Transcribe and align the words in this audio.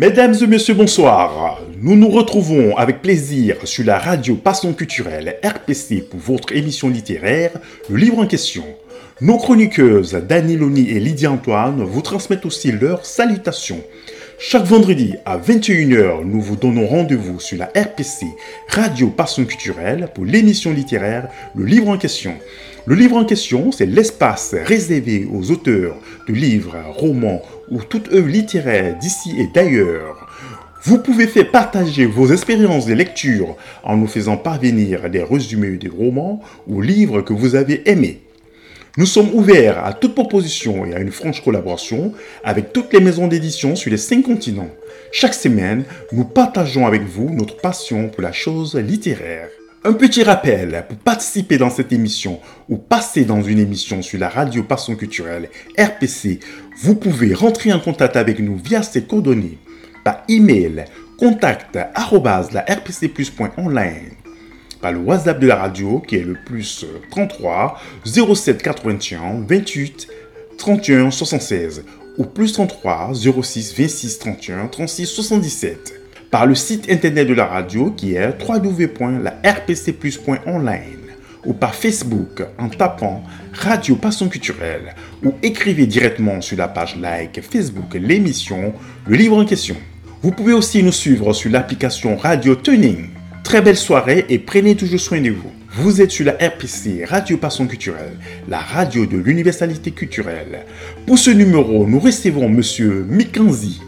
Mesdames 0.00 0.34
et 0.40 0.46
messieurs, 0.46 0.72
bonsoir. 0.72 1.60
Nous 1.78 1.94
nous 1.94 2.08
retrouvons 2.08 2.74
avec 2.78 3.02
plaisir 3.02 3.56
sur 3.64 3.84
la 3.84 3.98
radio 3.98 4.34
Passion 4.34 4.72
Culturelle 4.72 5.36
RPC 5.44 6.06
pour 6.08 6.18
votre 6.18 6.56
émission 6.56 6.88
littéraire, 6.88 7.50
le 7.90 7.98
livre 7.98 8.18
en 8.18 8.26
question. 8.26 8.64
Nos 9.20 9.36
chroniqueuses 9.36 10.14
Dani 10.26 10.56
Loni 10.56 10.88
et 10.88 11.00
Lydia 11.00 11.30
Antoine 11.30 11.84
vous 11.84 12.00
transmettent 12.00 12.46
aussi 12.46 12.72
leurs 12.72 13.04
salutations. 13.04 13.82
Chaque 14.38 14.64
vendredi 14.64 15.16
à 15.26 15.36
21h, 15.36 16.24
nous 16.24 16.40
vous 16.40 16.56
donnons 16.56 16.86
rendez-vous 16.86 17.38
sur 17.38 17.58
la 17.58 17.66
RPC 17.66 18.24
Radio 18.68 19.08
Passion 19.08 19.44
Culturelle 19.44 20.08
pour 20.14 20.24
l'émission 20.24 20.72
littéraire 20.72 21.28
Le 21.54 21.66
Livre 21.66 21.90
en 21.90 21.98
question. 21.98 22.32
Le 22.86 22.94
livre 22.94 23.18
en 23.18 23.26
question, 23.26 23.70
c'est 23.70 23.84
l'espace 23.84 24.54
réservé 24.64 25.28
aux 25.30 25.50
auteurs 25.50 25.94
de 26.26 26.32
livres, 26.32 26.76
romans 26.96 27.42
ou 27.70 27.82
toute 27.82 28.12
œuvre 28.12 28.28
littéraire 28.28 28.96
d'ici 28.98 29.34
et 29.38 29.46
d'ailleurs. 29.46 30.26
Vous 30.82 30.98
pouvez 30.98 31.26
faire 31.26 31.50
partager 31.50 32.06
vos 32.06 32.32
expériences 32.32 32.86
de 32.86 32.94
lecture 32.94 33.56
en 33.82 33.96
nous 33.96 34.06
faisant 34.06 34.38
parvenir 34.38 35.10
des 35.10 35.22
résumés 35.22 35.76
des 35.76 35.88
romans 35.88 36.40
ou 36.66 36.80
livres 36.80 37.20
que 37.20 37.34
vous 37.34 37.54
avez 37.54 37.88
aimés. 37.88 38.22
Nous 38.96 39.06
sommes 39.06 39.32
ouverts 39.34 39.84
à 39.84 39.92
toute 39.92 40.14
proposition 40.14 40.86
et 40.86 40.94
à 40.94 41.00
une 41.00 41.12
franche 41.12 41.44
collaboration 41.44 42.12
avec 42.42 42.72
toutes 42.72 42.92
les 42.92 43.00
maisons 43.00 43.28
d'édition 43.28 43.76
sur 43.76 43.90
les 43.90 43.98
cinq 43.98 44.22
continents. 44.22 44.70
Chaque 45.12 45.34
semaine, 45.34 45.84
nous 46.12 46.24
partageons 46.24 46.86
avec 46.86 47.02
vous 47.02 47.30
notre 47.30 47.56
passion 47.58 48.08
pour 48.08 48.22
la 48.22 48.32
chose 48.32 48.74
littéraire. 48.74 49.48
Un 49.82 49.94
petit 49.94 50.22
rappel, 50.22 50.84
pour 50.90 50.98
participer 50.98 51.56
dans 51.56 51.70
cette 51.70 51.90
émission 51.90 52.38
ou 52.68 52.76
passer 52.76 53.24
dans 53.24 53.40
une 53.40 53.58
émission 53.58 54.02
sur 54.02 54.20
la 54.20 54.28
radio 54.28 54.62
Passion 54.62 54.94
Culturelle 54.94 55.48
RPC, 55.78 56.40
vous 56.82 56.94
pouvez 56.94 57.32
rentrer 57.32 57.72
en 57.72 57.80
contact 57.80 58.16
avec 58.16 58.40
nous 58.40 58.58
via 58.58 58.82
ces 58.82 59.04
coordonnées 59.04 59.56
par 60.04 60.22
email 60.28 60.84
contact 61.18 61.76
la 61.76 62.60
rpcplus.online 62.68 64.10
par 64.82 64.92
le 64.92 64.98
WhatsApp 64.98 65.40
de 65.40 65.46
la 65.46 65.56
radio 65.56 66.00
qui 66.00 66.16
est 66.16 66.24
le 66.24 66.36
plus 66.44 66.84
33 67.10 67.80
07 68.04 68.62
81 68.62 69.46
28 69.48 70.08
31 70.58 71.10
76 71.10 71.84
ou 72.18 72.24
plus 72.24 72.52
33 72.52 73.12
06 73.14 73.74
26 73.78 74.18
31 74.18 74.66
36 74.66 75.06
77 75.06 75.99
par 76.30 76.46
le 76.46 76.54
site 76.54 76.88
internet 76.90 77.26
de 77.26 77.34
la 77.34 77.46
radio 77.46 77.90
qui 77.90 78.14
est 78.14 78.36
www.larpcplus.online 78.40 80.84
ou 81.44 81.52
par 81.54 81.74
Facebook 81.74 82.44
en 82.58 82.68
tapant 82.68 83.24
Radio 83.52 83.96
Passion 83.96 84.28
Culturelle 84.28 84.94
ou 85.24 85.34
écrivez 85.42 85.86
directement 85.86 86.40
sur 86.40 86.56
la 86.56 86.68
page 86.68 86.94
like 86.96 87.42
Facebook 87.42 87.94
l'émission 87.94 88.72
Le 89.06 89.16
Livre 89.16 89.38
en 89.38 89.44
question. 89.44 89.74
Vous 90.22 90.30
pouvez 90.30 90.52
aussi 90.52 90.80
nous 90.82 90.92
suivre 90.92 91.32
sur 91.32 91.50
l'application 91.50 92.16
Radio 92.16 92.54
Tuning. 92.54 93.08
Très 93.42 93.62
belle 93.62 93.76
soirée 93.76 94.26
et 94.28 94.38
prenez 94.38 94.76
toujours 94.76 95.00
soin 95.00 95.20
de 95.20 95.30
vous. 95.30 95.50
Vous 95.72 96.00
êtes 96.00 96.10
sur 96.10 96.26
la 96.26 96.32
RPC, 96.32 97.04
Radio 97.06 97.36
Passion 97.38 97.66
Culturelle, 97.66 98.16
la 98.48 98.58
radio 98.58 99.06
de 99.06 99.16
l'universalité 99.16 99.92
culturelle. 99.92 100.66
Pour 101.06 101.18
ce 101.18 101.30
numéro, 101.30 101.86
nous 101.86 102.00
recevons 102.00 102.48
Monsieur 102.48 103.06
Mikanzi, 103.08 103.80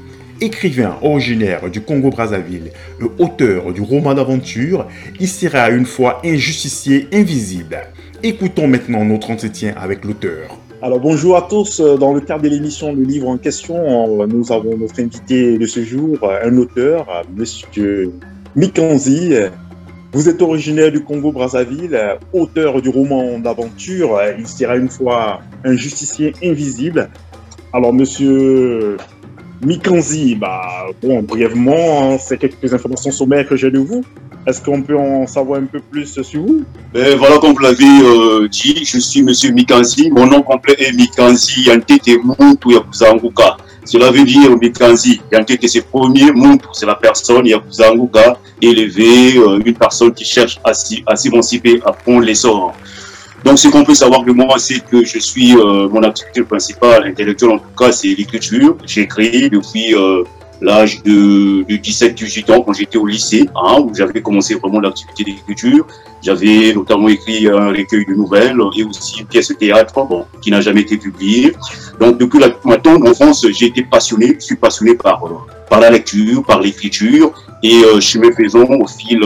écrivain 0.42 0.96
originaire 1.02 1.70
du 1.70 1.80
Congo-Brazzaville 1.80 2.72
auteur 3.18 3.72
du 3.72 3.80
roman 3.80 4.12
d'aventure, 4.12 4.88
il 5.20 5.28
sera 5.28 5.70
une 5.70 5.86
fois 5.86 6.20
injusticié 6.24 7.06
invisible. 7.12 7.80
Écoutons 8.24 8.66
maintenant 8.66 9.04
notre 9.04 9.30
entretien 9.30 9.72
avec 9.80 10.04
l'auteur. 10.04 10.58
Alors 10.82 10.98
bonjour 10.98 11.36
à 11.36 11.42
tous. 11.42 11.80
Dans 11.80 12.12
le 12.12 12.20
cadre 12.20 12.42
de 12.42 12.48
l'émission 12.48 12.92
Le 12.92 13.04
Livre 13.04 13.28
en 13.28 13.38
question, 13.38 14.26
nous 14.26 14.50
avons 14.50 14.77
notre 14.77 15.00
invité 15.00 15.58
de 15.58 15.67
ce 15.67 15.84
jour, 15.84 16.18
un 16.44 16.56
auteur, 16.56 17.24
Monsieur 17.36 18.12
Mikanzi. 18.56 19.34
Vous 20.12 20.28
êtes 20.28 20.42
originaire 20.42 20.90
du 20.90 21.05
Congo-Brazzaville, 21.05 22.18
auteur 22.33 22.83
du 22.83 22.88
roman 22.88 23.38
d'aventure, 23.38 24.20
il 24.36 24.46
sera 24.46 24.77
une 24.77 24.90
fois 24.90 25.40
un 25.64 25.77
justicier 25.77 26.34
invisible. 26.42 27.08
Alors 27.72 27.92
Monsieur 27.92 28.96
Mikanzi, 29.64 30.34
bah, 30.34 30.86
bon, 31.00 31.23
brièvement, 31.23 32.14
hein, 32.14 32.18
c'est 32.18 32.36
quelques 32.36 32.74
informations 32.74 33.12
sommaires 33.12 33.48
que 33.48 33.56
j'ai 33.56 33.70
de 33.70 33.78
vous. 33.78 34.05
Est-ce 34.45 34.61
qu'on 34.61 34.83
peut 34.83 34.96
en 34.96 35.24
savoir 35.28 35.61
un 35.61 35.67
peu 35.67 35.78
plus 35.78 36.20
sur 36.20 36.42
vous? 36.42 36.64
Ben, 36.92 37.17
Voilà, 37.17 37.39
comme 37.39 37.52
vous 37.52 37.61
l'avez 37.61 37.84
euh, 37.84 38.48
dit, 38.48 38.84
je 38.84 38.98
suis 38.98 39.23
Monsieur 39.23 39.52
Mikanzi. 39.52 40.11
Mon 40.11 40.27
nom 40.27 40.42
complet 40.42 40.74
est 40.80 40.92
Mikanzi 40.92 41.62
Yantete 41.62 42.18
Muntu 42.24 42.73
Yakuzanguka. 42.73 43.56
Cela 43.84 44.11
veut 44.11 44.24
dire 44.24 44.50
Mikanzi 44.58 45.20
Yantete, 45.30 45.68
c'est 45.68 45.83
premier, 45.83 46.33
Muntu, 46.33 46.67
c'est 46.73 46.86
la 46.86 46.96
personne, 46.96 47.46
Yakuzanguka, 47.46 48.39
élevé, 48.61 49.36
euh, 49.36 49.61
une 49.64 49.74
personne 49.74 50.12
qui 50.12 50.24
cherche 50.24 50.58
à 50.64 51.14
s'émanciper 51.14 51.80
à 51.86 51.92
fond 51.92 52.18
l'essor. 52.18 52.74
Donc, 53.45 53.58
ce 53.58 53.69
qu'on 53.69 53.85
peut 53.85 53.95
savoir 53.95 54.23
de 54.23 54.33
moi, 54.33 54.58
c'est 54.58 54.80
que 54.80 55.05
je 55.05 55.19
suis, 55.19 55.57
euh, 55.57 55.89
mon 55.89 56.03
activité 56.03 56.42
principale, 56.42 57.07
intellectuelle 57.07 57.51
en 57.51 57.58
tout 57.58 57.75
cas, 57.77 57.91
c'est 57.91 58.08
l'écriture. 58.08 58.77
J'écris 58.86 59.51
depuis 59.51 59.95
euh, 59.95 60.23
l'âge 60.61 61.03
de, 61.03 61.64
de 61.69 61.77
17-18 61.77 62.53
ans, 62.53 62.63
quand 62.63 62.73
j'étais 62.73 62.98
au 62.98 63.07
lycée, 63.07 63.48
hein, 63.55 63.79
où 63.80 63.92
j'avais 63.95 64.23
commencé 64.23 64.55
vraiment 64.55 64.80
l'activité 64.80 65.25
d'écriture. 65.25 65.86
J'avais 66.23 66.73
notamment 66.73 67.08
écrit 67.08 67.48
un 67.48 67.69
recueil 67.70 68.07
de 68.07 68.14
nouvelles 68.14 68.57
et 68.77 68.85
aussi 68.85 69.20
une 69.20 69.27
pièce 69.27 69.48
de 69.48 69.55
théâtre, 69.55 69.92
bon, 70.05 70.24
qui 70.41 70.53
n'a 70.53 70.61
jamais 70.61 70.83
été 70.83 70.97
publiée. 70.97 71.53
Donc, 71.98 72.19
depuis 72.19 72.39
la, 72.39 72.51
ma 72.64 72.77
tendre 72.77 73.11
enfance, 73.11 73.45
j'ai 73.59 73.67
été 73.67 73.83
passionné, 73.83 74.36
je 74.39 74.45
suis 74.45 74.57
passionné 74.57 74.95
par, 74.95 75.24
euh, 75.27 75.30
par 75.69 75.80
la 75.80 75.91
lecture, 75.91 76.45
par 76.45 76.61
l'écriture, 76.61 77.33
et 77.63 77.83
euh, 77.83 78.01
je 78.01 78.19
me 78.19 78.30
faisant 78.33 78.67
au 78.67 78.86
fil 78.86 79.20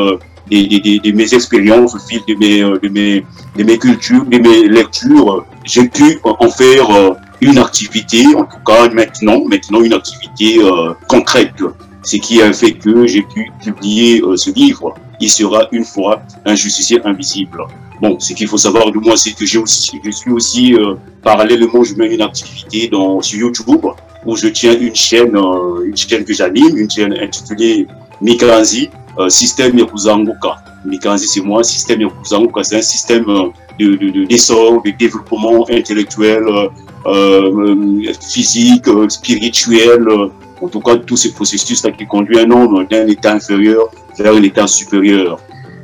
de, 0.50 1.12
mes 1.12 1.34
expériences, 1.34 1.94
au 1.94 1.98
fil 1.98 2.20
de 2.28 2.34
mes, 2.34 2.62
euh, 2.62 2.78
de 2.82 2.88
mes, 2.88 3.24
de 3.56 3.64
mes 3.64 3.78
cultures, 3.78 4.24
de 4.24 4.38
mes 4.38 4.68
lectures, 4.68 5.44
j'ai 5.64 5.88
pu 5.88 6.18
en 6.24 6.48
faire 6.50 6.90
euh, 6.90 7.14
une 7.40 7.58
activité, 7.58 8.24
en 8.36 8.44
tout 8.44 8.62
cas 8.64 8.88
maintenant, 8.88 9.44
maintenant 9.44 9.82
une 9.82 9.92
activité 9.92 10.58
euh, 10.60 10.94
concrète. 11.08 11.54
Ce 12.02 12.16
qui 12.16 12.40
a 12.40 12.52
fait 12.52 12.72
que 12.72 13.06
j'ai 13.06 13.22
pu 13.22 13.50
publier 13.64 14.22
ce 14.36 14.50
livre. 14.52 14.94
Il 15.20 15.28
sera 15.28 15.66
une 15.72 15.84
fois 15.84 16.22
un 16.44 16.54
justicier 16.54 17.00
invisible. 17.04 17.64
Bon, 18.00 18.20
ce 18.20 18.32
qu'il 18.32 18.46
faut 18.46 18.58
savoir 18.58 18.92
de 18.92 18.98
moi, 18.98 19.16
c'est 19.16 19.32
que 19.32 19.44
j'ai 19.44 19.58
aussi, 19.58 19.98
je 20.04 20.10
suis 20.12 20.30
aussi 20.30 20.76
parallèlement, 21.24 21.82
je 21.82 21.96
mets 21.96 22.14
une 22.14 22.22
activité 22.22 22.86
dans, 22.86 23.20
sur 23.22 23.40
YouTube 23.40 23.86
où 24.24 24.36
je 24.36 24.46
tiens 24.46 24.78
une 24.78 24.94
chaîne, 24.94 25.36
une 25.84 25.96
chaîne 25.96 26.24
que 26.24 26.32
j'anime, 26.32 26.76
une 26.76 26.88
chaîne 26.88 27.14
intitulée 27.14 27.88
Mikanzi, 28.20 28.88
euh, 29.18 29.28
système 29.28 29.78
Yakuzanguka. 29.78 30.56
Mikanzi, 30.84 31.26
c'est 31.26 31.40
moi, 31.40 31.62
système 31.64 32.00
Yakuzanguka, 32.02 32.62
c'est 32.62 32.76
un 32.76 32.82
système 32.82 33.28
euh, 33.28 33.48
de, 33.78 34.24
d'essor, 34.24 34.82
de, 34.82 34.90
de, 34.90 34.96
développement 34.96 35.66
intellectuel, 35.70 36.42
euh, 36.46 36.68
euh 37.06 38.12
physique, 38.20 38.86
spirituel, 39.08 40.06
en 40.60 40.68
tout 40.68 40.80
cas 40.80 40.96
tout 40.96 41.16
ce 41.16 41.28
processus-là 41.28 41.92
qui 41.92 42.06
conduit 42.06 42.38
un 42.38 42.50
homme 42.50 42.86
d'un 42.90 43.06
état 43.06 43.32
inférieur 43.32 43.88
vers 44.18 44.34
un 44.34 44.42
état 44.42 44.66
supérieur. 44.66 45.38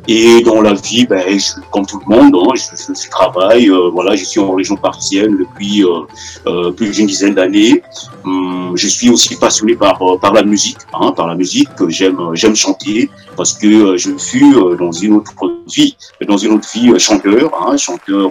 Et 0.09 0.43
dans 0.43 0.61
la 0.61 0.75
vie, 0.75 1.07
ben, 1.07 1.39
je, 1.39 1.61
comme 1.71 1.87
tout 1.87 2.01
le 2.05 2.15
monde, 2.15 2.35
hein, 2.35 2.53
je, 2.57 2.93
je, 2.93 3.11
travaille. 3.11 3.71
Euh, 3.71 3.89
voilà, 3.91 4.17
je 4.17 4.25
suis 4.25 4.41
en 4.41 4.53
région 4.53 4.75
parisienne 4.77 5.37
depuis 5.39 5.85
euh, 5.85 6.01
euh, 6.47 6.73
plus 6.73 6.91
d'une 6.91 7.07
dizaine 7.07 7.35
d'années. 7.35 7.83
Hum, 8.25 8.73
je 8.75 8.89
suis 8.89 9.11
aussi 9.11 9.37
passionné 9.37 9.77
par 9.77 10.03
euh, 10.03 10.19
par 10.19 10.33
la 10.33 10.43
musique, 10.43 10.79
hein, 10.93 11.13
par 11.13 11.29
la 11.29 11.37
musique. 11.37 11.69
J'aime 11.89 12.19
j'aime 12.35 12.57
chanter 12.57 13.11
parce 13.37 13.53
que 13.53 13.97
je 13.97 14.11
fus 14.19 14.55
dans 14.79 14.91
une 14.91 15.15
autre 15.15 15.33
vie, 15.73 15.97
dans 16.27 16.37
une 16.37 16.55
autre 16.55 16.69
vie 16.75 16.99
chanteur, 16.99 17.53
hein, 17.63 17.77
chanteur 17.77 18.31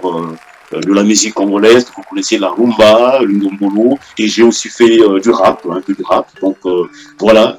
de 0.72 0.92
la 0.92 1.02
musique 1.02 1.34
congolaise, 1.34 1.86
vous 1.94 2.02
connaissez 2.08 2.38
la 2.38 2.48
rumba, 2.48 3.20
le 3.20 3.34
ngombolo, 3.34 3.98
et 4.16 4.26
j'ai 4.26 4.42
aussi 4.42 4.70
fait 4.70 4.98
du 5.22 5.30
rap, 5.30 5.66
un 5.70 5.82
peu 5.82 5.92
de 5.94 6.02
rap. 6.02 6.28
Donc 6.40 6.56
voilà, 7.18 7.58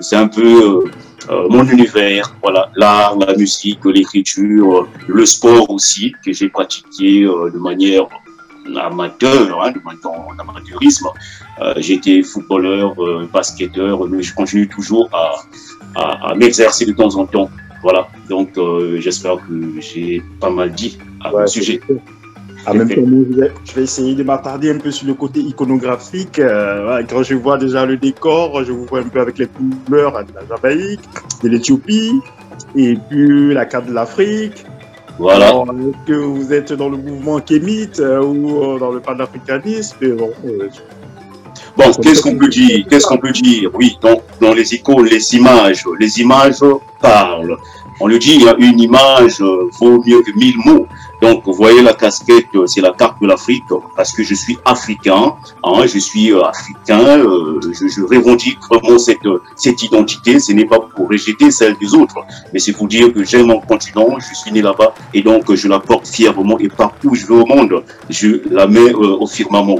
c'est 0.00 0.16
un 0.16 0.26
peu 0.26 0.84
euh, 1.30 1.48
mon 1.48 1.64
univers, 1.64 2.34
voilà, 2.42 2.70
l'art, 2.76 3.16
la 3.18 3.34
musique, 3.34 3.84
l'écriture, 3.84 4.88
le 5.06 5.26
sport 5.26 5.70
aussi, 5.70 6.14
que 6.24 6.32
j'ai 6.32 6.48
pratiqué 6.48 7.24
euh, 7.24 7.50
de 7.50 7.58
manière 7.58 8.06
amateur, 8.80 9.62
hein, 9.62 9.72
de 9.72 9.80
manière 9.84 10.28
en 10.28 10.38
amateurisme. 10.38 11.08
Euh, 11.60 11.74
été 11.76 12.22
footballeur, 12.22 12.94
basketteur, 13.32 14.06
mais 14.08 14.22
je 14.22 14.34
continue 14.34 14.68
toujours 14.68 15.08
à, 15.12 15.34
à, 15.96 16.30
à 16.30 16.34
m'exercer 16.34 16.86
de 16.86 16.92
temps 16.92 17.14
en 17.16 17.26
temps. 17.26 17.50
Voilà, 17.82 18.08
donc 18.28 18.50
j'espère 18.98 19.36
que 19.36 19.80
j'ai 19.80 20.22
pas 20.40 20.50
mal 20.50 20.72
dit 20.72 20.98
à 21.20 21.34
ouais, 21.34 21.46
sujet. 21.48 21.80
En 22.66 22.74
même 22.74 22.88
temps, 22.88 23.02
je 23.64 23.74
vais, 23.74 23.82
essayer 23.82 24.14
de 24.14 24.22
m'attarder 24.22 24.70
un 24.70 24.78
peu 24.78 24.90
sur 24.90 25.06
le 25.06 25.14
côté 25.14 25.40
iconographique. 25.40 26.38
Euh, 26.38 27.02
quand 27.08 27.22
je 27.22 27.34
vois 27.34 27.58
déjà 27.58 27.84
le 27.84 27.96
décor, 27.96 28.64
je 28.64 28.72
vous 28.72 28.84
vois 28.84 29.00
un 29.00 29.08
peu 29.08 29.20
avec 29.20 29.38
les 29.38 29.46
couleurs 29.46 30.12
de 30.24 30.32
la 30.34 30.46
Jamaïque, 30.48 31.00
de 31.42 31.48
l'Éthiopie, 31.48 32.20
et 32.76 32.96
puis 33.08 33.52
la 33.52 33.64
carte 33.66 33.86
de 33.86 33.92
l'Afrique. 33.92 34.64
Voilà. 35.18 35.48
Est-ce 35.48 36.06
que 36.06 36.18
vous 36.18 36.52
êtes 36.52 36.72
dans 36.72 36.88
le 36.88 36.96
mouvement 36.96 37.40
kémite 37.40 38.00
euh, 38.00 38.22
ou 38.22 38.62
euh, 38.62 38.78
dans 38.78 38.92
le 38.92 39.00
panafricanisme? 39.00 39.96
Bon, 40.16 40.30
Bon, 41.76 41.90
qu'est-ce 42.02 42.22
qu'on 42.22 42.36
peut 42.36 42.48
dire? 42.48 42.84
Qu'est-ce 42.88 43.06
qu'on 43.06 43.18
peut 43.18 43.32
dire? 43.32 43.70
Oui, 43.74 43.96
donc 44.02 44.22
dans 44.40 44.52
les 44.52 44.74
icônes, 44.74 45.06
les 45.06 45.34
images, 45.34 45.84
les 45.98 46.20
images 46.20 46.60
parlent. 47.00 47.56
On 48.00 48.06
le 48.06 48.18
dit, 48.18 48.44
une 48.58 48.80
image 48.80 49.40
vaut 49.40 50.02
mieux 50.04 50.22
que 50.22 50.36
mille 50.36 50.56
mots. 50.64 50.86
Donc, 51.22 51.44
vous 51.46 51.52
voyez 51.52 51.82
la 51.82 51.94
casquette, 51.94 52.48
euh, 52.56 52.66
c'est 52.66 52.80
la 52.80 52.90
carte 52.90 53.22
de 53.22 53.28
l'Afrique, 53.28 53.62
parce 53.96 54.10
que 54.10 54.24
je 54.24 54.34
suis 54.34 54.58
africain, 54.64 55.36
hein, 55.62 55.86
je 55.86 56.00
suis 56.00 56.32
euh, 56.32 56.42
africain, 56.42 57.22
je, 57.62 57.86
je, 57.88 58.02
revendique 58.02 58.58
vraiment 58.68 58.98
cette, 58.98 59.28
cette 59.54 59.80
identité. 59.84 60.40
Ce 60.40 60.52
n'est 60.52 60.64
pas 60.64 60.80
pour 60.80 61.08
rejeter 61.08 61.52
celle 61.52 61.76
des 61.78 61.94
autres, 61.94 62.18
mais 62.52 62.58
c'est 62.58 62.72
pour 62.72 62.88
dire 62.88 63.12
que 63.12 63.22
j'aime 63.22 63.46
mon 63.46 63.60
continent, 63.60 64.08
je 64.18 64.34
suis 64.34 64.50
né 64.50 64.62
là-bas, 64.62 64.94
et 65.14 65.22
donc 65.22 65.54
je 65.54 65.68
la 65.68 65.78
porte 65.78 66.08
fièrement, 66.08 66.58
et 66.58 66.68
partout 66.68 67.10
où 67.10 67.14
je 67.14 67.24
vais 67.24 67.34
au 67.34 67.46
monde, 67.46 67.84
je 68.10 68.40
la 68.50 68.66
mets 68.66 68.92
au 68.92 69.26
firmament. 69.28 69.78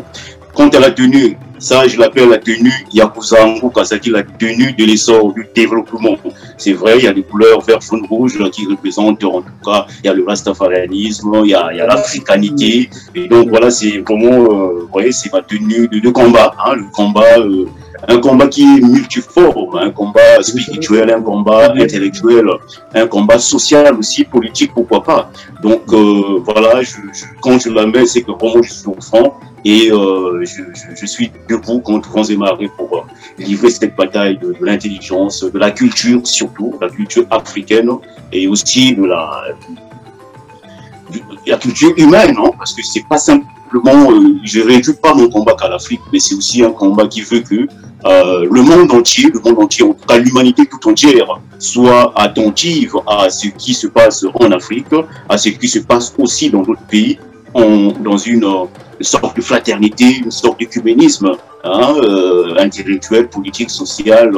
Quant 0.55 0.69
à 0.69 0.79
la 0.79 0.93
tenue, 0.93 1.37
ça, 1.63 1.87
je 1.87 1.97
l'appelle 1.99 2.29
la 2.29 2.39
tenue 2.39 2.73
Yakuzangu, 2.93 3.71
c'est-à-dire 3.85 4.15
la 4.15 4.23
tenue 4.25 4.73
de 4.73 4.85
l'essor 4.85 5.33
du 5.33 5.47
développement. 5.55 6.17
C'est 6.59 6.73
vrai, 6.73 6.99
il 6.99 7.05
y 7.05 7.07
a 7.07 7.13
des 7.13 7.23
couleurs 7.23 7.61
vert, 7.61 7.81
jaune, 7.81 8.05
rouge 8.11 8.39
qui 8.51 8.67
représentent, 8.67 9.23
en 9.23 9.43
tout 9.43 9.51
cas, 9.65 9.87
il 10.03 10.07
y 10.07 10.11
a 10.11 10.13
le 10.13 10.25
rastafarianisme, 10.25 11.43
il 11.45 11.51
y 11.51 11.55
a, 11.55 11.87
l'africanité. 11.87 12.91
Et 13.15 13.29
donc, 13.29 13.49
voilà, 13.49 13.71
c'est 13.71 13.99
vraiment, 13.99 14.53
euh, 14.53 14.89
voyez, 14.91 15.13
c'est 15.13 15.33
ma 15.33 15.41
tenue 15.41 15.87
de, 15.87 16.11
combat, 16.11 16.53
hein, 16.67 16.75
le 16.75 16.85
combat, 16.93 17.39
euh, 17.39 17.67
un 18.09 18.19
combat 18.19 18.49
qui 18.49 18.63
est 18.63 18.81
multiforme, 18.81 19.77
un 19.77 19.91
combat 19.91 20.43
spirituel, 20.43 21.11
un 21.11 21.23
combat 21.23 21.73
intellectuel, 21.77 22.47
un 22.95 23.07
combat 23.07 23.39
social 23.39 23.95
aussi, 23.97 24.25
politique, 24.25 24.73
pourquoi 24.75 25.03
pas. 25.03 25.31
Donc, 25.63 25.83
euh, 25.93 26.41
voilà, 26.45 26.83
je, 26.83 26.97
quand 27.41 27.59
je 27.61 27.71
la 27.71 27.87
mets, 27.87 28.07
c'est 28.07 28.23
que 28.23 28.33
vraiment 28.33 28.63
je 28.63 28.73
suis 28.73 28.89
au 28.89 29.01
front 29.01 29.35
et 29.65 29.91
euh, 29.93 30.45
je, 30.45 30.63
je, 30.75 30.97
je, 31.01 31.07
suis 31.07 31.31
debout 31.49 31.81
contre 31.81 32.11
vents 32.11 32.25
et 32.25 32.37
marées 32.37 32.71
pour 32.77 32.97
euh, 32.97 33.01
livrer 33.39 33.71
cette 33.71 33.95
bataille 33.95 34.39
de, 34.39 34.53
de 34.53 34.65
l'intelligence, 34.65 35.45
de 35.45 35.59
la 35.59 35.71
culture 35.71 36.21
surtout, 36.27 36.75
la 36.81 36.89
culture 36.89 37.25
africaine 37.31 37.91
et 38.33 38.49
aussi 38.49 38.95
de 38.95 39.05
la, 39.05 39.45
de 41.13 41.21
la 41.47 41.57
culture 41.59 41.93
humaine, 41.97 42.35
non 42.35 42.51
parce 42.59 42.73
que 42.73 42.83
c'est 42.83 43.07
pas 43.09 43.19
simplement, 43.19 44.11
euh, 44.11 44.35
je 44.43 44.61
réduis 44.61 44.95
pas 44.95 45.15
mon 45.15 45.29
combat 45.29 45.55
qu'à 45.55 45.69
l'Afrique, 45.69 46.01
mais 46.13 46.19
c'est 46.19 46.35
aussi 46.35 46.65
un 46.65 46.73
combat 46.73 47.07
qui 47.07 47.21
veut 47.21 47.41
que 47.41 47.69
euh, 48.05 48.47
le 48.51 48.63
monde 48.63 48.93
entier, 48.93 49.31
en 49.35 49.93
tout 49.95 50.07
cas 50.07 50.19
l'humanité 50.19 50.67
tout 50.67 50.89
entière, 50.89 51.41
soit 51.59 52.13
attentive 52.17 52.95
à 53.07 53.31
ce 53.31 53.49
qui 53.49 53.75
se 53.75 53.87
passe 53.87 54.25
en 54.35 54.51
Afrique, 54.51 54.87
à 55.29 55.39
ce 55.39 55.51
qui 55.51 55.69
se 55.69 55.81
passe 55.81 56.15
aussi 56.19 56.51
dans 56.51 56.63
d'autres 56.63 56.87
pays, 56.89 57.19
dans 57.55 58.17
une 58.17 58.47
une 59.03 59.05
sorte 59.05 59.37
de 59.37 59.43
fraternité, 59.43 60.19
une 60.19 60.31
sorte 60.31 60.61
d'écuménisme 60.61 61.33
hein, 61.65 61.95
euh, 61.97 62.55
intellectuel, 62.57 63.29
politique, 63.29 63.69
social, 63.69 64.31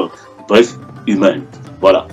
bref, 0.49 0.75
humain. 1.07 1.41
Voilà. 1.83 2.09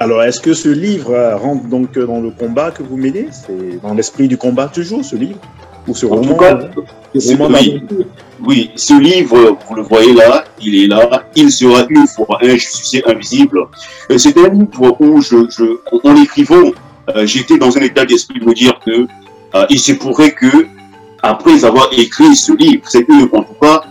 Alors, 0.00 0.24
est-ce 0.24 0.40
que 0.40 0.52
ce 0.52 0.68
livre 0.68 1.14
rentre 1.40 1.66
donc 1.66 1.96
dans 1.96 2.20
le 2.20 2.30
combat 2.30 2.72
que 2.72 2.82
vous 2.82 2.96
menez? 2.96 3.28
C'est 3.30 3.80
dans 3.80 3.94
l'esprit 3.94 4.26
du 4.26 4.36
combat 4.36 4.66
toujours, 4.66 5.04
ce 5.04 5.14
livre? 5.14 5.38
Ou 5.86 5.94
ce 5.94 6.06
en 6.06 6.16
roman, 6.16 6.28
tout 6.28 6.36
cas, 6.36 6.58
oui, 7.14 7.82
oui, 8.40 8.70
ce 8.74 8.98
livre, 8.98 9.58
vous 9.68 9.74
le 9.74 9.82
voyez 9.82 10.12
là, 10.14 10.44
il 10.60 10.82
est 10.82 10.86
là, 10.86 11.24
il 11.36 11.50
sera 11.52 11.86
une 11.88 12.06
fois 12.06 12.38
un 12.42 12.56
justicier 12.56 13.02
invisible. 13.08 13.66
C'est 14.16 14.36
un 14.38 14.48
livre 14.48 14.96
où, 15.00 15.20
je, 15.20 15.48
je 15.50 15.78
en 16.02 16.16
écrivant, 16.16 16.72
euh, 17.14 17.26
j'étais 17.26 17.58
dans 17.58 17.76
un 17.76 17.82
état 17.82 18.04
d'esprit 18.04 18.40
de 18.40 18.46
me 18.46 18.54
dire 18.54 18.78
que 18.84 19.06
euh, 19.54 19.66
il 19.68 19.78
se 19.78 19.92
pourrait 19.92 20.32
que 20.32 20.66
après 21.22 21.64
avoir 21.64 21.88
écrit 21.92 22.34
ce 22.36 22.52
livre, 22.52 22.82
c'est 22.86 23.04
que, 23.04 23.36
en 23.36 23.42
tout 23.42 23.54
cas, 23.60 23.84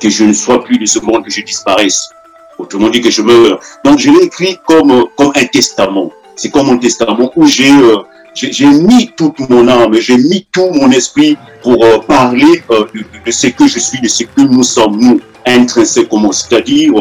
que 0.00 0.08
je 0.08 0.24
ne 0.24 0.32
sois 0.32 0.62
plus 0.64 0.78
de 0.78 0.86
ce 0.86 0.98
monde, 0.98 1.24
que 1.24 1.30
je 1.30 1.42
disparaisse. 1.42 2.10
Autrement 2.58 2.88
dit, 2.88 3.00
que 3.00 3.10
je 3.10 3.22
meurs. 3.22 3.60
Donc, 3.84 3.98
je 3.98 4.10
l'ai 4.10 4.24
écrit 4.24 4.58
comme, 4.66 5.06
comme 5.16 5.32
un 5.36 5.46
testament. 5.46 6.10
C'est 6.34 6.50
comme 6.50 6.70
un 6.70 6.78
testament 6.78 7.30
où 7.36 7.46
j'ai 7.46 7.70
euh, 7.70 7.98
j'ai 8.36 8.66
mis 8.66 9.10
toute 9.16 9.38
mon 9.48 9.66
âme, 9.68 9.94
j'ai 9.94 10.16
mis 10.16 10.46
tout 10.52 10.70
mon 10.72 10.90
esprit 10.90 11.36
pour 11.62 11.82
euh, 11.84 11.98
parler 11.98 12.62
euh, 12.70 12.84
de, 12.94 13.00
de, 13.24 13.30
ce 13.30 13.48
que 13.48 13.66
je 13.66 13.78
suis, 13.78 14.00
de 14.00 14.08
ce 14.08 14.24
que 14.24 14.42
nous 14.42 14.62
sommes, 14.62 14.98
nous, 15.00 15.20
intrinsèquement. 15.46 16.32
C'est-à-dire, 16.32 16.92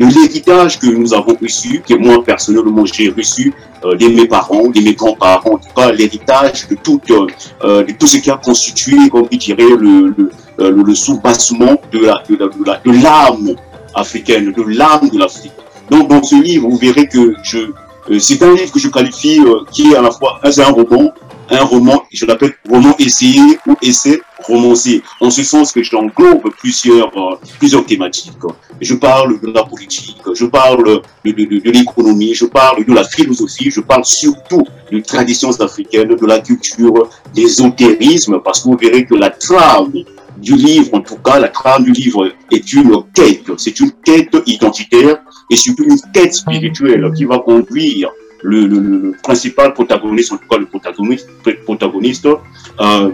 de 0.00 0.06
l'héritage 0.06 0.78
que 0.78 0.86
nous 0.86 1.12
avons 1.12 1.36
reçu, 1.40 1.82
que 1.86 1.94
moi 1.94 2.24
personnellement 2.24 2.86
j'ai 2.86 3.10
reçu 3.10 3.52
euh, 3.84 3.94
de 3.96 4.06
mes 4.08 4.26
parents, 4.26 4.68
de 4.68 4.80
mes 4.80 4.94
grands-parents, 4.94 5.52
en 5.52 5.58
tout 5.58 5.74
cas 5.76 5.92
l'héritage 5.92 6.66
de 6.68 6.74
tout, 6.74 7.00
euh, 7.10 7.84
de 7.84 7.92
tout 7.92 8.06
ce 8.06 8.16
qui 8.16 8.30
a 8.30 8.38
constitué, 8.38 9.10
comme 9.10 9.28
je 9.30 9.36
dirais, 9.36 9.68
le, 9.78 10.14
le, 10.16 10.30
euh, 10.60 10.70
le, 10.70 10.82
le 10.82 10.94
sous-bassement 10.94 11.76
de 11.92 11.98
l'âme 11.98 12.22
la, 12.66 12.80
de, 12.82 12.92
de 12.92 13.56
africaine, 13.94 14.52
de 14.52 14.62
l'âme 14.62 15.10
de 15.12 15.18
l'Afrique. 15.18 15.52
Donc 15.90 16.08
dans 16.08 16.22
ce 16.22 16.36
livre, 16.36 16.66
vous 16.68 16.78
verrez 16.78 17.06
que 17.06 17.34
je, 17.42 17.58
euh, 17.58 17.74
c'est 18.18 18.42
un 18.42 18.54
livre 18.54 18.72
que 18.72 18.78
je 18.78 18.88
qualifie 18.88 19.40
euh, 19.40 19.64
qui 19.70 19.92
est 19.92 19.96
à 19.96 20.02
la 20.02 20.10
fois 20.10 20.40
un, 20.42 20.50
un 20.50 20.70
roman, 20.70 21.12
un 21.50 21.64
roman, 21.64 22.02
je 22.12 22.26
l'appelle 22.26 22.54
roman 22.68 22.94
essayé 22.98 23.58
ou 23.66 23.74
essai 23.82 24.20
romancé, 24.44 25.02
en 25.20 25.30
ce 25.30 25.42
sens 25.42 25.72
que 25.72 25.82
j'englobe 25.82 26.50
plusieurs, 26.58 27.16
euh, 27.16 27.36
plusieurs 27.58 27.84
thématiques. 27.84 28.32
Je 28.80 28.94
parle 28.94 29.40
de 29.40 29.52
la 29.52 29.64
politique, 29.64 30.22
je 30.34 30.46
parle 30.46 31.02
de, 31.24 31.30
de, 31.30 31.60
de, 31.60 31.70
l'économie, 31.70 32.34
je 32.34 32.46
parle 32.46 32.84
de 32.84 32.92
la 32.92 33.04
philosophie, 33.04 33.70
je 33.70 33.80
parle 33.80 34.04
surtout 34.04 34.64
de 34.90 35.00
traditions 35.00 35.52
africaines, 35.60 36.14
de 36.14 36.26
la 36.26 36.40
culture, 36.40 37.08
des 37.34 37.42
d'ésotérisme, 37.42 38.40
parce 38.40 38.60
que 38.60 38.68
vous 38.68 38.76
verrez 38.76 39.04
que 39.04 39.14
la 39.14 39.30
trame 39.30 39.92
du 40.40 40.54
livre, 40.54 40.94
en 40.94 41.00
tout 41.00 41.16
cas, 41.16 41.38
la 41.38 41.48
trame 41.48 41.84
du 41.84 41.92
livre 41.92 42.32
est 42.50 42.72
une 42.72 43.02
quête, 43.14 43.44
c'est 43.56 43.78
une 43.80 43.92
quête 44.04 44.36
identitaire 44.46 45.18
et 45.50 45.56
surtout 45.56 45.84
une 45.84 46.00
quête 46.12 46.34
spirituelle 46.34 47.10
qui 47.14 47.24
va 47.24 47.38
conduire 47.38 48.10
le, 48.42 49.12
principal 49.22 49.74
protagoniste, 49.74 50.32
en 50.32 50.36
tout 50.38 50.48
cas 50.48 50.58
le 50.58 50.66
protagoniste, 50.66 51.28
protagoniste 51.64 52.26
euh, 52.26 53.10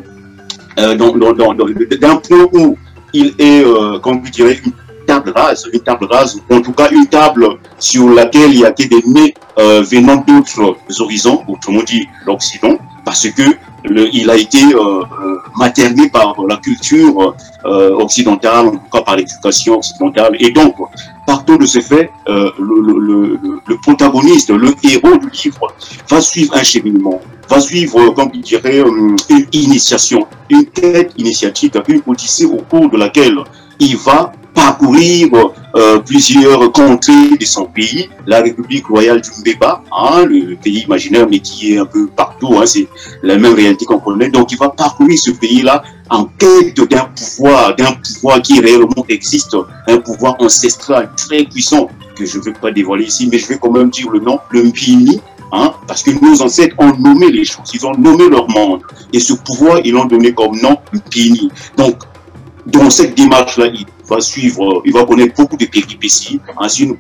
euh, 0.79 0.95
d'un 0.95 2.17
point 2.17 2.49
où 2.53 2.77
il 3.13 3.35
est, 3.39 3.65
euh, 3.65 3.99
comme 3.99 4.21
vous 4.21 4.31
direz, 4.31 4.61
une 4.65 4.73
table 5.07 5.33
rase, 5.35 5.69
une 5.73 5.81
table 5.81 6.07
rase, 6.11 6.41
en 6.51 6.61
tout 6.61 6.73
cas 6.73 6.91
une 6.91 7.07
table 7.07 7.49
sur 7.79 8.09
laquelle 8.11 8.53
il 8.53 8.61
y 8.61 8.65
a 8.65 8.73
des 8.73 8.89
nez 9.07 9.35
euh, 9.59 9.83
venant 9.83 10.17
d'autres 10.27 10.77
horizons, 11.01 11.43
autrement 11.49 11.83
dit 11.83 12.07
l'Occident, 12.27 12.77
parce 13.05 13.29
que 13.31 13.43
il 13.91 14.31
a 14.31 14.37
été 14.37 14.63
euh, 14.65 14.79
euh, 14.79 15.39
materné 15.57 16.09
par 16.09 16.35
la 16.49 16.57
culture 16.57 17.35
euh, 17.65 17.91
occidentale, 17.95 18.67
en 18.67 18.71
tout 18.73 18.91
cas 18.93 19.03
par 19.03 19.17
l'éducation 19.17 19.77
occidentale. 19.79 20.37
Et 20.41 20.51
donc, 20.51 20.75
partant 21.27 21.57
de 21.57 21.67
ce 21.67 21.81
fait, 21.81 22.11
euh, 22.29 22.51
le, 22.59 22.81
le, 22.81 23.61
le, 23.67 23.77
protagoniste, 23.79 24.51
le 24.51 24.75
héros 24.83 25.17
du 25.19 25.31
livre, 25.31 25.73
va 26.09 26.21
suivre 26.21 26.55
un 26.57 26.63
cheminement, 26.63 27.21
va 27.49 27.61
suivre, 27.61 28.11
comme 28.11 28.31
il 28.35 28.41
dirait, 28.41 28.81
une 28.81 29.17
initiation, 29.53 30.27
une 30.51 30.67
quête 30.67 31.13
initiatique, 31.17 31.75
une 31.89 32.03
odyssée 32.07 32.47
au 32.47 32.59
cours 32.69 32.89
de 32.91 32.97
laquelle 32.97 33.39
il 33.79 33.97
va 33.97 34.33
parcourir 34.57 35.29
euh, 35.77 35.99
plusieurs 35.99 36.73
contrées 36.73 37.37
de 37.39 37.45
son 37.45 37.67
pays, 37.67 38.09
la 38.27 38.41
République 38.41 38.87
royale 38.87 39.21
du 39.21 39.31
Mbeba, 39.39 39.83
hein, 39.93 40.25
le, 40.25 40.57
pays 40.57 40.85
imaginaire, 40.85 41.29
mais 41.31 41.41
qui 41.41 41.75
est 41.75 41.79
un 41.79 41.85
peu 41.85 42.07
partout, 42.07 42.57
hein, 42.59 42.65
c'est 42.65 42.89
la 43.23 43.37
même 43.37 43.55
réalité 43.55 43.85
qu'on 43.85 43.99
connaît. 43.99 44.31
Donc, 44.31 44.51
il 44.53 44.59
va 44.59 44.71
parcourir 44.71 45.19
ce 45.19 45.31
pays-là 45.33 45.85
en 46.09 46.25
quête 46.25 46.81
d'un 46.91 47.07
pouvoir, 47.15 47.77
d'un 47.77 47.93
pouvoir 47.93 48.41
qui 48.41 48.59
réellement 48.59 49.05
existe, 49.11 49.55
un 49.87 49.99
pouvoir 49.99 50.37
ancestral 50.41 51.11
très 51.17 51.45
puissant 51.45 51.89
que 52.17 52.25
je 52.25 52.39
ne 52.39 52.45
vais 52.45 52.53
pas 52.55 52.73
dévoiler 52.73 53.05
ici, 53.05 53.29
mais 53.31 53.39
je 53.39 53.47
vais 53.49 53.59
quand 53.59 53.71
même 53.71 53.91
dire 53.91 54.11
le 54.11 54.21
nom, 54.21 54.41
le 54.51 54.65
Mpini, 54.65 55.21
Hein, 55.53 55.73
parce 55.87 56.03
que 56.03 56.11
nos 56.11 56.43
ancêtres 56.43 56.75
ont 56.79 56.93
nommé 56.99 57.31
les 57.31 57.45
choses, 57.45 57.71
ils 57.73 57.87
ont 57.87 57.95
nommé 57.97 58.29
leur 58.29 58.49
monde. 58.51 58.81
Et 59.13 59.21
ce 59.21 59.33
pouvoir, 59.33 59.79
ils 59.85 59.93
l'ont 59.93 60.07
donné 60.07 60.33
comme 60.33 60.61
nom 60.61 60.77
Mpini. 60.93 61.51
Donc, 61.77 61.99
dans 62.67 62.91
cette 62.91 63.17
démarche-là, 63.17 63.67
il 63.69 63.87
va 64.09 64.21
suivre, 64.21 64.83
il 64.85 64.93
va 64.93 65.05
connaître 65.05 65.35
beaucoup 65.37 65.57
de 65.57 65.67
péripéties, 65.67 66.41
ainsi 66.61 66.85
une 66.85 66.97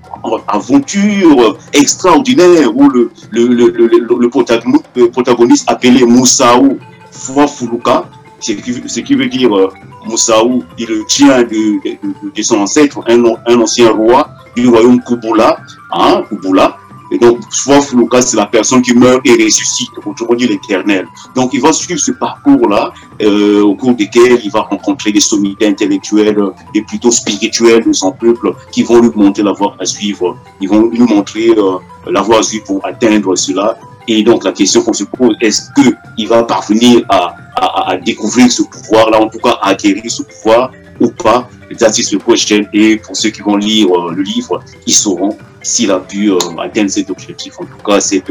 aventure 0.48 1.58
extraordinaire 1.72 2.74
où 2.74 2.88
le, 2.88 3.10
le, 3.30 3.46
le, 3.46 3.70
le, 3.72 4.28
protagoniste, 4.28 4.84
le 4.94 5.72
appelé 5.72 6.04
Moussaou 6.04 6.78
Fouafoulouka, 7.10 8.08
ce 8.40 8.52
qui, 8.52 8.74
ce 8.86 9.00
qui 9.00 9.14
veut 9.14 9.26
dire 9.26 9.56
euh, 9.56 9.68
Moussaou, 10.06 10.62
il 10.78 10.88
tient 11.08 11.42
de, 11.42 12.42
son 12.42 12.58
ancêtre, 12.58 13.00
un, 13.08 13.24
un 13.46 13.60
ancien 13.60 13.90
roi 13.90 14.28
du 14.54 14.68
royaume 14.68 15.00
Kubula, 15.02 15.58
hein, 15.92 16.22
Kubula, 16.28 16.76
et 17.10 17.18
donc, 17.18 17.38
soit 17.50 17.80
Flouka, 17.80 18.20
c'est 18.20 18.36
la 18.36 18.46
personne 18.46 18.82
qui 18.82 18.94
meurt 18.94 19.20
et 19.24 19.32
ressuscite, 19.44 19.90
autrement 20.04 20.34
dit 20.34 20.46
l'éternel. 20.46 21.06
Donc, 21.34 21.50
il 21.54 21.60
va 21.60 21.72
suivre 21.72 22.00
ce 22.00 22.12
parcours-là, 22.12 22.92
euh, 23.22 23.62
au 23.62 23.74
cours 23.74 23.94
duquel 23.94 24.40
il 24.42 24.50
va 24.50 24.62
rencontrer 24.62 25.12
des 25.12 25.20
sommités 25.20 25.66
intellectuelles 25.66 26.42
et 26.74 26.82
plutôt 26.82 27.10
spirituelles 27.10 27.84
de 27.84 27.92
son 27.92 28.12
peuple 28.12 28.54
qui 28.72 28.82
vont 28.82 29.00
lui 29.00 29.10
montrer 29.14 29.42
la 29.42 29.52
voie 29.52 29.76
à 29.78 29.84
suivre. 29.84 30.36
Ils 30.60 30.68
vont 30.68 30.86
lui 30.86 31.00
montrer 31.00 31.50
euh, 31.50 31.78
la 32.10 32.22
voie 32.22 32.40
à 32.40 32.42
suivre 32.42 32.64
pour 32.64 32.86
atteindre 32.86 33.36
cela. 33.36 33.78
Et 34.08 34.22
donc, 34.22 34.44
la 34.44 34.52
question 34.52 34.82
qu'on 34.82 34.92
se 34.92 35.04
pose, 35.04 35.36
est-ce 35.40 35.62
qu'il 35.74 36.28
va 36.28 36.42
parvenir 36.44 37.04
à, 37.08 37.34
à, 37.56 37.90
à 37.90 37.96
découvrir 37.96 38.50
ce 38.50 38.62
pouvoir-là, 38.62 39.20
en 39.20 39.28
tout 39.28 39.38
cas 39.38 39.58
à 39.62 39.70
acquérir 39.70 40.10
ce 40.10 40.22
pouvoir 40.22 40.70
ou 41.00 41.08
pas? 41.08 41.48
Artistes 41.80 42.16
prochaine 42.18 42.68
et 42.72 42.96
pour 42.96 43.16
ceux 43.16 43.30
qui 43.30 43.42
vont 43.42 43.56
lire 43.56 43.88
le 44.10 44.22
livre, 44.22 44.62
ils 44.86 44.94
sauront 44.94 45.36
s'il 45.66 45.90
a 45.90 45.98
pu 45.98 46.32
atteindre 46.58 46.90
cet 46.90 47.10
objectif, 47.10 47.54
en 47.58 47.64
tout 47.64 47.82
cas 47.84 48.00
cette, 48.00 48.30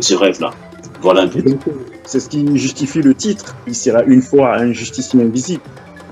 ce 0.00 0.14
rêve-là. 0.14 0.50
Voilà 1.00 1.22
un 1.22 1.28
peu. 1.28 1.42
C'est 2.04 2.20
ce 2.20 2.28
qui 2.28 2.44
justifie 2.56 3.02
le 3.02 3.14
titre. 3.14 3.54
Il 3.66 3.74
sera 3.74 4.02
une 4.04 4.22
fois 4.22 4.56
un 4.56 4.72
justicier 4.72 5.20
invisible. 5.22 5.62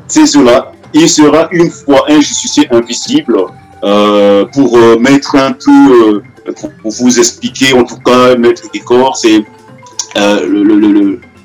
C'est 0.07 0.27
cela. 0.27 0.73
Il 0.95 1.09
sera 1.09 1.49
une 1.53 1.71
fois 1.71 2.05
un 2.09 2.21
justicier 2.21 2.69
invisible 2.71 3.37
euh, 3.83 4.45
pour 4.47 4.77
euh, 4.77 4.99
mettre 4.99 5.35
un 5.37 5.53
peu, 5.53 6.23
euh, 6.47 6.53
pour, 6.83 6.91
vous 6.91 7.19
expliquer, 7.19 7.73
en 7.73 7.85
tout 7.85 7.99
cas, 7.99 8.37
mettre 8.37 8.63
le 8.65 8.71
décor. 8.73 9.17
C'est 9.17 9.45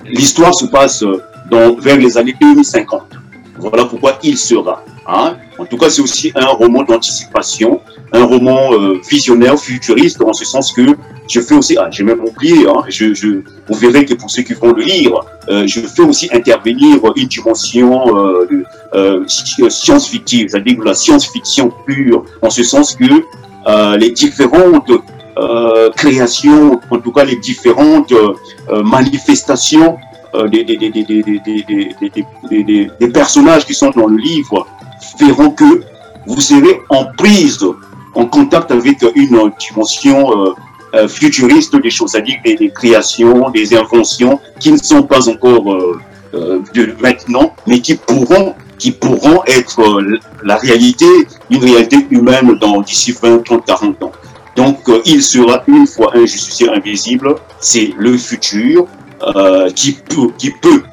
l'histoire 0.06 0.54
se 0.54 0.66
passe 0.66 1.04
dans, 1.50 1.76
vers 1.76 1.98
les 1.98 2.18
années 2.18 2.36
2050. 2.40 3.11
Voilà 3.70 3.86
pourquoi 3.86 4.18
il 4.24 4.38
sera. 4.38 4.84
Hein. 5.08 5.38
En 5.58 5.66
tout 5.66 5.78
cas, 5.78 5.90
c'est 5.90 6.02
aussi 6.02 6.32
un 6.36 6.48
roman 6.48 6.84
d'anticipation, 6.84 7.82
un 8.12 8.26
roman 8.26 8.72
visionnaire, 9.10 9.58
futuriste, 9.58 10.22
en 10.22 10.34
ce 10.34 10.46
sens 10.46 10.72
que 10.72 10.96
je 11.32 11.40
fais 11.40 11.56
aussi, 11.56 11.78
ah, 11.78 11.88
j'ai 11.90 12.04
même 12.04 12.22
oublié, 12.22 12.68
hein, 12.68 12.84
je, 12.90 13.42
vous 13.68 13.74
verrez 13.76 14.06
que 14.06 14.14
pour 14.16 14.30
ceux 14.30 14.42
qui 14.42 14.54
vont 14.54 14.74
le 14.74 14.84
lire, 14.84 15.14
euh, 15.50 15.66
je 15.66 15.80
fais 15.82 16.02
aussi 16.02 16.30
intervenir 16.34 17.00
une 17.16 17.28
dimension 17.28 18.18
euh, 18.18 18.64
euh, 18.94 19.24
science-fictive, 19.28 20.50
c'est-à-dire 20.50 20.84
la 20.84 20.94
science-fiction 20.94 21.72
pure, 21.86 22.26
en 22.42 22.50
ce 22.50 22.64
sens 22.64 22.96
que 22.96 23.06
euh, 23.68 23.98
les 23.98 24.12
différentes 24.12 24.92
euh, 25.38 25.90
créations, 25.92 26.82
en 26.90 26.98
tout 26.98 27.14
cas 27.14 27.24
les 27.24 27.38
différentes 27.38 28.14
manifestations 28.84 29.98
des, 30.50 30.64
des, 30.64 30.78
des, 30.78 32.90
des, 33.00 33.08
personnages 33.10 33.66
qui 33.66 33.74
sont 33.74 33.92
dans 33.92 34.08
le 34.08 34.18
livre 34.18 34.66
feront 35.20 35.52
que 35.52 35.84
vous 36.26 36.42
serez 36.42 36.80
en 36.90 37.06
prise, 37.18 37.60
en 38.16 38.26
contact 38.26 38.72
avec 38.72 39.02
une 39.16 39.52
dimension 39.60 40.56
euh, 40.94 41.08
futuristes 41.08 41.82
des 41.82 41.90
choses, 41.90 42.12
c'est-à-dire 42.12 42.36
des, 42.44 42.70
créations, 42.70 43.50
des 43.50 43.74
inventions 43.74 44.42
qui 44.60 44.74
ne 44.74 44.78
sont 44.78 45.04
pas 45.04 45.30
encore 45.30 45.72
euh, 45.72 45.98
euh, 46.34 46.60
de 46.74 46.94
maintenant, 47.02 47.56
mais 47.66 47.80
qui 47.80 47.96
pourront 47.96 48.56
qui 48.78 48.92
pourront 48.92 49.44
être 49.46 50.02
la 50.44 50.56
réalité, 50.56 51.06
une 51.52 51.64
réalité 51.64 51.98
humaine 52.10 52.58
dans 52.60 52.82
d'ici 52.82 53.12
20, 53.12 53.46
30, 53.46 53.64
40 53.64 54.04
ans. 54.04 54.12
Donc, 54.56 54.80
il 55.06 55.22
sera 55.22 55.64
une 55.68 55.86
fois 55.86 56.10
un 56.16 56.26
justicier 56.26 56.68
invisible, 56.68 57.36
c'est 57.60 57.94
le 57.96 58.18
futur 58.18 58.88
qui 59.76 59.94
peut, 59.94 60.32
qui 60.38 60.52
peut 60.52 60.84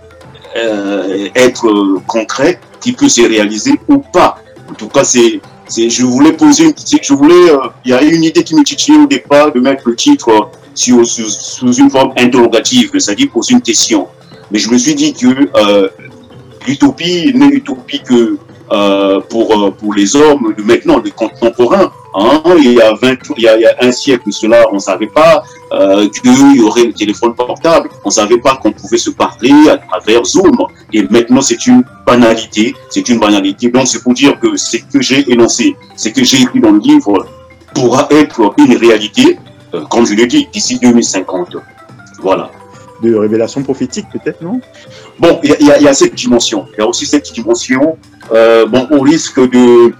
être 1.35 2.01
concret, 2.07 2.61
qui 2.81 2.93
peut 2.93 3.09
se 3.09 3.23
réaliser 3.23 3.75
ou 3.89 3.99
pas. 3.99 4.39
En 4.71 4.75
tout 4.75 4.89
cas, 4.89 5.05
c'est 5.05 5.41
je 5.77 6.05
voulais 6.05 6.33
poser 6.33 6.65
une, 6.65 6.73
je 7.03 7.13
voulais, 7.15 7.51
euh, 7.51 7.69
il 7.85 7.91
y 7.91 7.95
a 7.95 8.03
une 8.03 8.25
idée 8.25 8.43
qui 8.43 8.55
me 8.55 8.65
titillait 8.65 8.99
au 8.99 9.07
départ 9.07 9.53
de 9.53 9.61
mettre 9.61 9.83
le 9.87 9.95
titre 9.95 10.29
euh, 10.31 10.41
sur, 10.75 11.07
sous 11.07 11.73
une 11.73 11.91
forme 11.91 12.13
interrogative, 12.17 12.91
c'est-à-dire 12.99 13.29
poser 13.31 13.55
une 13.55 13.61
question. 13.61 14.09
Mais 14.51 14.59
je 14.59 14.71
me 14.71 14.79
suis 14.79 14.95
dit 14.95 15.13
que 15.13 15.27
euh, 15.57 15.89
l'utopie 16.67 17.33
n'est 17.35 17.49
utopie 17.49 18.01
que 18.01 18.39
euh, 18.73 19.21
pour, 19.29 19.53
euh, 19.53 19.71
pour 19.71 19.95
les 19.95 20.17
hommes 20.17 20.55
de 20.57 20.63
maintenant, 20.63 21.01
les 21.01 21.11
contemporains. 21.11 21.93
Hein, 22.15 22.43
il, 22.59 22.73
y 22.73 22.81
a 22.81 22.95
20, 22.95 23.17
il, 23.37 23.45
y 23.45 23.49
a, 23.49 23.57
il 23.57 23.63
y 23.63 23.67
a 23.67 23.75
un 23.81 23.93
siècle 23.93 24.33
cela, 24.33 24.67
on 24.71 24.77
ne 24.77 24.81
savait 24.81 25.09
pas 25.09 25.43
euh, 25.73 26.09
qu'il 26.09 26.57
y 26.57 26.61
aurait 26.63 26.87
le 26.87 26.93
téléphone 26.93 27.35
portable, 27.35 27.91
on 28.05 28.09
ne 28.09 28.13
savait 28.13 28.39
pas 28.39 28.57
qu'on 28.57 28.73
pouvait 28.73 28.99
se 28.99 29.11
parler 29.11 29.53
à 29.69 29.77
travers 29.77 30.25
Zoom. 30.25 30.57
Et 30.93 31.03
maintenant, 31.03 31.43
c'est 31.43 31.67
une 31.67 31.85
banalité, 32.07 32.75
c'est 32.89 33.09
une 33.09 33.19
banalité. 33.19 33.69
Donc, 33.71 33.87
c'est 33.87 34.03
pour 34.03 34.15
dire 34.15 34.39
que 34.41 34.57
ce 34.57 34.79
que 34.79 35.03
j'ai 35.03 35.31
énoncé, 35.31 35.77
ce 35.97 36.09
que 36.09 36.25
j'ai 36.25 36.43
écrit 36.43 36.61
dans 36.61 36.73
le 36.73 36.81
livre, 36.81 37.27
pourra 37.75 38.09
être 38.11 38.55
une 38.57 38.77
réalité, 38.77 39.39
euh, 39.75 39.85
comme 39.91 40.07
je 40.07 40.15
l'ai 40.15 40.27
dit, 40.27 40.49
d'ici 40.53 40.79
2050. 40.79 41.57
Voilà 42.21 42.51
de 43.03 43.15
révélation 43.15 43.63
prophétique, 43.63 44.07
peut-être, 44.13 44.43
non? 44.43 44.61
Bon, 45.21 45.41
il 45.43 45.67
y, 45.67 45.89
a 45.89 45.95
cette 45.95 46.15
dimension. 46.15 46.67
Il 46.73 46.81
y 46.81 46.83
a 46.83 46.87
aussi 46.87 47.07
cette 47.07 47.33
dimension, 47.33 47.97
euh, 48.33 48.67
bon, 48.67 48.89
au 48.91 49.01
risque 49.01 49.39
de, 49.39 49.93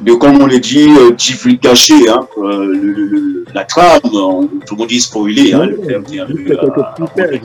de 0.00 0.12
comme 0.14 0.40
on 0.40 0.46
l'a 0.46 0.58
dit, 0.58 0.88
euh, 0.98 1.10
divulgacher 1.12 2.08
hein, 2.08 2.26
euh, 2.38 2.66
le, 2.72 2.92
le, 2.92 3.44
la 3.54 3.64
trame, 3.64 4.00
tout 4.02 4.74
le 4.74 4.76
monde 4.76 4.88
dit 4.88 5.00
spoiler. 5.00 5.52
Hein, 5.52 5.68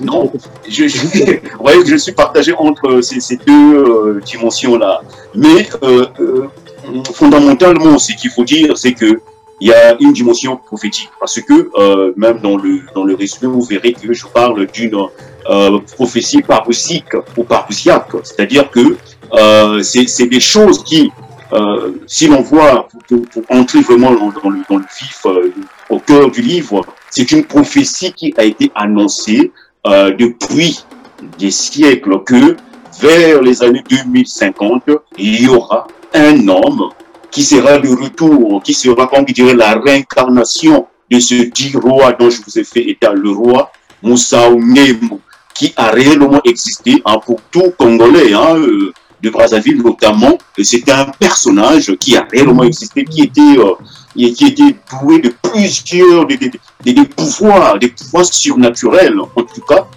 non, 0.01 0.31
je, 0.67 0.87
je, 0.87 0.97
vous 1.57 1.63
voyez 1.63 1.81
que 1.81 1.89
je 1.89 1.97
suis 1.97 2.13
partagé 2.13 2.53
entre 2.57 3.01
ces, 3.01 3.19
ces 3.19 3.37
deux 3.37 3.75
euh, 3.75 4.21
dimensions-là. 4.25 5.01
Mais 5.35 5.67
euh, 5.83 6.05
euh, 6.19 6.47
fondamentalement, 7.13 7.97
ce 7.97 8.13
qu'il 8.13 8.29
faut 8.31 8.43
dire, 8.43 8.77
c'est 8.77 8.93
que 8.93 9.19
il 9.61 9.69
y 9.69 9.73
a 9.73 9.95
une 10.01 10.11
dimension 10.11 10.57
prophétique 10.57 11.09
parce 11.19 11.39
que 11.39 11.69
euh, 11.75 12.11
même 12.17 12.39
dans 12.39 12.57
le 12.57 12.81
dans 12.93 13.05
le 13.05 13.15
résumé 13.15 13.47
vous 13.47 13.63
verrez 13.63 13.93
que 13.93 14.11
je 14.11 14.25
parle 14.27 14.67
d'une 14.67 14.97
euh, 15.49 15.79
prophétie 15.95 16.41
parousique 16.41 17.13
ou 17.37 17.43
parousiaque, 17.43 18.11
c'est-à-dire 18.23 18.69
que 18.69 18.97
euh, 19.33 19.81
c'est 19.81 20.27
des 20.27 20.39
choses 20.41 20.83
qui 20.83 21.09
euh, 21.55 21.91
si 22.05 22.27
l'on 22.27 22.41
voit 22.41 22.87
pour, 23.07 23.21
entrer 23.49 23.79
vraiment 23.81 24.11
dans, 24.11 24.49
le, 24.49 24.59
vif 24.99 25.21
euh, 25.25 25.53
au 25.89 25.99
cœur 25.99 26.29
du 26.29 26.41
livre 26.41 26.85
c'est 27.09 27.31
une 27.31 27.45
prophétie 27.45 28.11
qui 28.11 28.33
a 28.37 28.43
été 28.43 28.71
annoncée 28.75 29.51
euh, 29.87 30.11
depuis 30.11 30.83
des 31.37 31.51
siècles 31.51 32.23
que 32.23 32.57
vers 32.99 33.41
les 33.41 33.63
années 33.63 33.83
2050 33.89 34.89
il 35.17 35.43
y 35.43 35.47
aura 35.47 35.87
un 36.13 36.47
homme 36.47 36.89
qui 37.31 37.43
sera 37.43 37.77
le 37.77 37.89
retour, 37.89 38.63
qui 38.63 38.73
sera, 38.73 39.07
comme 39.07 39.25
dirait, 39.25 39.55
la 39.55 39.73
réincarnation 39.73 40.87
de 41.11 41.19
ce 41.19 41.35
dit 41.35 41.73
roi 41.75 42.13
dont 42.13 42.29
je 42.29 42.41
vous 42.41 42.57
ai 42.57 42.63
fait 42.63 42.89
état, 42.89 43.11
le 43.13 43.29
roi 43.29 43.71
Moussa 44.01 44.49
Nemo, 44.51 45.19
qui 45.53 45.73
a 45.75 45.89
réellement 45.89 46.39
existé 46.45 47.01
hein, 47.05 47.19
pour 47.25 47.41
tout 47.51 47.73
Congolais, 47.77 48.33
hein, 48.33 48.55
de 49.25 49.29
Brazzaville 49.29 49.81
notamment. 49.81 50.37
C'était 50.61 50.91
un 50.91 51.05
personnage 51.19 51.95
qui 51.99 52.15
a 52.15 52.25
réellement 52.31 52.63
existé, 52.63 53.03
qui 53.03 53.21
était, 53.23 53.41
euh, 53.41 53.73
qui 54.15 54.45
était 54.45 54.75
doué 54.91 55.19
de 55.19 55.33
plusieurs 55.41 56.25
des, 56.27 56.37
des, 56.37 56.93
des, 56.93 57.03
pouvoirs, 57.03 57.77
des 57.79 57.89
pouvoirs 57.89 58.25
surnaturels, 58.25 59.19
en 59.19 59.43
tout 59.43 59.61
cas, 59.67 59.87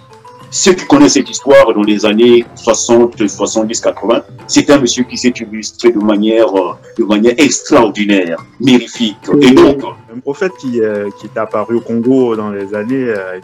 ceux 0.51 0.73
qui 0.73 0.85
connaissent 0.85 1.13
cette 1.13 1.29
histoire 1.29 1.73
dans 1.73 1.83
les 1.83 2.05
années 2.05 2.43
60, 2.55 3.27
70, 3.27 3.81
80, 3.81 4.21
c'est 4.47 4.69
un 4.71 4.79
monsieur 4.79 5.03
qui 5.03 5.17
s'est 5.17 5.33
illustré 5.39 5.91
de 5.91 5.99
manière, 5.99 6.53
euh, 6.57 6.73
de 6.97 7.03
manière 7.03 7.35
extraordinaire, 7.37 8.43
mérifique. 8.59 9.17
Et 9.41 9.51
donc, 9.51 9.83
un 10.13 10.19
prophète 10.19 10.53
qui, 10.59 10.81
euh, 10.81 11.09
qui 11.19 11.27
est 11.27 11.37
apparu 11.37 11.75
au 11.75 11.81
Congo 11.81 12.35
dans 12.35 12.49
les 12.49 12.73
années. 12.73 13.09
Euh, 13.09 13.39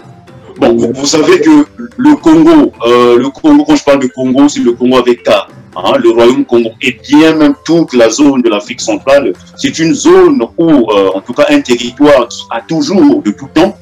bon, 0.57 0.75
vous, 0.75 1.05
savez 1.05 1.39
que 1.39 1.65
le 1.97 2.15
Congo, 2.15 2.71
euh, 2.87 3.17
le 3.17 3.29
Congo, 3.29 3.63
quand 3.65 3.75
je 3.75 3.83
parle 3.83 3.99
de 3.99 4.07
Congo, 4.07 4.49
c'est 4.49 4.61
le 4.61 4.73
Congo 4.73 4.97
avec 4.97 5.23
K. 5.23 5.29
Hein, 5.77 5.97
le 6.01 6.09
royaume 6.11 6.45
Congo 6.45 6.69
et 6.81 6.97
bien 7.09 7.35
même 7.35 7.53
toute 7.65 7.93
la 7.93 8.09
zone 8.09 8.41
de 8.41 8.49
l'Afrique 8.49 8.79
centrale, 8.79 9.33
c'est 9.57 9.77
une 9.77 9.93
zone 9.93 10.41
où, 10.57 10.69
euh, 10.69 11.09
en 11.13 11.19
tout 11.19 11.33
cas, 11.33 11.47
un 11.49 11.59
territoire 11.59 12.27
qui 12.29 12.43
a 12.49 12.61
toujours, 12.61 13.21
de 13.21 13.31
tout 13.31 13.49
temps, 13.53 13.77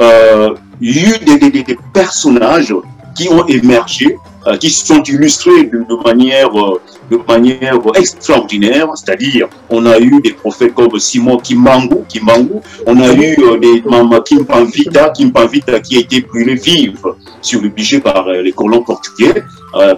euh, 0.00 0.54
eu 0.80 1.12
des, 1.24 1.64
personnages 1.92 2.74
qui 3.14 3.28
ont 3.28 3.46
émergé, 3.46 4.16
euh, 4.46 4.56
qui 4.56 4.70
se 4.70 4.86
sont 4.86 5.02
illustrés 5.02 5.64
de, 5.64 6.02
manière, 6.02 6.50
de 7.10 7.20
manière 7.28 7.78
extraordinaire. 7.94 8.88
C'est-à-dire, 8.96 9.48
on 9.68 9.84
a 9.84 9.98
eu 9.98 10.20
des 10.22 10.32
prophètes 10.32 10.74
comme 10.74 10.98
Simon 10.98 11.36
Kimbangu, 11.36 12.04
Kimbangu. 12.08 12.60
on 12.86 12.98
a 13.00 13.12
eu 13.12 13.36
des 13.60 13.82
Mama 13.86 14.20
Kimpanvita, 14.20 15.10
Kimpanvita 15.10 15.78
qui 15.80 15.98
a 15.98 16.00
été 16.00 16.22
brûlé 16.22 16.54
vive 16.54 17.04
sur 17.42 17.60
le 17.60 17.68
budget 17.68 18.00
par 18.00 18.28
les 18.28 18.52
colons 18.52 18.82
portugais, 18.82 19.44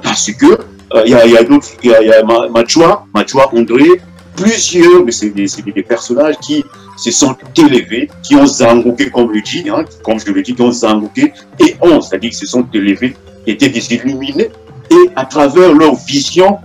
parce 0.03 0.31
que 0.33 0.59
il 1.05 1.11
y 1.11 1.14
a, 1.14 1.26
y 1.26 1.37
a 1.37 1.43
d'autres, 1.43 1.69
il 1.83 1.90
y 1.90 1.95
a, 1.95 2.02
y 2.02 2.12
a 2.12 2.23
Machua, 2.23 3.05
Machua 3.14 3.50
André, 3.55 4.00
plusieurs 4.37 5.05
de 5.05 5.11
ces, 5.11 5.31
des, 5.31 5.47
des 5.75 5.83
personnages 5.83 6.37
qui 6.38 6.64
se 6.97 7.11
sont 7.11 7.37
élevés, 7.57 8.09
qui 8.23 8.37
ont 8.37 8.47
zangoké, 8.47 9.11
comme 9.11 9.33
je 9.35 9.40
dis, 9.43 9.69
hein, 9.69 9.85
comme 10.05 10.19
je 10.19 10.31
le 10.31 10.43
dis, 10.43 10.55
qui 10.55 10.62
ont 10.62 10.73
zangoké 10.73 11.33
et 11.59 11.76
ont, 11.81 12.00
c'est-à-dire 12.00 12.31
qu'ils 12.31 12.38
se 12.38 12.47
sont 12.47 12.66
élevés, 12.73 13.16
étaient 13.47 13.69
des 13.69 13.93
illuminés, 13.95 14.50
et 14.90 15.11
à 15.16 15.25
travers 15.25 15.73
leur 15.73 15.95
vision 15.95 16.59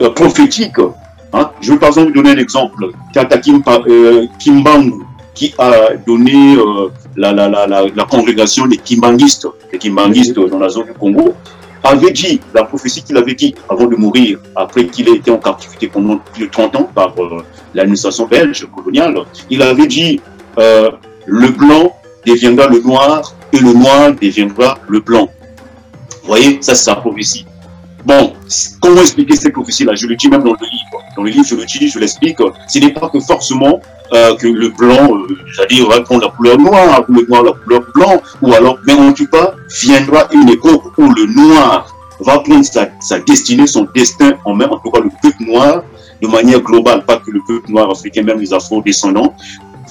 euh, 0.00 0.10
prophétique, 0.10 0.78
hein, 1.32 1.50
je 1.60 1.72
vais 1.72 1.78
par 1.78 1.90
exemple 1.90 2.12
donner 2.12 2.30
un 2.30 2.38
exemple, 2.38 2.90
Tata 3.12 3.38
Kimpa, 3.38 3.80
euh, 3.86 4.26
Kimbangu, 4.38 5.04
qui 5.34 5.54
a 5.58 5.94
donné 6.06 6.56
euh, 6.56 6.88
la, 7.16 7.32
la, 7.32 7.48
la, 7.48 7.66
la, 7.66 7.84
la 7.94 8.04
congrégation 8.04 8.66
des 8.66 8.78
Kimbangistes, 8.78 9.46
des 9.70 9.78
Kimbangistes 9.78 10.34
dans 10.34 10.58
la 10.58 10.68
zone 10.68 10.86
du 10.86 10.92
Congo, 10.94 11.34
avait 11.88 12.12
dit, 12.12 12.40
la 12.54 12.64
prophétie 12.64 13.02
qu'il 13.02 13.16
avait 13.16 13.34
dit 13.34 13.54
avant 13.68 13.86
de 13.86 13.96
mourir, 13.96 14.38
après 14.54 14.86
qu'il 14.86 15.08
ait 15.08 15.16
été 15.16 15.30
en 15.30 15.38
captivité 15.38 15.88
pendant 15.88 16.18
plus 16.18 16.46
de 16.46 16.50
30 16.50 16.76
ans 16.76 16.90
par 16.94 17.14
euh, 17.18 17.44
l'administration 17.74 18.26
belge 18.26 18.66
coloniale, 18.74 19.16
il 19.50 19.62
avait 19.62 19.86
dit 19.86 20.20
euh, 20.58 20.90
le 21.26 21.48
blanc 21.48 21.94
deviendra 22.26 22.68
le 22.68 22.80
noir 22.80 23.34
et 23.52 23.58
le 23.58 23.72
noir 23.72 24.12
deviendra 24.20 24.78
le 24.88 25.00
blanc. 25.00 25.28
Vous 26.22 26.28
voyez, 26.28 26.58
ça 26.60 26.74
c'est 26.74 26.84
sa 26.84 26.96
prophétie. 26.96 27.46
Bon, 28.04 28.32
comment 28.80 29.00
expliquer 29.00 29.36
cette 29.36 29.52
prophétie-là? 29.52 29.94
Je 29.94 30.06
le 30.06 30.16
dis 30.16 30.28
même 30.28 30.42
dans 30.42 30.52
le 30.52 30.66
livre. 30.70 31.04
Dans 31.16 31.22
le 31.22 31.30
livre, 31.30 31.44
je 31.46 31.56
le 31.56 31.64
dis, 31.64 31.88
je 31.88 31.98
l'explique. 31.98 32.38
Ce 32.68 32.78
n'est 32.78 32.92
pas 32.92 33.08
que 33.08 33.20
forcément 33.20 33.80
euh, 34.12 34.36
que 34.36 34.46
le 34.46 34.68
blanc, 34.70 35.14
euh, 35.14 35.36
c'est-à-dire 35.54 35.88
va 35.88 36.00
prendre 36.00 36.22
la 36.22 36.30
couleur 36.30 36.58
noire, 36.58 37.04
ou 37.08 37.12
le 37.12 37.26
noir 37.26 37.42
la 37.42 37.52
couleur 37.52 37.82
blanc, 37.94 38.22
ou 38.40 38.52
alors, 38.52 38.78
mais 38.86 38.94
en 38.94 39.12
tout 39.12 39.26
cas, 39.26 39.52
viendra 39.82 40.28
une 40.32 40.48
époque 40.48 40.96
où 40.96 41.12
le 41.12 41.26
noir 41.26 41.94
va 42.20 42.38
prendre 42.38 42.64
sa, 42.64 42.88
sa 43.00 43.18
destinée, 43.20 43.66
son 43.66 43.86
destin 43.94 44.32
en 44.44 44.54
main, 44.54 44.68
en 44.68 44.78
tout 44.78 44.90
cas 44.90 45.00
le 45.00 45.10
peuple 45.22 45.44
noir, 45.44 45.82
de 46.22 46.26
manière 46.26 46.60
globale, 46.60 47.04
pas 47.04 47.16
que 47.16 47.30
le 47.30 47.40
peuple 47.46 47.70
noir 47.70 47.90
africain, 47.90 48.22
même 48.22 48.40
les 48.40 48.52
afro-descendants, 48.54 49.34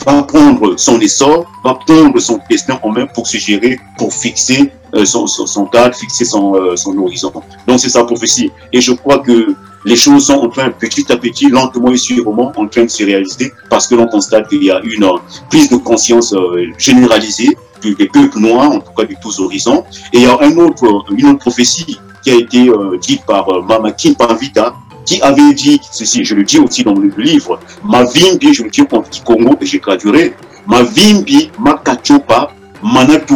va 0.05 0.23
prendre 0.23 0.77
son 0.77 0.99
essor, 0.99 1.45
va 1.63 1.75
prendre 1.85 2.19
son 2.19 2.39
destin 2.49 2.79
en 2.83 2.91
main 2.91 3.07
pour 3.07 3.27
se 3.27 3.37
gérer, 3.37 3.79
pour 3.97 4.13
fixer 4.13 4.71
euh, 4.95 5.05
son, 5.05 5.27
son, 5.27 5.65
cadre, 5.65 5.95
fixer 5.95 6.25
son, 6.25 6.55
euh, 6.55 6.75
son 6.75 6.97
horizon. 6.97 7.31
Donc 7.67 7.79
c'est 7.79 7.89
sa 7.89 8.03
prophétie. 8.03 8.51
Et 8.71 8.81
je 8.81 8.93
crois 8.93 9.19
que 9.19 9.55
les 9.85 9.95
choses 9.95 10.27
sont 10.27 10.33
en 10.33 10.49
train, 10.49 10.69
petit 10.69 11.11
à 11.11 11.17
petit, 11.17 11.49
lentement 11.49 11.91
et 11.91 11.97
sûrement, 11.97 12.51
en 12.55 12.67
train 12.67 12.83
de 12.83 12.89
se 12.89 13.03
réaliser 13.03 13.51
parce 13.69 13.87
que 13.87 13.95
l'on 13.95 14.07
constate 14.07 14.47
qu'il 14.49 14.63
y 14.63 14.71
a 14.71 14.81
une 14.83 15.03
euh, 15.03 15.17
prise 15.49 15.69
de 15.69 15.77
conscience 15.77 16.33
généralisée 16.77 17.57
des 17.83 18.07
peuples 18.07 18.39
noirs, 18.39 18.71
en 18.71 18.79
tout 18.79 18.91
cas 18.97 19.05
de 19.05 19.15
tous 19.21 19.39
horizons. 19.39 19.83
Et 20.11 20.17
il 20.17 20.23
y 20.23 20.25
a 20.25 20.37
un 20.41 20.57
autre, 20.57 21.05
une 21.15 21.27
autre 21.27 21.39
prophétie 21.39 21.99
qui 22.23 22.31
a 22.31 22.35
été 22.35 22.69
dite 22.99 23.23
par 23.25 23.47
Mama 23.63 23.91
Kimpavita, 23.91 24.73
qui 25.07 25.21
avait 25.21 25.53
dit 25.53 25.79
ceci, 25.89 26.23
je 26.23 26.35
le 26.35 26.43
dis 26.43 26.59
aussi 26.59 26.83
dans 26.83 26.93
le 26.93 27.09
livre, 27.17 27.59
ma 27.83 28.03
vimbi, 28.03 28.53
je 28.53 28.63
le 28.63 28.69
dis 28.69 28.81
en 28.81 29.01
petit 29.01 29.21
Congo 29.21 29.55
et 29.59 29.65
j'ai 29.65 29.79
traduit, 29.79 30.33
ma 30.67 30.83
vimbi, 30.83 31.49
ma 31.57 31.81
kachopa, 31.83 32.51
manatu. 32.83 33.35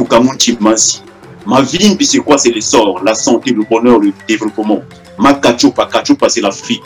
Ma 1.47 1.61
vimbi, 1.61 2.05
c'est 2.05 2.19
quoi? 2.19 2.37
C'est 2.37 2.51
l'essor, 2.51 3.01
la 3.03 3.13
santé, 3.13 3.51
le 3.51 3.63
bonheur, 3.63 3.99
le 3.99 4.11
développement. 4.27 4.81
Ma 5.17 5.33
kachopa, 5.33 5.87
kachopa, 5.87 6.27
c'est 6.29 6.41
l'Afrique. 6.41 6.83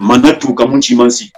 Manatu 0.00 0.54
kamunchi 0.54 0.96
mansi 0.96 1.32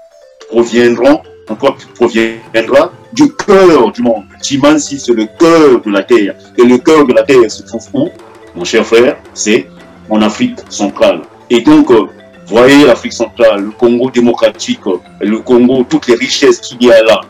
proviendront, 0.48 1.20
encore 1.48 1.76
proviendra 1.94 2.92
du 3.12 3.30
cœur 3.34 3.92
du 3.92 4.02
monde. 4.02 4.24
Chimansi, 4.42 4.98
c'est 4.98 5.12
le 5.12 5.26
cœur 5.38 5.80
de 5.80 5.90
la 5.90 6.02
terre. 6.02 6.34
Et 6.56 6.64
le 6.64 6.78
cœur 6.78 7.06
de 7.06 7.12
la 7.12 7.22
terre 7.22 7.50
se 7.50 7.62
trouve 7.62 7.86
où, 7.92 8.08
mon 8.54 8.64
cher 8.64 8.86
frère 8.86 9.16
C'est 9.34 9.66
en 10.08 10.22
Afrique 10.22 10.58
centrale. 10.68 11.22
Et 11.50 11.60
donc, 11.60 11.90
euh, 11.90 12.06
voyez 12.46 12.86
l'Afrique 12.86 13.12
centrale, 13.12 13.64
le 13.64 13.70
Congo 13.70 14.10
démocratique, 14.10 14.80
le 15.20 15.38
Congo, 15.38 15.84
toutes 15.88 16.06
les 16.08 16.14
richesses 16.14 16.60
qu'il 16.60 16.82
y 16.82 16.92
a 16.92 17.02
là. 17.02 17.20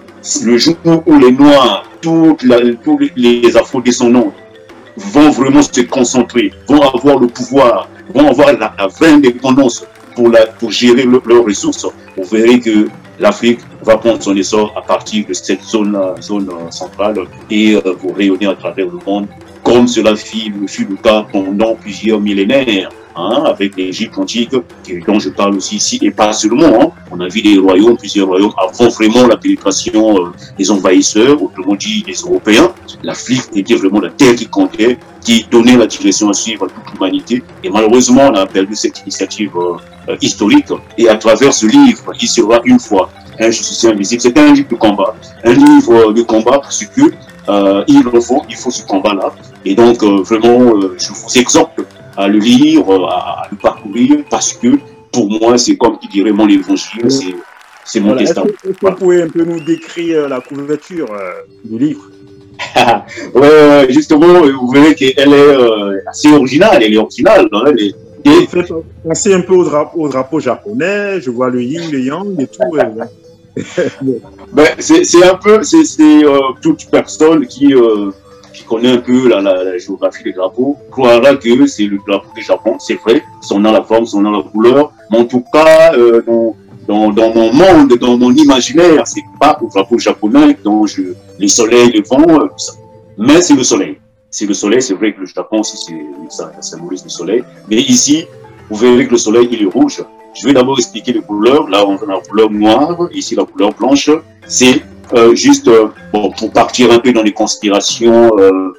Le 0.45 0.57
jour 0.57 0.77
où 1.07 1.19
les 1.19 1.33
Noirs, 1.33 1.85
toutes 2.01 2.45
tous 2.85 2.99
les 3.17 3.57
afro-descendants 3.57 4.33
vont 4.97 5.31
vraiment 5.31 5.63
se 5.63 5.81
concentrer, 5.83 6.53
vont 6.69 6.81
avoir 6.81 7.19
le 7.19 7.27
pouvoir, 7.27 7.89
vont 8.15 8.29
avoir 8.29 8.53
la, 8.53 8.75
vraie 8.89 9.13
indépendance 9.13 9.85
pour, 10.15 10.29
la, 10.29 10.47
pour 10.47 10.71
gérer 10.71 11.05
leurs 11.05 11.45
ressources, 11.45 11.87
vous 12.17 12.25
verrez 12.25 12.61
que 12.61 12.89
l'Afrique 13.19 13.61
va 13.83 13.97
prendre 13.97 14.23
son 14.23 14.37
essor 14.37 14.73
à 14.77 14.83
partir 14.83 15.27
de 15.27 15.33
cette 15.33 15.63
zone, 15.63 15.99
zone 16.21 16.51
centrale 16.71 17.17
et 17.51 17.75
euh, 17.75 17.95
vous 17.99 18.13
rayonner 18.13 18.47
à 18.47 18.55
travers 18.55 18.87
le 18.87 18.99
monde, 19.07 19.29
comme 19.63 19.87
cela 19.87 20.17
fut, 20.17 20.53
fut 20.67 20.85
le 20.85 20.97
cas 20.97 21.27
pendant 21.33 21.75
plusieurs 21.77 22.21
millénaires. 22.21 22.91
Hein, 23.15 23.43
avec 23.45 23.77
l'Égypte 23.77 24.17
antique, 24.17 24.53
dont 25.07 25.19
je 25.19 25.29
parle 25.29 25.57
aussi 25.57 25.77
ici, 25.77 25.99
et 26.01 26.11
pas 26.11 26.33
seulement. 26.33 26.81
Hein. 26.81 26.91
On 27.11 27.21
a 27.21 27.29
vu 27.29 27.43
des 27.43 27.59
royaumes, 27.59 27.99
plusieurs 27.99 28.27
royaumes, 28.27 28.55
avant 28.57 28.89
vraiment 28.89 29.27
la 29.27 29.37
pénétration 29.37 30.17
euh, 30.17 30.31
des 30.59 30.71
envahisseurs, 30.71 31.43
autrement 31.43 31.75
dit 31.75 32.03
des 32.03 32.15
Européens. 32.15 32.73
L'Afrique 33.03 33.43
était 33.55 33.75
vraiment 33.75 34.01
la 34.01 34.09
terre 34.09 34.35
qui 34.35 34.47
comptait, 34.47 34.99
qui 35.21 35.45
donnait 35.51 35.77
la 35.77 35.87
direction 35.87 36.31
à 36.31 36.33
suivre 36.33 36.65
à 36.65 36.69
toute 36.69 36.95
l'humanité. 36.95 37.43
Et 37.63 37.69
malheureusement, 37.69 38.29
on 38.31 38.35
a 38.35 38.47
perdu 38.47 38.75
cette 38.75 39.01
initiative 39.01 39.53
euh, 40.09 40.17
historique. 40.23 40.73
Et 40.97 41.11
à 41.11 41.17
travers 41.17 41.53
ce 41.53 41.67
livre, 41.67 42.15
qui 42.15 42.27
sera 42.27 42.61
une 42.65 42.81
fois 42.81 43.11
un 43.39 43.51
justicier 43.51 43.91
invisible, 43.91 44.23
c'est 44.23 44.39
un 44.39 44.53
livre 44.55 44.69
de 44.71 44.77
combat, 44.77 45.15
un 45.45 45.53
livre 45.53 46.13
de 46.13 46.23
combat 46.23 46.61
parce 46.61 46.83
que 46.85 47.03
euh, 47.49 47.85
il 47.89 48.03
faut, 48.23 48.43
il 48.49 48.57
faut 48.57 48.71
ce 48.71 48.87
combat-là. 48.87 49.35
Et 49.67 49.75
donc, 49.75 50.03
vraiment, 50.03 50.81
je 50.99 51.13
vous 51.13 51.39
exhorte 51.39 51.82
à 52.17 52.29
le 52.29 52.39
lire, 52.39 52.85
à, 52.91 53.49
le 53.51 53.57
parcourir, 53.57 54.19
parce 54.31 54.53
que 54.53 54.79
pour 55.13 55.31
moi, 55.31 55.59
c'est 55.59 55.77
comme 55.77 55.99
qui 55.99 56.09
dirait 56.09 56.33
mon 56.33 56.49
évangile, 56.49 57.11
c'est 57.85 58.01
mon 58.01 58.17
testament. 58.17 58.47
Est-ce 58.47 58.69
que, 58.69 58.87
vous 58.87 58.97
pouvez 58.97 59.23
un 59.23 59.29
peu 59.29 59.45
nous 59.45 59.61
décrire 59.61 60.29
la 60.29 60.41
couverture 60.41 61.13
euh, 61.13 61.33
du 61.65 61.79
livre? 61.79 62.03
Oui, 63.35 63.49
justement, 63.89 64.41
vous 64.43 64.71
verrez 64.71 64.95
qu'elle 64.95 65.33
est 65.33 65.33
euh, 65.33 65.99
assez 66.07 66.33
originale, 66.33 66.83
elle 66.83 66.95
est 66.95 66.99
originale. 66.99 67.49
Hein, 67.53 67.65
elle 67.67 67.81
est, 67.81 67.95
et... 68.25 68.47
fait 68.47 68.67
penser 69.05 69.35
un 69.35 69.41
peu 69.41 69.55
au 69.55 69.65
drapeau, 69.65 70.03
au 70.03 70.09
drapeau, 70.09 70.39
japonais, 70.39 71.21
je 71.21 71.31
vois 71.31 71.51
le 71.51 71.63
yin, 71.63 71.91
le 71.91 72.01
yang 72.01 72.41
et 72.41 72.47
tout. 72.47 72.63
ben, 74.53 74.67
c'est 74.79 75.25
un 75.25 75.35
peu, 75.35 75.63
c'est 75.63 76.25
euh, 76.25 76.39
toute 76.63 76.87
personne 76.91 77.47
qui, 77.47 77.75
qui 78.53 78.65
connaît 78.65 78.93
un 78.93 78.99
peu 78.99 79.29
la, 79.29 79.79
géographie 79.79 80.25
des 80.25 80.33
drapeaux, 80.33 80.77
croira 80.91 81.35
que 81.37 81.67
c'est 81.67 81.85
le 81.85 81.99
drapeau 82.07 82.29
du 82.35 82.43
Japon, 82.43 82.77
c'est 82.79 82.95
vrai, 82.95 83.23
son 83.41 83.61
nom, 83.61 83.73
la 83.73 83.83
forme, 83.83 84.07
son 84.07 84.21
nom, 84.21 84.31
la 84.31 84.43
couleur, 84.43 84.93
mais 85.11 85.19
en 85.19 85.25
tout 85.25 85.45
cas, 85.53 85.95
euh, 85.95 86.23
dans, 86.87 87.13
mon 87.13 87.53
monde, 87.53 87.97
dans 87.99 88.17
mon 88.17 88.33
imaginaire, 88.33 89.07
c'est 89.07 89.25
pas 89.41 89.59
le 89.61 89.69
drapeau 89.69 89.99
japonais 89.99 90.57
dont 90.63 90.87
je, 90.87 91.03
le 91.39 91.49
soleil, 91.49 91.93
le 91.93 92.03
vent, 92.03 92.43
euh, 92.43 92.49
mais 93.19 93.41
c'est 93.41 93.55
le 93.55 93.65
soleil. 93.65 93.99
C'est 94.31 94.47
le 94.47 94.55
soleil, 94.55 94.81
c'est 94.81 94.95
vrai 94.95 95.13
que 95.13 95.21
le 95.21 95.27
Japon, 95.27 95.63
ça, 95.63 95.77
ça 96.31 96.63
symbolise 96.63 97.05
le 97.05 97.11
soleil, 97.11 97.45
mais 97.69 97.77
ici, 97.77 98.25
vous 98.71 98.77
verrez 98.77 99.07
que 99.07 99.13
le 99.13 99.19
soleil, 99.19 99.49
il 99.53 99.63
est 99.63 99.67
rouge. 99.67 100.03
Je 100.35 100.47
vais 100.47 100.55
d'abord 100.55 100.79
expliquer 100.79 101.13
les 101.13 101.21
couleurs. 101.21 101.69
Là, 101.69 101.85
on 101.87 101.97
a 101.97 102.07
la 102.07 102.21
couleur 102.21 102.51
noire, 102.51 103.09
ici 103.13 103.35
la 103.35 103.45
couleur 103.45 103.75
blanche. 103.75 104.11
C'est 104.47 104.83
euh, 105.15 105.35
juste 105.35 105.69
euh, 105.69 105.89
pour 106.13 106.53
partir 106.53 106.91
un 106.91 106.99
peu 106.99 107.13
dans 107.13 107.23
les 107.23 107.33
conspirations 107.33 108.31
euh, 108.39 108.73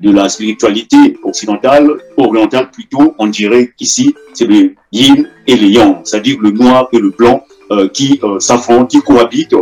de 0.00 0.12
la 0.12 0.28
spiritualité 0.28 1.18
occidentale, 1.22 1.90
orientale 2.16 2.70
plutôt, 2.70 3.14
on 3.18 3.26
dirait 3.26 3.72
qu'ici, 3.76 4.14
c'est 4.32 4.46
le 4.46 4.74
yin 4.92 5.28
et 5.46 5.56
le 5.56 5.68
yang, 5.68 5.96
c'est-à-dire 6.04 6.38
le 6.40 6.50
noir 6.50 6.88
et 6.92 6.98
le 6.98 7.10
blanc 7.10 7.44
qui 7.92 8.20
s'affrontent, 8.40 8.86
qui 8.86 9.00
cohabitent, 9.00 9.56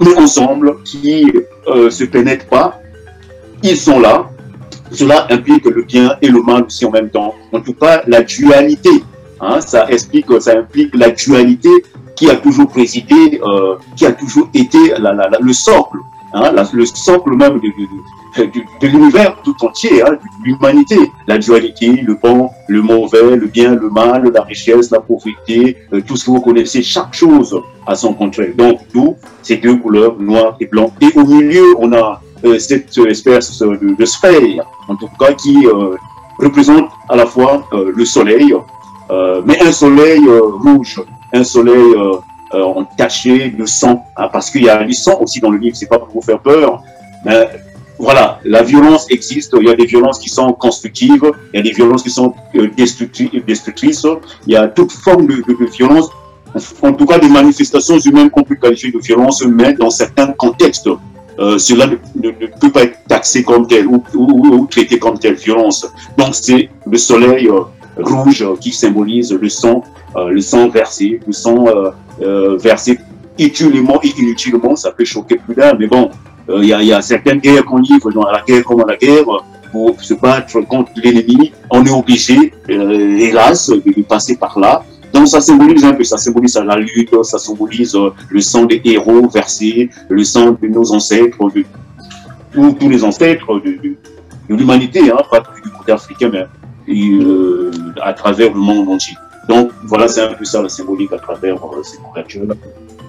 mais 0.00 0.14
ensemble, 0.16 0.82
qui 0.82 1.26
ne 1.72 1.88
se 1.88 2.04
pénètrent 2.04 2.46
pas. 2.46 2.80
Ils 3.62 3.76
sont 3.76 4.00
là. 4.00 4.28
Cela 4.90 5.26
implique 5.30 5.64
le 5.64 5.82
bien 5.82 6.16
et 6.20 6.28
le 6.28 6.42
mal 6.42 6.64
aussi 6.64 6.84
en 6.84 6.90
même 6.90 7.10
temps. 7.10 7.34
En 7.52 7.60
tout 7.60 7.74
cas, 7.74 8.02
la 8.06 8.22
dualité. 8.22 8.90
Hein, 9.40 9.60
ça 9.60 9.86
explique, 9.88 10.26
ça 10.40 10.58
implique 10.58 10.94
la 10.94 11.10
dualité 11.10 11.70
qui 12.16 12.30
a 12.30 12.36
toujours 12.36 12.68
présidé, 12.68 13.40
euh, 13.44 13.76
qui 13.94 14.06
a 14.06 14.12
toujours 14.12 14.48
été 14.54 14.78
le 15.40 15.52
socle, 15.52 15.98
hein, 16.32 16.50
le 16.72 16.86
socle 16.86 17.30
même 17.30 17.60
de, 17.60 18.86
l'univers 18.86 19.36
tout 19.44 19.54
entier, 19.62 20.02
hein, 20.02 20.12
de 20.12 20.44
l'humanité. 20.44 20.96
La 21.26 21.38
dualité, 21.38 21.88
le 22.02 22.14
bon, 22.14 22.50
le 22.68 22.82
mauvais, 22.82 23.36
le 23.36 23.46
bien, 23.46 23.74
le 23.74 23.90
mal, 23.90 24.30
la 24.34 24.42
richesse, 24.42 24.90
la 24.90 25.00
pauvreté, 25.00 25.76
euh, 25.92 26.00
tout 26.06 26.16
ce 26.16 26.24
que 26.24 26.30
vous 26.30 26.40
connaissez, 26.40 26.82
chaque 26.82 27.14
chose 27.14 27.58
a 27.86 27.94
son 27.94 28.14
contraire. 28.14 28.52
Donc, 28.56 28.80
nous, 28.94 29.16
ces 29.42 29.56
deux 29.58 29.76
couleurs, 29.76 30.16
noir 30.18 30.56
et 30.60 30.66
blanc. 30.66 30.90
Et 31.00 31.10
au 31.16 31.24
milieu, 31.24 31.76
on 31.78 31.92
a 31.92 32.20
euh, 32.44 32.58
cette 32.58 32.96
espèce 32.98 33.58
de, 33.60 34.04
sphère, 34.04 34.64
en 34.88 34.96
tout 34.96 35.08
cas, 35.20 35.32
qui 35.34 35.66
représente 36.38 36.90
à 37.08 37.16
la 37.16 37.26
fois 37.26 37.66
le 37.72 38.04
soleil, 38.04 38.54
mais 39.46 39.58
un 39.62 39.72
soleil 39.72 40.20
rouge 40.28 41.00
un 41.32 41.44
soleil 41.44 41.94
euh, 41.94 42.16
euh, 42.54 42.62
entaché 42.62 43.50
de 43.50 43.66
sang, 43.66 44.04
hein, 44.16 44.28
parce 44.32 44.50
qu'il 44.50 44.64
y 44.64 44.68
a 44.68 44.82
du 44.84 44.94
sang 44.94 45.18
aussi 45.20 45.40
dans 45.40 45.50
le 45.50 45.58
livre, 45.58 45.76
c'est 45.76 45.88
pas 45.88 45.98
pour 45.98 46.08
vous 46.08 46.22
faire 46.22 46.40
peur, 46.40 46.82
mais 47.24 47.48
voilà, 47.98 48.40
la 48.44 48.62
violence 48.62 49.06
existe, 49.10 49.54
il 49.58 49.66
y 49.66 49.70
a 49.70 49.74
des 49.74 49.86
violences 49.86 50.18
qui 50.18 50.28
sont 50.28 50.52
constructives, 50.52 51.32
il 51.52 51.56
y 51.56 51.60
a 51.60 51.62
des 51.62 51.72
violences 51.72 52.02
qui 52.02 52.10
sont 52.10 52.34
euh, 52.54 52.68
destructrices, 52.76 54.06
il 54.46 54.52
y 54.52 54.56
a 54.56 54.68
toute 54.68 54.92
forme 54.92 55.26
de, 55.26 55.66
violence, 55.72 56.10
en 56.82 56.92
tout 56.92 57.06
cas 57.06 57.18
des 57.18 57.28
manifestations 57.28 57.98
humaines 57.98 58.30
qu'on 58.30 58.42
peut 58.42 58.56
qualifier 58.56 58.92
de 58.92 58.98
violence, 58.98 59.42
mais 59.44 59.72
dans 59.72 59.90
certains 59.90 60.28
contextes, 60.28 60.88
cela 61.38 61.86
ne, 61.86 62.30
peut 62.60 62.70
pas 62.70 62.84
être 62.84 62.98
taxé 63.08 63.42
comme 63.42 63.66
tel 63.66 63.86
ou, 63.86 64.66
traité 64.70 64.98
comme 64.98 65.18
telle 65.18 65.34
violence. 65.34 65.86
Donc 66.16 66.34
c'est 66.34 66.70
le 66.86 66.96
soleil 66.96 67.50
rouge 67.96 68.44
qui 68.60 68.72
symbolise 68.72 69.32
le 69.32 69.48
sang 69.48 69.82
euh, 70.16 70.30
le 70.30 70.40
sang 70.40 70.68
versé, 70.68 71.20
le 71.26 71.32
sang 71.32 71.66
euh, 71.66 71.90
euh, 72.22 72.56
versé 72.56 72.98
utilement 73.38 74.00
et 74.02 74.08
inutilement, 74.18 74.74
ça 74.74 74.90
peut 74.90 75.04
choquer 75.04 75.36
plus 75.36 75.54
d'un, 75.54 75.74
mais 75.74 75.86
bon, 75.86 76.10
il 76.48 76.64
y, 76.64 76.92
a 76.92 77.02
certaines 77.02 77.38
guerres 77.38 77.64
qu'on 77.64 77.78
livre, 77.78 78.10
dans 78.12 78.24
la 78.24 78.40
guerre 78.40 78.64
comme 78.64 78.82
la 78.88 78.96
guerre, 78.96 79.24
pour 79.72 80.00
se 80.00 80.14
battre 80.14 80.60
contre 80.60 80.92
l'ennemi, 81.02 81.52
on 81.70 81.84
est 81.84 81.90
obligé, 81.90 82.54
hélas, 82.68 83.68
de 83.68 84.02
passer 84.02 84.36
par 84.36 84.58
là. 84.58 84.82
Donc 85.12 85.28
ça 85.28 85.40
symbolise 85.40 85.84
un 85.84 85.92
peu, 85.92 86.04
ça 86.04 86.16
symbolise 86.16 86.56
la 86.56 86.76
lutte, 86.76 87.12
ça 87.24 87.38
symbolise 87.38 87.98
le 88.30 88.40
sang 88.40 88.64
des 88.64 88.80
héros 88.84 89.28
versés, 89.28 89.90
le 90.08 90.24
sang 90.24 90.56
de 90.62 90.68
nos 90.68 90.92
ancêtres, 90.92 91.50
de 91.50 91.64
tous 92.54 92.88
les 92.88 93.04
ancêtres 93.04 93.60
de, 93.62 93.96
l'humanité, 94.48 95.10
hein, 95.10 95.18
pas 95.30 95.40
du 95.62 95.70
côté 95.72 95.92
africain, 95.92 96.30
mais 96.32 96.46
euh, 96.88 97.70
à 98.02 98.12
travers 98.12 98.52
le 98.52 98.60
monde 98.60 98.88
entier. 98.88 99.16
Donc 99.48 99.70
voilà, 99.84 100.08
c'est 100.08 100.22
un 100.22 100.32
peu 100.34 100.44
ça 100.44 100.62
la 100.62 100.68
symbolique 100.68 101.12
à 101.12 101.18
travers 101.18 101.56
euh, 101.56 101.82
cette 101.82 102.00
couverture. 102.00 102.42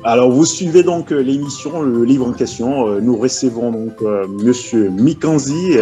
Alors 0.04 0.32
vous 0.32 0.46
suivez 0.46 0.84
donc 0.84 1.12
l'émission, 1.12 1.82
le 1.82 2.04
livre 2.04 2.28
en 2.28 2.34
question. 2.34 3.00
Nous 3.02 3.18
recevons 3.18 3.72
donc 3.72 4.02
Monsieur 4.44 4.90
Mikanzi, 4.90 5.76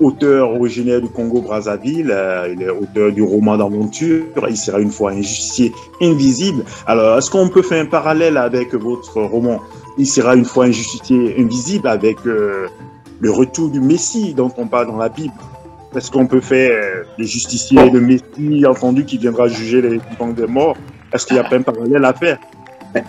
auteur 0.00 0.50
originaire 0.50 1.00
du 1.00 1.08
Congo-Brazzaville, 1.08 2.14
il 2.52 2.62
est 2.62 2.68
auteur 2.68 3.12
du 3.12 3.22
roman 3.22 3.56
d'aventure, 3.56 4.24
il 4.48 4.56
sera 4.56 4.80
une 4.80 4.90
fois 4.90 5.12
un 5.12 5.22
justicier 5.22 5.72
invisible. 6.02 6.64
Alors, 6.86 7.16
est-ce 7.16 7.30
qu'on 7.30 7.48
peut 7.48 7.62
faire 7.62 7.82
un 7.82 7.88
parallèle 7.88 8.36
avec 8.36 8.74
votre 8.74 9.22
roman? 9.22 9.62
Il 9.96 10.06
sera 10.06 10.34
une 10.34 10.44
fois 10.44 10.66
un 10.66 10.72
justicier 10.72 11.36
invisible 11.38 11.86
avec 11.88 12.18
le 12.24 13.30
retour 13.30 13.70
du 13.70 13.80
Messie 13.80 14.34
dont 14.34 14.52
on 14.58 14.66
parle 14.66 14.88
dans 14.88 14.98
la 14.98 15.08
Bible 15.08 15.32
est-ce 15.96 16.10
qu'on 16.10 16.26
peut 16.26 16.40
faire 16.40 16.70
euh, 16.72 17.04
les 17.16 17.26
justiciers 17.26 17.90
de 17.90 17.98
Messie 17.98 18.66
entendu 18.66 19.04
qui 19.04 19.16
viendra 19.16 19.48
juger 19.48 19.80
les 19.80 19.98
vivants 19.98 20.28
des 20.28 20.46
morts? 20.46 20.76
Est-ce 21.12 21.26
qu'il 21.26 21.34
n'y 21.34 21.40
a 21.40 21.44
pas 21.44 21.56
un 21.56 21.62
parallèle 21.62 22.04
à 22.04 22.12
faire? 22.12 22.38
Euh, 22.96 23.00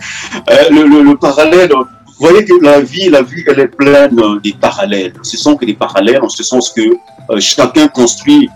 le, 0.70 1.14
parallèle, 1.16 1.70
vous 1.70 2.14
voyez 2.18 2.44
que 2.44 2.62
la 2.62 2.80
vie, 2.80 3.08
la 3.10 3.22
vie, 3.22 3.42
elle 3.46 3.60
est 3.60 3.68
pleine 3.68 4.20
des 4.42 4.52
parallèles. 4.52 5.12
Ce 5.22 5.36
sont 5.36 5.56
que 5.56 5.64
des 5.64 5.74
parallèles 5.74 6.22
en 6.22 6.28
ce 6.28 6.42
sens 6.42 6.70
que 6.70 6.80
euh, 7.30 7.40
chacun 7.40 7.88
construit 7.88 8.48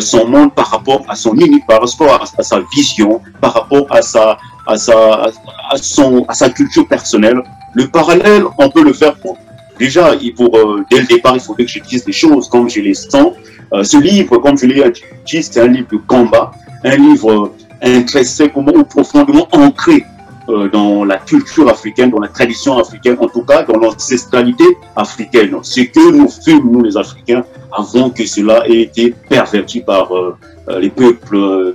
son 0.00 0.26
monde 0.26 0.52
par 0.54 0.66
rapport 0.72 1.04
à 1.08 1.14
son 1.14 1.36
par 1.68 1.80
rapport 1.82 2.20
à, 2.36 2.42
sa 2.42 2.60
vision, 2.74 3.20
par 3.40 3.54
rapport 3.54 3.86
à 3.90 4.02
sa, 4.02 4.36
à 4.66 4.76
sa, 4.76 5.30
à 5.70 5.76
son, 5.76 6.24
à 6.26 6.34
sa 6.34 6.50
culture 6.50 6.88
personnelle. 6.88 7.40
Le 7.74 7.86
parallèle, 7.86 8.42
on 8.58 8.70
peut 8.70 8.82
le 8.82 8.92
faire 8.92 9.14
pour 9.20 9.38
déjà, 9.78 10.12
pour, 10.36 10.50
dès 10.90 11.00
le 11.00 11.06
départ, 11.06 11.34
il 11.34 11.40
faudrait 11.40 11.64
que 11.64 11.70
je 11.70 11.80
dise 11.80 12.04
des 12.04 12.12
choses 12.12 12.48
comme 12.48 12.68
je 12.68 12.80
les 12.80 12.94
sens 12.94 13.32
euh, 13.72 13.84
ce 13.84 13.98
livre, 13.98 14.38
comme 14.38 14.56
je 14.56 14.66
l'ai 14.66 14.82
dit, 15.26 15.42
c'est 15.42 15.60
un 15.60 15.66
livre 15.66 15.88
de 15.92 15.98
combat, 15.98 16.52
un 16.84 16.96
livre 16.96 17.52
intrinsèquement 17.82 18.72
ou 18.74 18.84
profondément 18.84 19.46
ancré 19.52 20.04
euh, 20.48 20.68
dans 20.70 21.04
la 21.04 21.18
culture 21.18 21.68
africaine, 21.68 22.10
dans 22.10 22.20
la 22.20 22.28
tradition 22.28 22.78
africaine, 22.78 23.16
en 23.20 23.28
tout 23.28 23.42
cas 23.42 23.62
dans 23.64 23.78
l'ancestralité 23.78 24.64
africaine. 24.96 25.54
Ce 25.62 25.82
que 25.82 26.12
nous 26.12 26.28
fûmes, 26.28 26.70
nous 26.70 26.82
les 26.82 26.96
Africains, 26.96 27.44
avant 27.76 28.08
que 28.08 28.24
cela 28.24 28.66
ait 28.66 28.80
été 28.80 29.14
perverti 29.28 29.80
par 29.80 30.16
euh, 30.16 30.36
les 30.80 30.90
peuples 30.90 31.74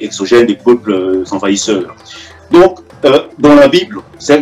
exogènes, 0.00 0.46
les 0.46 0.56
peuples 0.56 1.24
envahisseurs. 1.30 1.94
Donc, 2.50 2.80
dans 3.38 3.54
la 3.54 3.68
Bible, 3.68 3.98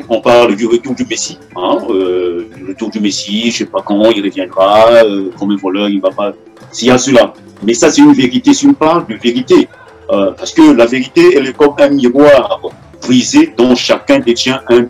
on 0.09 0.21
parle 0.21 0.57
du 0.57 0.67
retour 0.67 0.95
du 0.95 1.05
Messie, 1.05 1.39
hein, 1.57 1.79
le 1.89 2.49
retour 2.69 2.91
du 2.91 3.01
Messie, 3.01 3.43
je 3.43 3.47
ne 3.47 3.53
sais 3.53 3.67
pas 3.67 3.83
quand 3.85 4.11
il 4.11 4.23
reviendra, 4.23 4.87
comme 5.39 5.51
un 5.51 5.57
voleur, 5.57 5.89
il 5.89 5.97
ne 5.97 6.03
va 6.03 6.11
pas 6.11 6.33
s'il 6.71 6.89
y 6.89 6.91
a 6.91 6.99
cela. 6.99 7.33
Mais 7.63 7.75
ça, 7.75 7.91
c'est 7.91 8.03
une 8.03 8.13
vérité, 8.13 8.53
si 8.55 8.67
on 8.67 8.75
parle 8.75 9.07
de 9.07 9.15
vérité. 9.15 9.69
Euh, 10.11 10.33
parce 10.33 10.53
que 10.53 10.73
la 10.73 10.87
vérité, 10.87 11.37
elle 11.37 11.47
est 11.47 11.57
comme 11.57 11.75
un 11.79 11.89
miroir 11.89 12.61
brisé 13.01 13.55
dont 13.57 13.75
chacun 13.75 14.19
détient 14.19 14.61
un, 14.69 14.87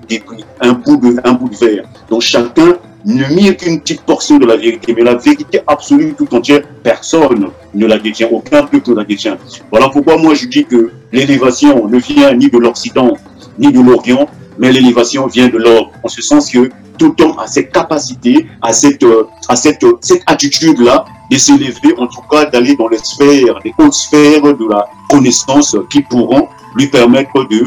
un, 0.61 0.73
bout 0.73 0.97
de, 0.97 1.17
un 1.25 1.33
bout 1.33 1.49
de 1.49 1.57
verre. 1.57 1.85
Donc 2.11 2.23
chacun 2.23 2.77
ne 3.05 3.35
mire 3.35 3.57
qu'une 3.57 3.81
petite 3.81 4.03
portion 4.03 4.39
de 4.39 4.47
la 4.47 4.57
vérité. 4.57 4.95
Mais 4.97 5.03
la 5.03 5.15
vérité 5.15 5.61
absolue 5.67 6.15
tout 6.17 6.33
entière, 6.35 6.63
personne 6.83 7.51
ne 7.75 7.87
la 7.87 7.99
détient, 7.99 8.29
aucun 8.31 8.65
peuple 8.65 8.91
ne 8.91 8.97
la 8.97 9.05
détient. 9.05 9.37
Voilà 9.71 9.89
pourquoi 9.89 10.17
moi 10.17 10.35
je 10.35 10.47
dis 10.47 10.65
que 10.65 10.91
l'élévation 11.13 11.87
ne 11.89 11.99
vient 11.99 12.35
ni 12.35 12.49
de 12.49 12.59
l'Occident, 12.59 13.17
ni 13.59 13.73
de 13.73 13.81
l'Orient, 13.81 14.29
mais 14.59 14.73
l'élévation 14.73 15.27
vient 15.27 15.49
de 15.49 15.59
l'or. 15.59 15.91
En 16.03 16.09
ce 16.09 16.23
sens 16.23 16.51
que 16.51 16.71
tout 16.99 17.15
homme 17.21 17.38
a 17.38 17.47
cette 17.47 17.73
capacité, 17.73 18.47
à 18.61 18.73
cette, 18.73 19.03
euh, 19.03 19.25
à 19.49 19.57
cette, 19.57 19.85
cette 20.01 20.23
attitude-là 20.27 21.05
de 21.31 21.37
s'élever, 21.38 21.95
en 21.99 22.07
tout 22.07 22.21
cas 22.31 22.45
d'aller 22.47 22.77
dans 22.77 22.88
les 22.88 22.99
sphères, 22.99 23.59
les 23.65 23.75
hautes 23.79 23.95
sphères 23.95 24.43
de 24.43 24.69
la 24.69 24.87
connaissance 25.09 25.77
qui 25.91 26.03
pourront 26.03 26.49
lui 26.77 26.88
permettre 26.88 27.45
de, 27.45 27.65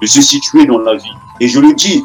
de, 0.00 0.06
se 0.06 0.22
situer 0.22 0.66
dans 0.66 0.78
la 0.78 0.94
vie. 0.96 1.12
Et 1.40 1.48
je 1.48 1.60
le 1.60 1.74
dis, 1.74 2.02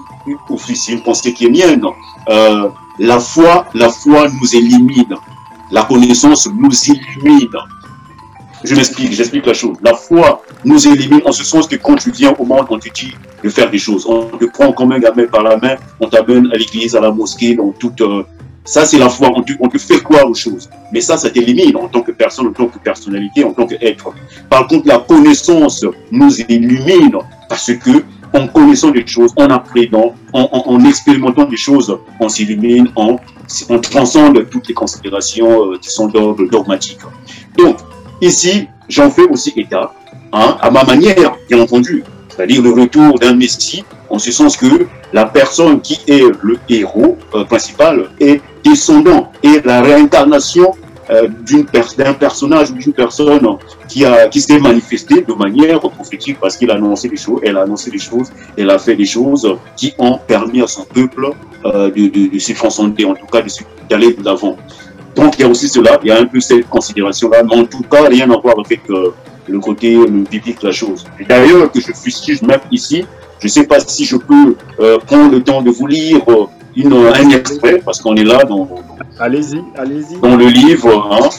c'est 0.76 0.92
une 0.94 1.02
pensée 1.02 1.34
qui 1.34 1.46
est 1.46 1.50
mienne, 1.50 1.84
euh, 2.30 2.70
la 3.00 3.20
foi, 3.20 3.66
la 3.74 3.90
foi 3.90 4.28
nous 4.30 4.56
élimine, 4.56 5.16
la 5.72 5.84
connaissance 5.84 6.48
nous 6.48 6.72
illumine. 6.88 7.50
Je 8.66 8.74
m'explique, 8.74 9.12
j'explique 9.14 9.46
la 9.46 9.54
chose. 9.54 9.78
La 9.84 9.94
foi 9.94 10.44
nous 10.64 10.88
élimine 10.88 11.22
en 11.26 11.32
ce 11.32 11.44
sens 11.44 11.68
que 11.68 11.76
quand 11.76 11.96
tu 11.96 12.12
viens 12.12 12.34
au 12.38 12.46
monde, 12.46 12.66
on 12.70 12.80
te 12.80 12.90
dit 12.90 13.14
de 13.44 13.50
faire 13.50 13.70
des 13.70 13.78
choses. 13.78 14.06
On 14.08 14.26
te 14.26 14.46
prend 14.46 14.72
comme 14.72 14.92
un 14.92 15.00
gamin 15.00 15.28
par 15.28 15.44
la 15.44 15.58
main, 15.58 15.76
on 16.00 16.08
t'amène 16.10 16.50
à 16.52 16.58
l'église, 16.58 16.96
à 16.96 17.02
la 17.02 17.12
mosquée, 17.12 17.56
dans 17.56 17.72
toute, 17.72 18.02
euh, 18.02 18.24
ça, 18.64 18.84
c'est 18.84 18.98
la 18.98 19.10
foi. 19.10 19.32
On 19.60 19.70
te, 19.70 19.78
fait 19.78 20.00
croire 20.00 20.28
aux 20.28 20.34
choses. 20.34 20.68
Mais 20.92 21.00
ça, 21.00 21.18
ça 21.18 21.30
t'élimine 21.30 21.78
en 21.78 21.88
tant 21.88 22.02
que 22.02 22.12
personne, 22.12 22.48
en 22.48 22.54
tant 22.54 22.66
que 22.66 22.80
personnalité, 22.80 23.44
en 23.44 23.54
tant 23.54 23.68
qu'être. 23.68 24.12
Par 24.50 24.66
contre, 24.68 24.88
la 24.88 24.98
connaissance 24.98 25.86
nous 26.12 26.42
illumine 26.50 27.16
parce 27.48 27.72
que 27.74 28.04
en 28.34 28.48
connaissant 28.48 28.90
des 28.90 29.06
choses, 29.06 29.32
en 29.38 29.50
apprenant, 29.50 30.16
en, 30.34 30.84
expérimentant 30.84 31.46
des 31.46 31.56
choses, 31.56 31.96
on 32.20 32.28
s'illumine, 32.28 32.90
on, 32.96 33.18
on 33.70 33.80
transcende 33.80 34.50
toutes 34.50 34.68
les 34.68 34.74
considérations 34.74 35.72
euh, 35.72 35.78
qui 35.80 35.90
sont 35.90 36.08
d'ordre 36.08 36.44
dogmatique. 36.50 37.00
Donc, 37.58 37.78
ici, 38.26 38.68
j'en 38.90 39.10
fais 39.10 39.24
aussi 39.24 39.54
état, 39.56 39.94
hein, 40.34 40.58
à 40.62 40.70
ma 40.72 40.84
manière, 40.84 41.36
bien 41.50 41.62
entendu, 41.62 42.04
c'est-à-dire 42.30 42.62
le 42.62 42.72
retour 42.72 43.18
d'un 43.20 43.34
Messie, 43.34 43.84
en 44.10 44.20
ce 44.20 44.32
sens 44.32 44.58
que 44.58 44.88
la 45.14 45.26
personne 45.26 45.82
qui 45.82 46.00
est 46.08 46.24
le 46.42 46.58
héros 46.70 47.18
euh, 47.34 47.44
principal 47.46 48.10
est 48.20 48.42
descendant 48.64 49.32
et 49.44 49.62
la 49.64 49.82
réincarnation 49.82 50.74
euh, 51.10 51.28
d'un 51.98 52.14
personnage 52.14 52.72
ou 52.72 52.74
d'une 52.74 52.94
personne 52.94 53.48
qui, 53.88 54.04
s'est 54.42 54.60
manifesté 54.60 55.22
de 55.22 55.34
manière 55.34 55.80
prophétique 55.80 56.40
parce 56.40 56.58
qu'il 56.58 56.72
a 56.72 56.76
annoncé 56.76 57.08
des 57.08 57.18
choses, 57.18 57.40
elle 57.44 57.58
a 57.58 57.62
annoncé 57.62 57.92
des 57.92 58.00
choses, 58.00 58.32
elle 58.58 58.72
a 58.72 58.80
fait 58.80 58.96
des 58.96 59.06
choses 59.06 59.56
qui 59.78 59.94
ont 60.00 60.18
permis 60.18 60.62
à 60.64 60.68
son 60.68 60.84
peuple 60.84 61.30
euh, 61.66 61.92
de, 61.92 62.30
de, 62.34 62.40
se 62.40 62.54
transcender, 62.54 63.06
en 63.06 63.14
tout 63.14 63.28
cas 63.28 63.44
d'aller 63.88 64.14
de 64.14 64.24
l'avant. 64.24 64.58
Donc 65.16 65.36
il 65.38 65.42
y 65.42 65.46
a 65.46 65.48
aussi 65.50 65.68
cela, 65.70 66.00
il 66.04 66.10
y 66.10 66.12
a 66.12 66.20
un 66.20 66.26
peu 66.26 66.40
cette 66.40 66.68
considération-là, 66.70 67.44
mais 67.44 67.56
en 67.56 67.66
tout 67.66 67.84
cas 67.84 68.04
rien 68.08 68.30
à 68.32 68.38
voir 68.38 68.56
avec 68.64 68.82
euh, 68.90 69.12
le 69.48 69.60
côté 69.60 69.96
le 69.96 70.24
biblique 70.24 70.62
de 70.62 70.68
la 70.68 70.74
chose. 70.74 71.06
D'ailleurs, 71.28 71.72
que 71.72 71.80
je 71.80 71.92
fustige 71.94 72.42
même 72.42 72.60
ici, 72.72 73.06
je 73.40 73.48
ne 73.48 73.52
sais 73.52 73.66
pas 73.66 73.80
si 73.80 74.06
je 74.06 74.18
peux 74.18 74.56
prendre 75.06 75.32
le 75.32 75.42
temps 75.44 75.62
de 75.62 75.70
vous 75.70 75.88
lire 75.88 76.22
une, 76.76 76.94
un 76.94 77.30
extrait, 77.30 77.82
parce 77.84 78.02
qu'on 78.02 78.16
est 78.16 78.24
là 78.24 78.44
dans, 78.44 78.68
allez-y, 79.20 79.62
allez-y. 79.78 80.20
dans 80.20 80.36
le 80.36 80.48
livre. 80.48 81.10
Hein, 81.12 81.30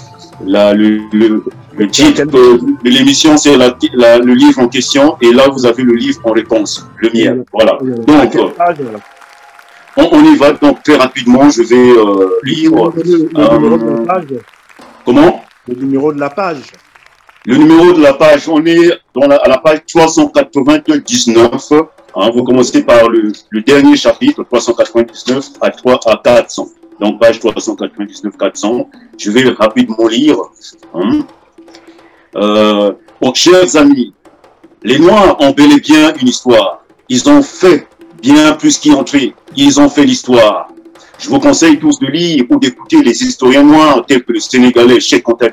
la, 0.44 0.74
le, 0.74 1.00
le, 1.12 1.42
le, 1.76 1.88
titre 1.88 2.24
de 2.24 2.90
l'émission, 2.90 3.36
c'est 3.36 3.56
la, 3.56 3.76
la, 3.94 4.18
le 4.18 4.34
livre 4.34 4.60
en 4.60 4.68
question, 4.68 5.16
et 5.22 5.32
là, 5.32 5.48
vous 5.48 5.64
avez 5.64 5.82
le 5.82 5.94
livre 5.94 6.20
en 6.24 6.32
réponse, 6.32 6.86
le 6.98 7.10
mien. 7.10 7.42
Voilà. 7.52 7.78
Donc, 8.06 8.36
on, 9.96 10.08
on, 10.12 10.24
y 10.24 10.36
va. 10.36 10.52
Donc, 10.52 10.82
très 10.82 10.96
rapidement, 10.96 11.48
je 11.50 11.62
vais 11.62 11.90
euh, 11.90 12.38
lire. 12.42 12.72
Euh, 12.74 14.04
comment? 15.04 15.42
Le 15.68 15.74
numéro 15.74 16.12
de 16.12 16.20
la 16.20 16.30
page. 16.30 16.62
Le 17.44 17.56
numéro 17.56 17.92
de 17.92 18.02
la 18.02 18.12
page, 18.12 18.48
on 18.48 18.64
est 18.66 18.90
dans 19.14 19.26
la, 19.26 19.36
à 19.36 19.48
la 19.48 19.58
page 19.58 19.80
399. 19.86 21.72
Hein, 22.18 22.30
vous 22.34 22.44
commencez 22.44 22.82
par 22.82 23.08
le, 23.08 23.32
dernier 23.62 23.96
chapitre, 23.96 24.42
399 24.44 25.50
à 25.60 25.70
3 25.70 26.00
à 26.06 26.20
400. 26.22 26.68
Donc, 27.00 27.20
page 27.20 27.40
399, 27.40 28.36
400. 28.36 28.90
Je 29.18 29.30
vais 29.30 29.50
rapidement 29.50 30.08
lire. 30.08 30.36
Hein. 30.94 31.20
Euh, 32.36 32.92
chers 33.34 33.76
amis, 33.76 34.12
les 34.82 34.98
Noirs 34.98 35.36
ont 35.40 35.50
bel 35.50 35.72
et 35.72 35.80
bien 35.80 36.14
une 36.20 36.28
histoire. 36.28 36.84
Ils 37.08 37.28
ont 37.28 37.42
fait 37.42 37.86
bien 38.26 38.52
plus 38.54 38.76
qu'y 38.78 38.92
entrer. 38.92 39.34
Ils 39.56 39.80
ont 39.80 39.88
fait 39.88 40.04
l'histoire. 40.04 40.68
Je 41.18 41.28
vous 41.30 41.38
conseille 41.38 41.78
tous 41.78 41.96
de 42.00 42.08
lire 42.08 42.44
ou 42.50 42.58
d'écouter 42.58 43.00
les 43.02 43.22
historiens 43.22 43.62
noirs 43.62 44.04
tels 44.04 44.24
que 44.24 44.32
le 44.32 44.40
Sénégalais 44.40 44.98
Cheikh 44.98 45.28
Anta 45.28 45.48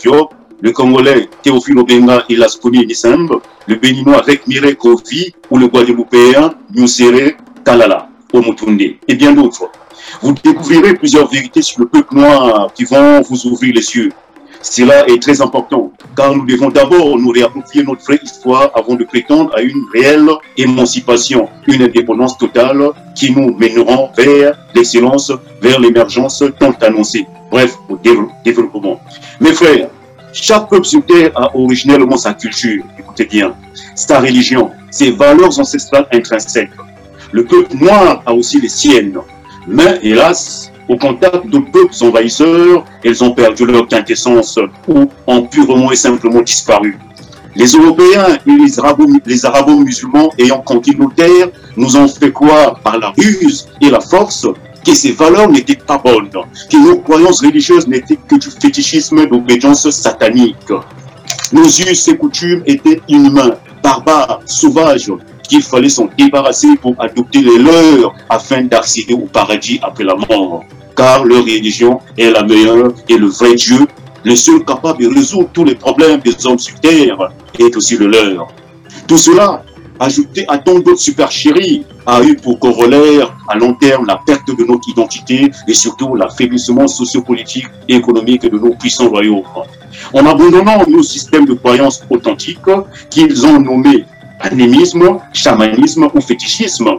le 0.66 0.72
Congolais 0.72 1.30
Théophile 1.44 1.78
Obenga 1.78 2.24
et 2.30 2.36
Lasconi 2.36 2.86
Nissembe, 2.86 3.42
le 3.68 3.76
Béninois 3.76 4.22
Rek 4.28 4.48
Mire 4.48 4.76
Kofi 4.78 5.34
ou 5.52 5.58
le 5.60 5.68
Guadeloupéen 5.68 6.56
Nusere 6.74 7.34
Kalala 7.64 8.08
Omotunde 8.34 8.82
et 8.82 9.16
bien 9.16 9.34
d'autres. 9.34 9.70
Vous 10.22 10.34
découvrirez 10.44 10.96
plusieurs 10.96 11.30
vérités 11.30 11.62
sur 11.62 11.82
le 11.82 11.86
peuple 11.88 12.16
noir 12.16 12.72
qui 12.74 12.86
vont 12.86 13.22
vous 13.22 13.46
ouvrir 13.46 13.74
les 13.76 13.88
yeux. 13.96 14.12
Cela 14.64 15.06
est 15.10 15.22
très 15.22 15.42
important, 15.42 15.92
car 16.16 16.34
nous 16.34 16.46
devons 16.46 16.70
d'abord 16.70 17.20
nous 17.20 17.30
réapproprier 17.32 17.84
notre 17.84 18.02
vraie 18.06 18.20
histoire 18.24 18.72
avant 18.74 18.96
de 18.96 19.04
prétendre 19.04 19.52
à 19.56 19.62
une 19.62 19.84
réelle 19.94 20.30
émancipation, 20.58 21.50
une 21.68 21.84
indépendance 21.84 22.38
totale 22.38 22.82
qui 23.14 23.32
nous 23.32 23.54
mèneront 23.58 24.10
vers 24.18 24.58
l'excellence, 24.74 25.34
vers 25.62 25.82
l'émergence 25.82 26.42
tant 26.60 26.72
annoncée, 26.82 27.28
bref, 27.52 27.78
au 27.90 28.00
développement. 28.46 29.02
Mes 29.42 29.52
frères, 29.52 29.90
chaque 30.32 30.70
peuple 30.70 30.86
sur 30.86 31.06
Terre 31.06 31.32
a 31.36 31.56
originellement 31.56 32.18
sa 32.18 32.34
culture, 32.34 32.84
écoutez 32.98 33.26
bien, 33.26 33.54
sa 33.96 34.22
religion, 34.22 34.72
ses 34.90 35.12
valeurs 35.12 35.60
ancestrales 35.60 36.08
intrinsèques. 36.14 36.72
Le 37.34 37.44
peuple 37.44 37.76
noir 37.76 38.24
a 38.26 38.34
aussi 38.34 38.62
les 38.62 38.70
siennes. 38.70 39.20
Mais 39.68 40.00
hélas, 40.04 40.72
au 40.90 40.98
contact 40.98 41.48
de 41.48 41.60
peuples 41.60 41.94
envahisseurs, 42.02 42.86
elles 43.04 43.24
ont 43.24 43.32
perdu 43.32 43.66
leur 43.66 43.88
quintessence 43.88 44.60
ou 44.88 45.06
ont 45.28 45.42
purement 45.44 45.92
et 45.92 45.96
simplement 45.96 46.42
disparu. 46.42 46.98
Les 47.56 47.68
Européens 47.68 48.38
et 48.48 49.20
les 49.26 49.46
Arabo-musulmans 49.46 50.32
ayant 50.40 50.62
conquis 50.62 50.96
nos 50.98 51.10
terres 51.10 51.50
nous 51.78 51.96
ont 51.96 52.08
fait 52.08 52.32
croire 52.32 52.80
par 52.80 52.98
la 52.98 53.14
ruse 53.16 53.68
et 53.80 53.90
la 53.90 54.00
force 54.00 54.48
que 54.84 54.94
ces 54.94 55.12
valeurs 55.12 55.50
n'étaient 55.50 55.76
pas 55.76 55.98
bonnes, 55.98 56.30
que 56.70 56.78
nos 56.78 56.98
croyances 57.00 57.42
religieuses 57.42 57.88
n'étaient 57.88 58.18
que 58.28 58.36
du 58.36 58.50
fétichisme 58.50 59.28
d'obédience 59.28 59.90
satanique. 59.92 60.72
Nos 61.52 61.66
us 61.66 62.08
et 62.08 62.18
coutumes 62.18 62.64
étaient 62.66 63.02
inhumains, 63.08 63.56
barbares, 63.84 64.40
sauvages, 64.46 65.12
qu'il 65.48 65.62
fallait 65.62 65.90
s'en 65.90 66.10
débarrasser 66.18 66.76
pour 66.82 66.96
adopter 67.00 67.42
les 67.42 67.60
leurs 67.60 68.14
afin 68.30 68.64
d'accéder 68.64 69.14
au 69.14 69.28
paradis 69.28 69.80
après 69.82 70.04
la 70.04 70.16
mort. 70.16 70.64
Car 70.96 71.26
leur 71.26 71.44
religion 71.44 72.00
est 72.18 72.32
la 72.32 72.44
meilleure 72.44 72.94
et 73.10 73.18
le 73.18 73.28
vrai 73.28 73.56
Dieu, 73.56 73.88
le 74.24 74.36
seul 74.36 74.64
capable 74.64 75.04
de 75.04 75.14
résoudre 75.14 75.50
tous 75.54 75.64
les 75.64 75.76
problèmes 75.76 76.20
des 76.20 76.46
hommes 76.46 76.60
sur 76.60 76.80
terre, 76.80 77.32
est 77.60 77.76
aussi 77.76 77.98
le 77.98 78.08
leur. 78.08 78.48
Tout 79.08 79.18
cela, 79.18 79.64
ajouté 80.00 80.46
à 80.48 80.58
tant 80.58 80.80
d'autres 80.80 81.00
supercheries, 81.00 81.86
a 82.06 82.22
eu 82.24 82.36
pour 82.36 82.60
corollaire 82.60 83.36
à 83.48 83.58
long 83.58 83.74
terme 83.74 84.06
la 84.06 84.20
perte 84.26 84.48
de 84.48 84.64
notre 84.64 84.88
identité 84.90 85.52
et 85.68 85.74
surtout 85.74 86.16
l'affaiblissement 86.16 86.88
sociopolitique 86.88 87.68
et 87.88 87.96
économique 87.96 88.44
de 88.44 88.58
nos 88.58 88.76
puissants 88.76 89.10
royaumes. 89.10 89.44
En 90.14 90.26
abandonnant 90.26 90.84
nos 90.88 91.04
systèmes 91.04 91.46
de 91.46 91.54
croyances 91.54 92.04
authentiques 92.10 92.60
qu'ils 93.10 93.46
ont 93.46 93.60
nommés 93.60 94.06
animisme, 94.44 95.20
chamanisme 95.34 96.08
ou 96.14 96.22
fétichisme, 96.22 96.92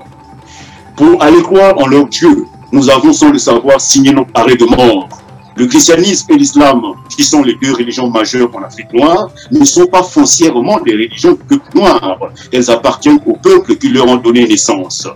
pour 0.97 1.23
aller 1.23 1.43
croire 1.43 1.79
en 1.79 1.87
leur 1.87 2.07
Dieu, 2.07 2.47
nous 2.73 2.91
avons 2.91 3.13
sans 3.13 3.31
le 3.31 3.39
savoir 3.39 3.81
signé 3.81 4.13
notre 4.13 4.31
arrêt 4.35 4.57
de 4.57 4.65
mort. 4.65 5.09
Le 5.57 5.67
christianisme 5.67 6.33
et 6.33 6.37
l'islam, 6.37 6.83
qui 7.09 7.23
sont 7.23 7.43
les 7.43 7.55
deux 7.63 7.73
religions 7.73 8.11
majeures 8.11 8.51
en 8.55 8.63
Afrique 8.63 8.93
noire, 8.93 9.31
ne 9.53 9.65
sont 9.65 9.87
pas 9.87 10.03
foncièrement 10.03 10.81
des 10.81 10.93
religions 10.93 11.39
que 11.49 11.55
noires. 11.75 12.19
Elles 12.53 12.71
appartiennent 12.71 13.21
aux 13.25 13.37
peuples 13.37 13.77
qui 13.77 13.89
leur 13.89 14.09
ont 14.09 14.17
donné 14.17 14.47
naissance. 14.49 15.07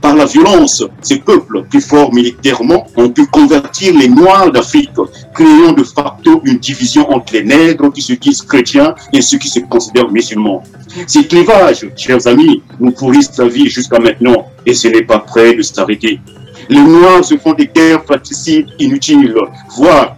Par 0.00 0.14
la 0.14 0.26
violence, 0.26 0.84
ces 1.00 1.20
peuples, 1.20 1.64
plus 1.70 1.80
forts 1.80 2.12
militairement, 2.12 2.86
ont 2.96 3.08
pu 3.08 3.26
convertir 3.26 3.96
les 3.96 4.08
Noirs 4.08 4.52
d'Afrique, 4.52 4.90
créant 5.34 5.72
de 5.72 5.84
facto 5.84 6.42
une 6.44 6.58
division 6.58 7.10
entre 7.10 7.32
les 7.34 7.44
nègres 7.44 7.92
qui 7.92 8.02
se 8.02 8.12
disent 8.12 8.42
chrétiens 8.42 8.94
et 9.12 9.22
ceux 9.22 9.38
qui 9.38 9.48
se 9.48 9.60
considèrent 9.60 10.10
musulmans. 10.10 10.62
Ces 11.06 11.26
clivages, 11.26 11.86
chers 11.96 12.26
amis, 12.26 12.62
nous 12.78 12.90
pourrissent 12.90 13.36
la 13.38 13.48
vie 13.48 13.68
jusqu'à 13.68 13.98
maintenant 13.98 14.48
et 14.66 14.74
ce 14.74 14.88
n'est 14.88 15.02
pas 15.02 15.20
prêt 15.20 15.54
de 15.54 15.62
s'arrêter. 15.62 16.20
Les 16.68 16.80
Noirs 16.80 17.24
se 17.24 17.36
font 17.38 17.54
des 17.54 17.66
guerres 17.66 18.04
fratricides 18.04 18.66
inutiles, 18.78 19.34
voire 19.76 20.16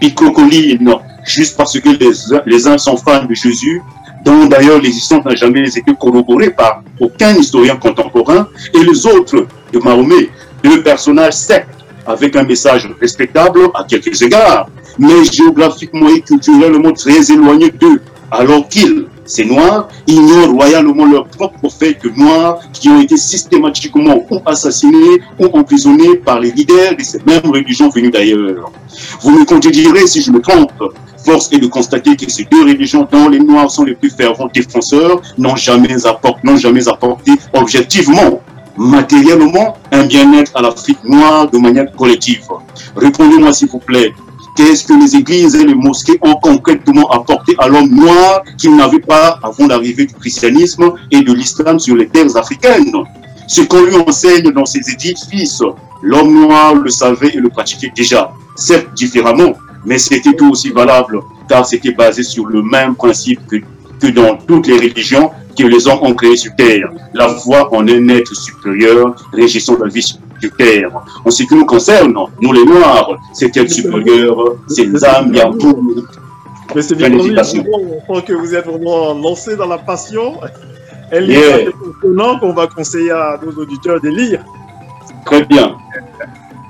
picrocolines, 0.00 0.94
juste 1.24 1.56
parce 1.56 1.78
que 1.78 1.88
les, 1.88 2.10
les 2.46 2.66
uns 2.66 2.78
sont 2.78 2.96
fans 2.96 3.24
de 3.24 3.34
Jésus, 3.34 3.80
dont 4.24 4.46
d'ailleurs 4.46 4.80
l'existence 4.80 5.24
n'a 5.24 5.34
jamais 5.34 5.68
été 5.68 5.94
corroborée 5.98 6.50
par 6.50 6.82
aucun 6.98 7.34
historien 7.36 7.76
contemporain, 7.76 8.48
et 8.74 8.82
les 8.82 9.06
autres 9.06 9.46
de 9.72 9.78
Mahomet, 9.78 10.30
deux 10.64 10.82
personnages 10.82 11.34
secs, 11.34 11.66
avec 12.06 12.34
un 12.34 12.42
message 12.42 12.88
respectable 13.00 13.60
à 13.74 13.84
quelques 13.84 14.20
égards, 14.22 14.68
mais 14.98 15.24
géographiquement 15.24 16.08
et 16.08 16.20
culturellement 16.20 16.92
très 16.92 17.30
éloignés 17.30 17.70
d'eux, 17.70 18.00
alors 18.30 18.68
qu'ils, 18.68 19.06
ces 19.30 19.44
Noirs 19.44 19.86
ignorent 20.08 20.50
royalement 20.50 21.06
leurs 21.06 21.26
propres 21.28 21.56
prophètes 21.60 22.04
noirs 22.16 22.58
qui 22.72 22.88
ont 22.88 23.00
été 23.00 23.16
systématiquement 23.16 24.26
ou 24.28 24.40
assassinés 24.44 25.20
ou 25.38 25.44
emprisonnés 25.56 26.16
par 26.16 26.40
les 26.40 26.50
leaders 26.50 26.96
de 26.96 27.02
ces 27.02 27.20
mêmes 27.24 27.48
religions 27.48 27.88
venues 27.90 28.10
d'ailleurs. 28.10 28.72
Vous 29.22 29.30
me 29.30 29.44
contredirez 29.44 30.08
si 30.08 30.20
je 30.20 30.32
me 30.32 30.40
trompe. 30.40 30.72
Force 31.24 31.52
est 31.52 31.58
de 31.58 31.68
constater 31.68 32.16
que 32.16 32.28
ces 32.28 32.44
deux 32.44 32.64
religions 32.64 33.06
dont 33.10 33.28
les 33.28 33.38
Noirs 33.38 33.70
sont 33.70 33.84
les 33.84 33.94
plus 33.94 34.10
fervents 34.10 34.48
défenseurs 34.52 35.22
n'ont 35.38 35.54
jamais, 35.54 36.04
apporté, 36.06 36.56
jamais 36.56 36.88
apporté 36.88 37.32
objectivement 37.54 38.40
matériellement 38.76 39.76
un 39.92 40.06
bien-être 40.06 40.56
à 40.56 40.62
l'Afrique 40.62 41.04
noire 41.04 41.48
de 41.48 41.58
manière 41.58 41.92
collective. 41.92 42.48
Répondez-moi 42.96 43.52
s'il 43.52 43.68
vous 43.68 43.78
plaît, 43.78 44.12
Qu'est-ce 44.60 44.84
que 44.84 44.92
les 44.92 45.16
églises 45.16 45.54
et 45.54 45.64
les 45.64 45.74
mosquées 45.74 46.18
ont 46.20 46.34
concrètement 46.34 47.08
apporté 47.08 47.54
à 47.56 47.66
l'homme 47.66 47.88
noir 47.88 48.42
qu'il 48.58 48.76
n'avait 48.76 48.98
pas 49.00 49.38
avant 49.42 49.66
l'arrivée 49.66 50.04
du 50.04 50.12
christianisme 50.12 50.92
et 51.10 51.22
de 51.22 51.32
l'islam 51.32 51.78
sur 51.80 51.96
les 51.96 52.06
terres 52.06 52.36
africaines. 52.36 52.92
Ce 53.48 53.62
qu'on 53.62 53.84
lui 53.84 53.96
enseigne 53.96 54.50
dans 54.52 54.66
ses 54.66 54.82
édifices, 54.92 55.62
l'homme 56.02 56.42
noir 56.42 56.74
le 56.74 56.90
savait 56.90 57.30
et 57.32 57.38
le 57.38 57.48
pratiquait 57.48 57.90
déjà, 57.96 58.34
certes 58.54 58.92
différemment, 58.92 59.54
mais 59.86 59.96
c'était 59.96 60.34
tout 60.34 60.50
aussi 60.50 60.68
valable, 60.68 61.20
car 61.48 61.64
c'était 61.64 61.92
basé 61.92 62.22
sur 62.22 62.44
le 62.44 62.62
même 62.62 62.94
principe 62.96 63.40
que, 63.46 64.08
dans 64.10 64.36
toutes 64.46 64.66
les 64.66 64.76
religions 64.76 65.30
que 65.58 65.64
les 65.64 65.88
hommes 65.88 66.00
ont 66.02 66.12
créées 66.12 66.36
sur 66.36 66.54
terre, 66.54 66.90
la 67.14 67.30
foi 67.30 67.74
en 67.74 67.88
un 67.88 68.08
être 68.08 68.36
supérieur 68.36 69.14
régissant 69.32 69.78
la 69.78 69.88
vie 69.88 70.18
terre. 70.48 70.90
En 71.24 71.30
ce 71.30 71.42
qui 71.42 71.54
nous 71.54 71.66
concerne, 71.66 72.14
nous 72.40 72.52
les 72.52 72.64
Noirs, 72.64 73.18
c'est 73.32 73.56
être 73.56 73.70
supérieur, 73.70 74.56
c'est 74.68 74.84
il 74.84 74.92
Mais 76.74 76.82
c'est 76.82 76.94
bien 76.94 77.10
on 78.08 78.20
que 78.20 78.32
vous 78.32 78.54
êtes 78.54 78.66
vraiment 78.66 79.14
lancé 79.14 79.56
dans 79.56 79.66
la 79.66 79.78
passion. 79.78 80.34
Elle 81.10 81.30
est 81.30 81.64
yeah. 81.64 82.38
qu'on 82.40 82.52
va 82.52 82.68
conseiller 82.68 83.10
à 83.10 83.38
nos 83.44 83.52
auditeurs 83.52 84.00
de 84.00 84.08
lire. 84.08 84.44
Très 85.26 85.44
bien. 85.44 85.76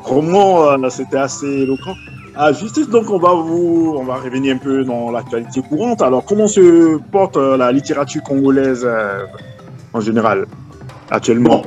Roman, 0.03 0.71
euh, 0.71 0.89
c'était 0.89 1.19
assez 1.19 1.47
éloquent. 1.47 1.95
À 2.35 2.53
justice, 2.53 2.89
donc 2.89 3.11
on 3.11 3.19
va 3.19 3.35
vous, 3.35 3.97
on 3.99 4.05
va 4.05 4.15
revenir 4.15 4.55
un 4.55 4.59
peu 4.59 4.85
dans 4.85 5.11
l'actualité 5.11 5.61
courante. 5.63 6.01
Alors, 6.01 6.25
comment 6.25 6.47
se 6.47 6.99
porte 7.11 7.37
euh, 7.37 7.57
la 7.57 7.71
littérature 7.71 8.23
congolaise 8.23 8.83
euh, 8.85 9.25
en 9.93 10.01
général 10.01 10.47
actuellement? 11.11 11.63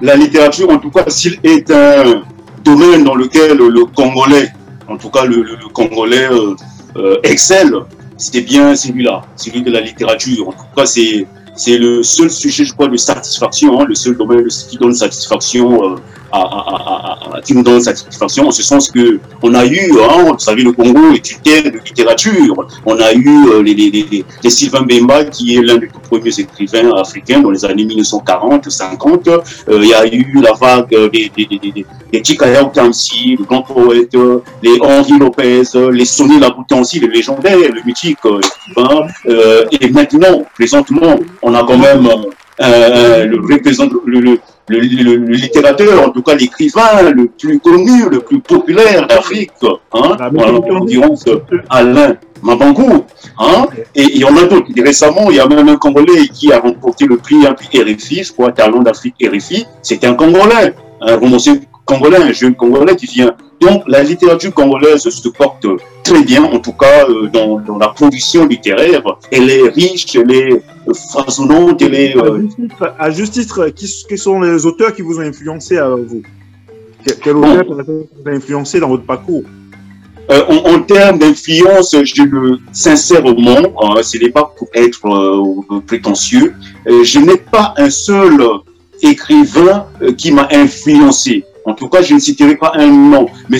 La 0.00 0.16
littérature, 0.16 0.70
en 0.70 0.78
tout 0.78 0.90
cas, 0.90 1.04
s'il 1.08 1.38
est 1.42 1.70
un 1.70 2.22
domaine 2.64 3.04
dans 3.04 3.14
lequel 3.14 3.56
le 3.56 3.84
Congolais, 3.86 4.52
en 4.88 4.96
tout 4.96 5.10
cas 5.10 5.24
le, 5.24 5.44
Congolais 5.72 6.28
euh, 6.30 6.54
euh, 6.96 7.16
excelle, 7.22 7.74
c'est 8.16 8.40
bien 8.40 8.74
celui-là, 8.74 9.22
celui 9.36 9.62
de 9.62 9.70
la 9.70 9.80
littérature. 9.80 10.48
En 10.48 10.52
tout 10.52 10.64
cas, 10.76 10.86
c'est 10.86 11.26
c'est 11.58 11.76
le 11.76 12.04
seul 12.04 12.30
sujet, 12.30 12.64
je 12.64 12.72
crois, 12.72 12.86
de 12.86 12.96
satisfaction, 12.96 13.80
hein, 13.80 13.84
le 13.88 13.96
seul 13.96 14.16
domaine 14.16 14.46
qui 14.46 14.76
donne 14.76 14.94
satisfaction 14.94 15.94
euh, 15.94 15.96
qui 17.44 17.54
nous 17.54 17.62
donne 17.62 17.80
satisfaction, 17.80 18.48
en 18.48 18.50
ce 18.50 18.62
sens 18.62 18.90
que 18.90 19.20
on 19.42 19.54
a 19.54 19.64
eu, 19.66 19.90
hein, 20.00 20.24
vous 20.32 20.38
savez, 20.38 20.62
le 20.62 20.72
Congo 20.72 21.12
est 21.12 21.30
une 21.30 21.38
terre 21.38 21.62
de 21.64 21.78
littérature. 21.78 22.66
On 22.84 22.98
a 22.98 23.12
eu 23.12 23.48
euh, 23.48 23.62
les, 23.62 23.74
les, 23.74 23.90
les, 23.90 24.24
les, 24.42 24.50
Sylvain 24.50 24.82
Bemba, 24.82 25.24
qui 25.24 25.56
est 25.56 25.62
l'un 25.62 25.76
des 25.76 25.88
premiers 26.08 26.38
écrivains 26.38 26.90
africains 26.94 27.40
dans 27.40 27.50
les 27.50 27.64
années 27.64 27.84
1940, 27.84 28.68
50. 28.70 29.28
Euh, 29.28 29.40
il 29.68 29.88
y 29.88 29.94
a 29.94 30.06
eu 30.06 30.40
la 30.42 30.52
vague 30.52 30.88
des, 30.90 31.30
des, 31.36 31.46
des, 31.46 31.58
des, 31.58 31.84
des 32.12 32.24
Chikaya 32.24 32.64
Okamsi, 32.64 33.36
le 33.38 33.44
grand 33.44 33.62
poète, 33.62 34.16
les 34.62 34.78
Henri 34.80 35.18
Lopez, 35.18 35.62
les 35.92 36.04
Sonny 36.04 36.40
Laboutansi, 36.40 37.00
les 37.00 37.08
légendaires, 37.08 37.58
le 37.58 37.82
mythique 37.84 38.18
euh, 38.26 39.64
et 39.80 39.90
maintenant, 39.90 40.44
présentement, 40.54 41.16
on 41.42 41.54
a 41.54 41.64
quand 41.64 41.78
même 41.78 42.08
le 42.58 43.54
représentant, 43.54 43.96
le, 44.06 44.38
le, 44.68 45.16
littérateur, 45.32 46.06
en 46.06 46.10
tout 46.10 46.22
cas 46.22 46.34
l'écrivain 46.34 47.10
le 47.14 47.26
plus 47.26 47.58
connu, 47.58 48.08
le 48.10 48.20
plus 48.20 48.40
populaire 48.40 49.06
d'Afrique, 49.06 49.52
hein, 49.62 49.76
en 49.92 50.52
l'occurrence 50.52 51.24
Alain 51.70 52.16
Mabangou. 52.42 53.04
Hein, 53.38 53.66
et 53.94 54.02
il 54.02 54.18
y 54.18 54.24
en 54.24 54.36
a 54.36 54.44
d'autres. 54.44 54.68
Récemment, 54.82 55.30
il 55.30 55.36
y 55.36 55.40
a 55.40 55.46
même 55.46 55.68
un 55.68 55.76
Congolais 55.76 56.28
qui 56.32 56.52
a 56.52 56.60
remporté 56.60 57.06
le 57.06 57.16
prix, 57.16 57.46
RFI, 57.46 58.24
je 58.24 58.32
crois, 58.32 58.52
Talent 58.52 58.82
d'Afrique 58.82 59.14
RFI. 59.22 59.66
C'est 59.82 60.04
un 60.04 60.14
Congolais, 60.14 60.74
un 61.00 61.16
romancier 61.16 61.60
congolais, 61.88 62.18
un 62.18 62.32
jeune 62.32 62.54
Congolais 62.54 62.96
qui 62.96 63.06
vient. 63.06 63.32
Donc 63.60 63.82
la 63.86 64.02
littérature 64.02 64.52
congolaise 64.54 65.02
se 65.02 65.28
porte 65.28 65.66
très 66.04 66.22
bien, 66.22 66.44
en 66.44 66.60
tout 66.60 66.76
cas 66.84 67.08
euh, 67.08 67.28
dans, 67.36 67.58
dans, 67.58 67.78
la 67.78 67.88
production 67.88 68.46
littéraire. 68.46 69.02
Elle 69.32 69.50
est 69.50 69.68
riche, 69.68 70.14
elle 70.14 70.30
est 70.30 70.62
foisonnante, 71.10 71.82
elle 71.82 71.94
est... 71.94 72.16
Euh... 72.16 72.46
À 72.98 73.10
juste 73.10 73.34
titre, 73.34 73.68
qui, 73.68 73.86
qui, 74.08 74.18
sont 74.18 74.40
les 74.40 74.64
auteurs 74.64 74.94
qui 74.94 75.02
vous 75.02 75.18
ont 75.18 75.26
influencé 75.32 75.78
à 75.78 75.88
vous? 75.88 76.22
Quel 77.22 77.36
auteur 77.36 77.64
bon. 77.64 78.06
vous 78.16 78.30
a 78.30 78.34
influencé 78.34 78.80
dans 78.80 78.88
votre 78.88 79.04
parcours? 79.04 79.44
Euh, 80.30 80.42
en, 80.46 80.74
en, 80.74 80.80
termes 80.80 81.18
d'influence, 81.18 81.96
je 82.04 82.22
le 82.22 82.58
sincèrement, 82.72 83.72
hein, 83.82 84.02
ce 84.02 84.18
n'est 84.18 84.28
pas 84.28 84.52
pour 84.58 84.68
être 84.74 85.06
euh, 85.06 85.80
prétentieux, 85.86 86.54
euh, 86.86 87.02
je 87.02 87.18
n'ai 87.18 87.38
pas 87.38 87.72
un 87.78 87.88
seul 87.88 88.38
écrivain 89.02 89.86
qui 90.18 90.32
m'a 90.32 90.46
influencé. 90.50 91.44
En 91.64 91.74
tout 91.74 91.88
cas, 91.88 92.02
je 92.02 92.14
ne 92.14 92.18
citerai 92.18 92.56
pas 92.56 92.72
un 92.74 92.90
nom, 92.90 93.26
mais 93.48 93.58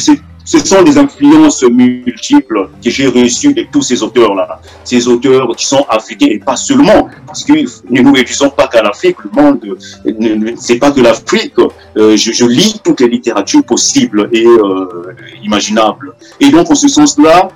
ce 0.48 0.58
sont 0.64 0.82
des 0.82 0.96
influences 0.96 1.62
multiples 1.62 2.70
que 2.82 2.90
j'ai 2.90 3.06
reçues 3.06 3.52
de 3.52 3.66
tous 3.70 3.82
ces 3.82 4.02
auteurs-là. 4.02 4.60
Ces 4.82 5.06
auteurs 5.06 5.54
qui 5.56 5.66
sont 5.66 5.84
africains 5.88 6.28
et 6.30 6.38
pas 6.38 6.56
seulement, 6.56 7.08
parce 7.26 7.44
que 7.44 7.52
ne 7.52 8.00
nous 8.00 8.12
réduisons 8.12 8.50
pas 8.50 8.66
qu'à 8.66 8.82
l'Afrique, 8.82 9.16
le 9.24 9.42
monde, 9.42 10.56
c'est 10.56 10.78
pas 10.78 10.90
que 10.90 11.00
l'Afrique. 11.00 11.54
Euh, 11.96 12.16
je, 12.16 12.46
lis 12.46 12.80
toutes 12.82 13.00
les 13.00 13.08
littératures 13.08 13.64
possibles 13.64 14.30
et 14.32 14.46
euh, 14.46 15.14
imaginables. 15.42 16.14
Et 16.40 16.48
donc, 16.50 16.70
en 16.70 16.74
ce 16.74 16.88
sens-là, 16.88 17.50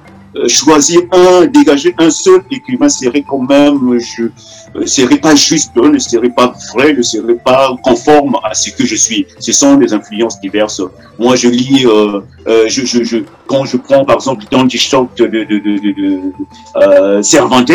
choisir 0.48 1.00
un, 1.12 1.46
dégager 1.46 1.94
un 1.98 2.10
seul 2.10 2.42
écrivain 2.50 2.88
serait 2.88 3.22
quand 3.22 3.42
même, 3.42 3.98
je, 3.98 4.24
euh, 4.76 4.86
serait 4.86 5.18
pas 5.18 5.34
juste, 5.34 5.76
ne 5.76 5.98
serait 5.98 6.30
pas 6.30 6.54
vrai, 6.72 6.94
ne 6.94 7.02
serait 7.02 7.34
pas 7.44 7.74
conforme 7.82 8.36
à 8.42 8.54
ce 8.54 8.70
que 8.70 8.86
je 8.86 8.96
suis. 8.96 9.26
Ce 9.38 9.52
sont 9.52 9.76
des 9.76 9.92
influences 9.92 10.40
diverses. 10.40 10.80
Moi, 11.18 11.36
je 11.36 11.48
lis, 11.48 11.84
euh, 11.86 12.20
euh 12.46 12.64
je, 12.68 12.84
je, 12.86 13.04
je, 13.04 13.18
quand 13.46 13.64
je 13.64 13.76
prends 13.76 14.04
par 14.04 14.16
exemple 14.16 14.44
Quichotte 14.68 15.18
de, 15.18 15.26
de, 15.26 15.44
de, 15.44 15.58
de, 15.58 15.92
de 16.00 16.20
euh, 16.76 17.22
Cervantes, 17.22 17.70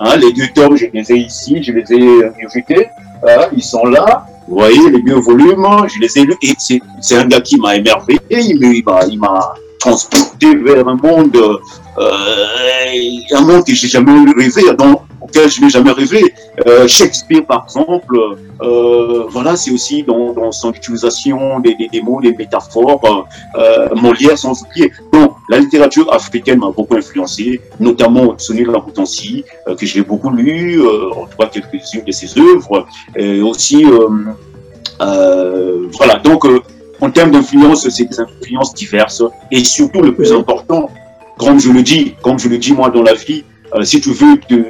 hein, 0.00 0.16
les 0.16 0.32
deux 0.32 0.48
tomes, 0.54 0.76
je 0.76 0.86
les 0.92 1.10
ai 1.12 1.16
ici, 1.16 1.62
je 1.62 1.72
les 1.72 1.92
ai 1.92 2.44
rejetés, 2.44 2.88
hein, 3.26 3.46
ils 3.56 3.62
sont 3.62 3.84
là. 3.86 4.26
Vous 4.46 4.56
voyez, 4.56 4.90
les 4.90 5.02
deux 5.02 5.20
volumes, 5.20 5.66
je 5.88 6.00
les 6.00 6.18
ai 6.18 6.24
lus 6.24 6.36
et 6.42 6.54
c'est 6.58 7.16
un 7.16 7.26
gars 7.26 7.40
qui 7.40 7.56
m'a 7.58 7.76
émerveillé, 7.76 8.20
il 8.30 9.18
m'a 9.18 9.52
transporté 9.78 10.54
vers 10.56 10.86
un 10.86 10.96
monde, 10.96 11.36
euh, 11.36 13.34
un 13.34 13.40
monde 13.42 13.64
que 13.64 13.74
j'ai 13.74 13.88
jamais 13.88 14.12
rêvé, 14.36 14.62
dans, 14.76 15.02
auquel 15.20 15.48
je 15.48 15.60
n'ai 15.60 15.70
jamais 15.70 15.92
rêvé. 15.92 16.34
Euh, 16.66 16.86
Shakespeare, 16.88 17.44
par 17.46 17.64
exemple, 17.64 18.16
euh, 18.62 19.24
voilà, 19.28 19.56
c'est 19.56 19.70
aussi 19.70 20.02
dans, 20.02 20.52
son 20.52 20.72
utilisation 20.72 21.60
des, 21.60 21.74
des, 21.74 21.88
des, 21.88 22.00
mots, 22.00 22.20
des 22.20 22.34
métaphores, 22.34 23.26
euh, 23.56 23.88
Molière 23.94 24.38
sans 24.38 24.60
oublier. 24.62 24.92
Donc, 25.12 25.36
la 25.48 25.58
littérature 25.58 26.12
africaine 26.12 26.58
m'a 26.58 26.70
beaucoup 26.70 26.96
influencé, 26.96 27.60
notamment 27.78 28.34
Sonny 28.38 28.64
Laroutancy, 28.64 29.44
euh, 29.66 29.74
que 29.74 29.86
j'ai 29.86 30.02
beaucoup 30.02 30.30
lu, 30.30 30.80
euh, 30.80 31.10
en 31.10 31.26
tout 31.26 31.36
cas 31.38 31.46
quelques-unes 31.46 32.04
de 32.06 32.12
ses 32.12 32.38
œuvres, 32.38 32.86
et 33.16 33.40
aussi, 33.40 33.84
voilà, 34.98 36.16
donc 36.22 36.44
en 37.00 37.10
termes 37.10 37.30
d'influence, 37.30 37.88
c'est 37.88 38.04
des 38.04 38.20
influences 38.20 38.74
diverses. 38.74 39.22
Et 39.50 39.64
surtout, 39.64 40.02
le 40.02 40.14
plus 40.14 40.32
important, 40.32 40.90
comme 41.38 41.60
je 41.60 41.70
le 41.70 41.82
dis, 41.82 42.14
comme 42.22 42.38
je 42.38 42.48
le 42.48 42.58
dis 42.58 42.72
moi 42.72 42.90
dans 42.90 43.02
la 43.02 43.14
vie, 43.14 43.44
euh, 43.74 43.82
si 43.82 44.00
tu 44.00 44.12
veux 44.12 44.38
te 44.38 44.64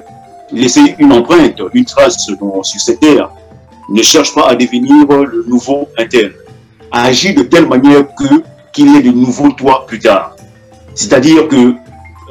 laisser 0.52 0.94
une 0.98 1.12
empreinte, 1.12 1.60
une 1.72 1.84
trace 1.84 2.26
dans, 2.40 2.62
sur 2.62 2.80
cette 2.80 3.00
terre, 3.00 3.30
ne 3.90 4.02
cherche 4.02 4.34
pas 4.34 4.48
à 4.48 4.54
devenir 4.54 5.06
le 5.06 5.44
nouveau 5.48 5.88
interne. 5.96 6.32
Agis 6.92 7.34
de 7.34 7.42
telle 7.42 7.66
manière 7.66 8.06
que 8.14 8.42
qu'il 8.72 8.92
y 8.92 8.96
ait 8.98 9.02
de 9.02 9.10
nouveaux 9.10 9.50
toi 9.52 9.86
plus 9.86 9.98
tard. 9.98 10.36
C'est-à-dire 10.94 11.48
que 11.48 11.74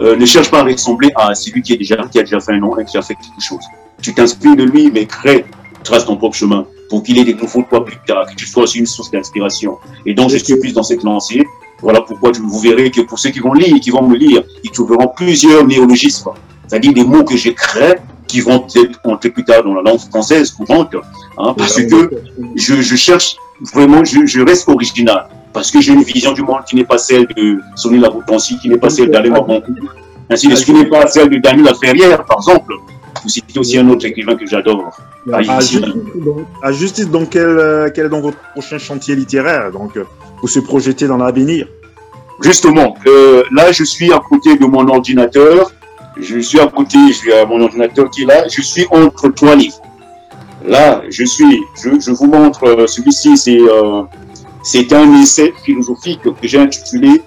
euh, 0.01 0.15
ne 0.15 0.25
cherche 0.25 0.51
pas 0.51 0.59
à 0.59 0.63
ressembler 0.63 1.09
à 1.15 1.33
celui 1.33 1.63
qui, 1.63 1.73
est 1.73 1.77
déjà, 1.77 1.95
qui 2.11 2.19
a 2.19 2.23
déjà 2.23 2.39
fait 2.39 2.53
un 2.53 2.59
nom 2.59 2.77
et 2.77 2.85
qui 2.85 2.97
a 2.97 3.01
fait 3.01 3.15
quelque 3.15 3.41
chose. 3.41 3.63
Tu 4.01 4.13
t'inspires 4.13 4.55
de 4.55 4.63
lui, 4.63 4.91
mais 4.91 5.07
crée, 5.07 5.45
trace 5.83 6.05
ton 6.05 6.15
propre 6.17 6.35
chemin 6.35 6.67
pour 6.89 7.03
qu'il 7.03 7.17
ait 7.17 7.23
des 7.23 7.33
nouveaux 7.33 7.63
toi 7.63 7.83
plus 7.83 7.97
tard, 8.05 8.25
que 8.27 8.35
tu 8.35 8.45
sois 8.45 8.63
aussi 8.63 8.79
une 8.79 8.85
source 8.85 9.11
d'inspiration. 9.11 9.77
Et 10.05 10.13
donc, 10.13 10.29
je 10.29 10.37
suis 10.37 10.57
plus 10.57 10.73
dans 10.73 10.83
cette 10.83 11.03
lancée. 11.03 11.45
Voilà 11.81 12.01
pourquoi 12.01 12.31
vous 12.31 12.59
verrez 12.59 12.89
que 12.89 13.01
pour 13.01 13.19
ceux 13.19 13.29
qui 13.29 13.39
vont 13.39 13.53
lire, 13.53 13.79
qui 13.79 13.91
vont 13.91 14.01
me 14.07 14.15
lire, 14.15 14.43
ils 14.63 14.71
trouveront 14.71 15.09
plusieurs 15.15 15.65
néologismes, 15.65 16.31
c'est-à-dire 16.67 16.93
des 16.93 17.03
mots 17.03 17.23
que 17.23 17.37
j'ai 17.37 17.53
créés 17.53 17.95
qui 18.27 18.41
vont 18.41 18.65
être 18.75 18.99
entrés 19.03 19.29
plus 19.29 19.45
tard 19.45 19.63
dans 19.63 19.73
la 19.73 19.81
langue 19.81 19.99
française 19.99 20.51
courante, 20.51 20.95
hein, 21.37 21.53
parce 21.57 21.81
que 21.81 22.09
je, 22.55 22.81
je 22.81 22.95
cherche 22.95 23.37
vraiment, 23.73 24.03
je, 24.03 24.25
je, 24.25 24.41
reste 24.41 24.67
original, 24.67 25.27
parce 25.53 25.71
que 25.71 25.79
j'ai 25.81 25.93
une 25.93 26.03
vision 26.03 26.33
du 26.33 26.41
monde 26.41 26.63
qui 26.67 26.75
n'est 26.75 26.83
pas 26.83 26.97
celle 26.97 27.25
de 27.27 27.59
Sonny 27.75 27.99
Laboutancy, 27.99 28.57
qui 28.59 28.69
n'est 28.69 28.77
pas 28.77 28.89
celle 28.89 29.11
d'Alain 29.11 29.31
Mabankou, 29.31 29.73
ainsi 30.29 30.47
de 30.47 30.55
ce 30.55 30.65
qui 30.65 30.73
n'est 30.73 30.85
pas 30.85 31.07
celle 31.07 31.29
de 31.29 31.37
Daniel 31.37 31.65
Laferrière, 31.65 32.25
par 32.25 32.37
exemple, 32.37 32.73
vous 33.23 33.29
citez 33.29 33.59
aussi 33.59 33.77
un 33.77 33.89
autre 33.89 34.05
écrivain 34.05 34.35
que 34.35 34.45
j'adore. 34.45 34.97
À, 35.31 36.71
justice, 36.71 37.09
donc, 37.09 37.29
quel, 37.31 37.91
quel, 37.93 38.05
est 38.05 38.09
donc 38.09 38.23
votre 38.23 38.37
prochain 38.53 38.77
chantier 38.77 39.15
littéraire 39.15 39.71
donc, 39.71 39.99
pour 40.39 40.49
se 40.49 40.59
projeter 40.59 41.07
dans 41.07 41.17
l'avenir? 41.17 41.67
Justement, 42.41 42.95
euh, 43.07 43.43
là, 43.51 43.71
je 43.71 43.83
suis 43.83 44.11
à 44.13 44.19
côté 44.19 44.57
de 44.57 44.65
mon 44.65 44.87
ordinateur. 44.87 45.71
Je 46.19 46.39
suis 46.39 46.59
à 46.59 46.67
côté, 46.67 46.97
je 47.09 47.13
suis 47.13 47.33
à 47.33 47.45
mon 47.45 47.61
ordinateur 47.61 48.09
qui 48.09 48.23
est 48.23 48.25
là. 48.25 48.47
Je 48.47 48.61
suis 48.61 48.85
entre 48.91 49.29
trois 49.29 49.55
livres. 49.55 49.81
Là, 50.65 51.01
je 51.09 51.23
suis, 51.23 51.61
je, 51.81 51.99
je 51.99 52.11
vous 52.11 52.27
montre, 52.27 52.63
euh, 52.65 52.87
celui-ci, 52.87 53.37
c'est 53.37 53.59
euh, 53.59 54.03
c'est 54.63 54.91
un 54.91 55.21
essai 55.21 55.53
philosophique 55.63 56.21
que 56.23 56.29
j'ai 56.47 56.59
intitulé 56.59 57.21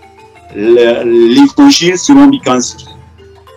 L'évangile 0.55 1.97
selon 1.97 2.27
Mikansi. 2.27 2.85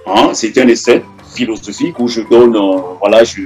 Hein, 0.06 0.30
c'est 0.34 0.56
un 0.60 0.68
essai 0.68 1.04
philosophique 1.34 2.00
où 2.00 2.08
je 2.08 2.22
donne, 2.22 2.56
euh, 2.56 2.78
voilà, 3.00 3.24
je, 3.24 3.42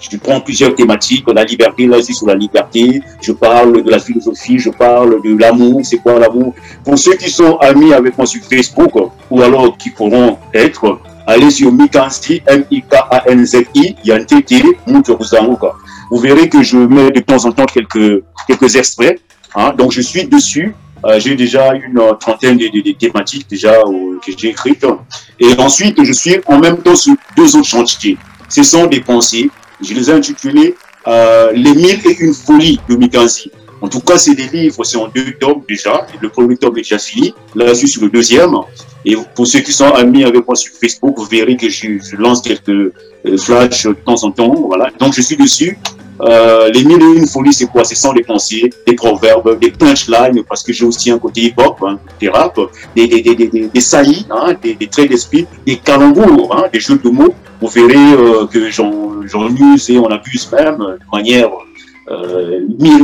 je, 0.00 0.16
prends 0.16 0.40
plusieurs 0.40 0.74
thématiques, 0.74 1.24
la 1.34 1.44
liberté, 1.44 1.86
là, 1.86 1.98
je 1.98 2.12
sur 2.12 2.26
la 2.26 2.34
liberté, 2.34 3.00
je 3.20 3.32
parle 3.32 3.82
de 3.82 3.90
la 3.90 3.98
philosophie, 3.98 4.58
je 4.58 4.70
parle 4.70 5.22
de 5.22 5.36
l'amour, 5.36 5.80
c'est 5.84 5.98
quoi 5.98 6.18
l'amour? 6.18 6.54
Pour 6.84 6.98
ceux 6.98 7.14
qui 7.14 7.30
sont 7.30 7.56
amis 7.58 7.92
avec 7.92 8.16
moi 8.16 8.26
sur 8.26 8.42
Facebook, 8.42 8.92
ou 9.30 9.42
alors 9.42 9.76
qui 9.76 9.90
pourront 9.90 10.38
être, 10.52 11.00
allez 11.26 11.50
sur 11.50 11.72
Mikanzi, 11.72 12.42
M-I-K-A-N-Z-I, 12.46 13.96
Yantete, 14.04 14.64
Moutouzanouka. 14.86 15.72
Vous 16.10 16.18
verrez 16.18 16.48
que 16.48 16.62
je 16.62 16.78
mets 16.78 17.10
de 17.10 17.20
temps 17.20 17.44
en 17.44 17.52
temps 17.52 17.66
quelques, 17.66 18.22
quelques 18.46 18.76
extraits, 18.76 19.20
hein, 19.54 19.72
donc 19.76 19.92
je 19.92 20.00
suis 20.00 20.24
dessus, 20.26 20.74
euh, 21.04 21.20
j'ai 21.20 21.36
déjà 21.36 21.74
une 21.74 22.00
trentaine 22.18 22.56
de, 22.56 22.92
thématiques 22.92 23.48
déjà 23.48 23.74
euh, 23.74 24.18
que 24.24 24.32
j'ai 24.36 24.48
écrites. 24.48 24.86
Et 25.38 25.54
ensuite, 25.58 26.02
je 26.02 26.12
suis 26.12 26.36
en 26.46 26.58
même 26.58 26.78
temps 26.78 26.96
sur 26.96 27.14
deux 27.36 27.56
autres 27.56 27.68
chantiers. 27.68 28.16
Ce 28.48 28.62
sont 28.62 28.86
des 28.86 29.00
pensées. 29.00 29.50
Je 29.80 29.94
les 29.94 30.10
ai 30.10 30.12
intitulés 30.14 30.74
euh, 31.06 31.52
Les 31.52 31.74
mille 31.74 32.00
et 32.04 32.16
une 32.20 32.34
folies 32.34 32.80
de 32.88 32.96
Mikanzi. 32.96 33.50
En 33.80 33.88
tout 33.88 34.00
cas, 34.00 34.18
c'est 34.18 34.34
des 34.34 34.48
livres, 34.48 34.82
c'est 34.82 34.96
en 34.96 35.06
deux 35.08 35.32
tomes 35.38 35.62
déjà. 35.68 36.06
Le 36.20 36.28
premier 36.28 36.56
tome 36.56 36.76
est 36.78 36.82
déjà 36.82 36.98
fini. 36.98 37.32
Là, 37.54 37.68
je 37.68 37.74
suis 37.74 37.88
sur 37.88 38.02
le 38.02 38.10
deuxième. 38.10 38.54
Et 39.04 39.16
pour 39.36 39.46
ceux 39.46 39.60
qui 39.60 39.72
sont 39.72 39.86
amis 39.86 40.24
avec 40.24 40.44
moi 40.46 40.56
sur 40.56 40.72
Facebook, 40.72 41.14
vous 41.16 41.26
verrez 41.26 41.56
que 41.56 41.68
je, 41.68 42.16
lance 42.16 42.42
quelques 42.42 42.68
euh, 42.68 42.92
flashs 43.36 43.86
de 43.86 43.92
temps 43.92 44.24
en 44.24 44.32
temps. 44.32 44.52
Voilà. 44.66 44.90
Donc, 44.98 45.14
je 45.14 45.20
suis 45.20 45.36
dessus. 45.36 45.78
Euh, 46.20 46.68
les 46.70 46.84
mille 46.84 47.00
et 47.02 47.18
une 47.18 47.26
folies, 47.26 47.52
c'est 47.52 47.66
quoi? 47.66 47.84
Ce 47.84 47.94
sont 47.94 48.12
des 48.12 48.24
pensées, 48.24 48.70
des 48.86 48.94
proverbes, 48.94 49.58
des 49.58 49.70
punchlines, 49.70 50.42
parce 50.48 50.62
que 50.62 50.72
j'ai 50.72 50.84
aussi 50.84 51.10
un 51.10 51.18
côté 51.18 51.42
hip-hop, 51.42 51.76
hein, 51.86 51.98
des 52.20 52.28
rap, 52.28 52.58
des, 52.96 53.06
des, 53.06 53.22
des, 53.22 53.34
des, 53.34 53.68
des 53.68 53.80
saillies, 53.80 54.26
hein, 54.30 54.54
des, 54.60 54.74
des, 54.74 54.88
traits 54.88 55.10
d'esprit, 55.10 55.46
des 55.66 55.76
calembours, 55.76 56.56
hein, 56.56 56.64
des 56.72 56.80
jeux 56.80 56.98
de 56.98 57.08
mots. 57.08 57.34
Vous 57.60 57.68
verrez 57.68 57.94
euh, 57.96 58.46
que 58.46 58.68
j'en 58.70 59.48
use 59.48 59.90
et 59.90 59.98
on 59.98 60.06
abuse 60.06 60.50
même 60.52 60.78
de 60.78 60.98
manière 61.12 61.50
euh, 62.10 62.60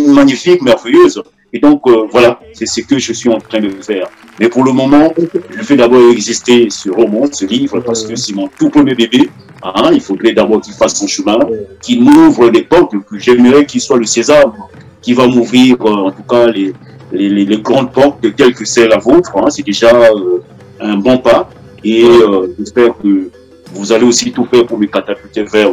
magnifique, 0.09 0.63
merveilleuse. 0.63 1.23
Et 1.53 1.61
donc, 1.61 1.83
euh, 1.87 2.07
voilà, 2.11 2.41
c'est 2.53 2.67
ce 2.67 2.81
que 2.81 2.99
je 2.99 3.13
suis 3.13 3.29
en 3.31 3.39
train 3.39 3.61
de 3.61 3.71
faire. 3.81 4.09
Mais 4.41 4.49
pour 4.49 4.65
le 4.65 4.73
moment, 4.73 5.15
je 5.57 5.63
fais 5.63 5.77
d'abord 5.77 6.11
exister 6.11 6.69
ce 6.69 6.91
roman, 6.91 7.27
ce 7.31 7.45
livre, 7.45 7.79
parce 7.79 8.03
que 8.05 8.17
c'est 8.17 8.35
mon 8.35 8.49
tout 8.49 8.71
premier 8.71 8.95
bébé. 8.95 9.31
Hein, 9.65 9.91
il 9.95 10.01
faudrait 10.01 10.35
d'abord 10.35 10.61
qu'il 10.61 10.75
fasse 10.75 10.95
son 10.95 11.07
chemin, 11.07 11.39
qu'il 11.81 12.03
m'ouvre 12.03 12.51
les 12.51 12.63
portes, 12.63 12.93
que 13.09 13.19
j'aimerais 13.19 13.65
qu'il 13.65 13.81
soit 13.81 13.97
le 13.97 14.05
César, 14.05 14.53
qui 15.01 15.15
va 15.15 15.27
m'ouvrir, 15.27 15.77
euh, 15.81 16.09
en 16.09 16.11
tout 16.11 16.23
cas, 16.23 16.49
les, 16.49 16.75
les, 17.13 17.45
les, 17.47 17.59
grandes 17.59 17.91
portes 17.91 18.21
telles 18.37 18.55
que 18.55 18.67
c'est 18.67 18.87
la 18.87 18.99
vôtre. 18.99 19.33
Hein, 19.37 19.49
c'est 19.49 19.63
déjà 19.63 19.95
euh, 19.95 20.41
un 20.81 20.97
bon 20.97 21.17
pas. 21.17 21.49
Et 21.83 22.05
euh, 22.05 22.55
j'espère 22.59 22.97
que 22.99 23.31
vous 23.73 23.93
allez 23.93 24.05
aussi 24.05 24.33
tout 24.33 24.45
faire 24.45 24.67
pour 24.67 24.79
me 24.79 24.87
catapulter 24.87 25.45
vers, 25.45 25.71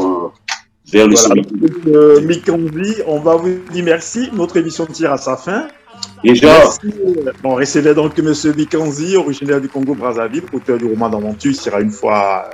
vers 0.91 1.07
le 1.07 1.15
voilà. 1.15 1.41
Euh, 1.87 2.21
Mikanzi, 2.21 3.01
on 3.07 3.19
va 3.19 3.35
vous 3.35 3.59
dire 3.71 3.83
merci. 3.83 4.29
Notre 4.33 4.57
émission 4.57 4.85
tire 4.85 5.11
à 5.11 5.17
sa 5.17 5.35
fin. 5.35 5.67
Déjà. 6.23 6.47
Merci. 6.47 6.79
On 7.43 7.55
recevait 7.55 7.93
donc 7.93 8.17
M. 8.17 8.33
Mikanzi, 8.55 9.17
originaire 9.17 9.59
du 9.59 9.67
Congo-Brazzaville, 9.67 10.43
auteur 10.53 10.77
du 10.77 10.85
roman 10.85 11.09
d'Aventure, 11.09 11.53
sera 11.55 11.81
une 11.81 11.91
fois 11.91 12.49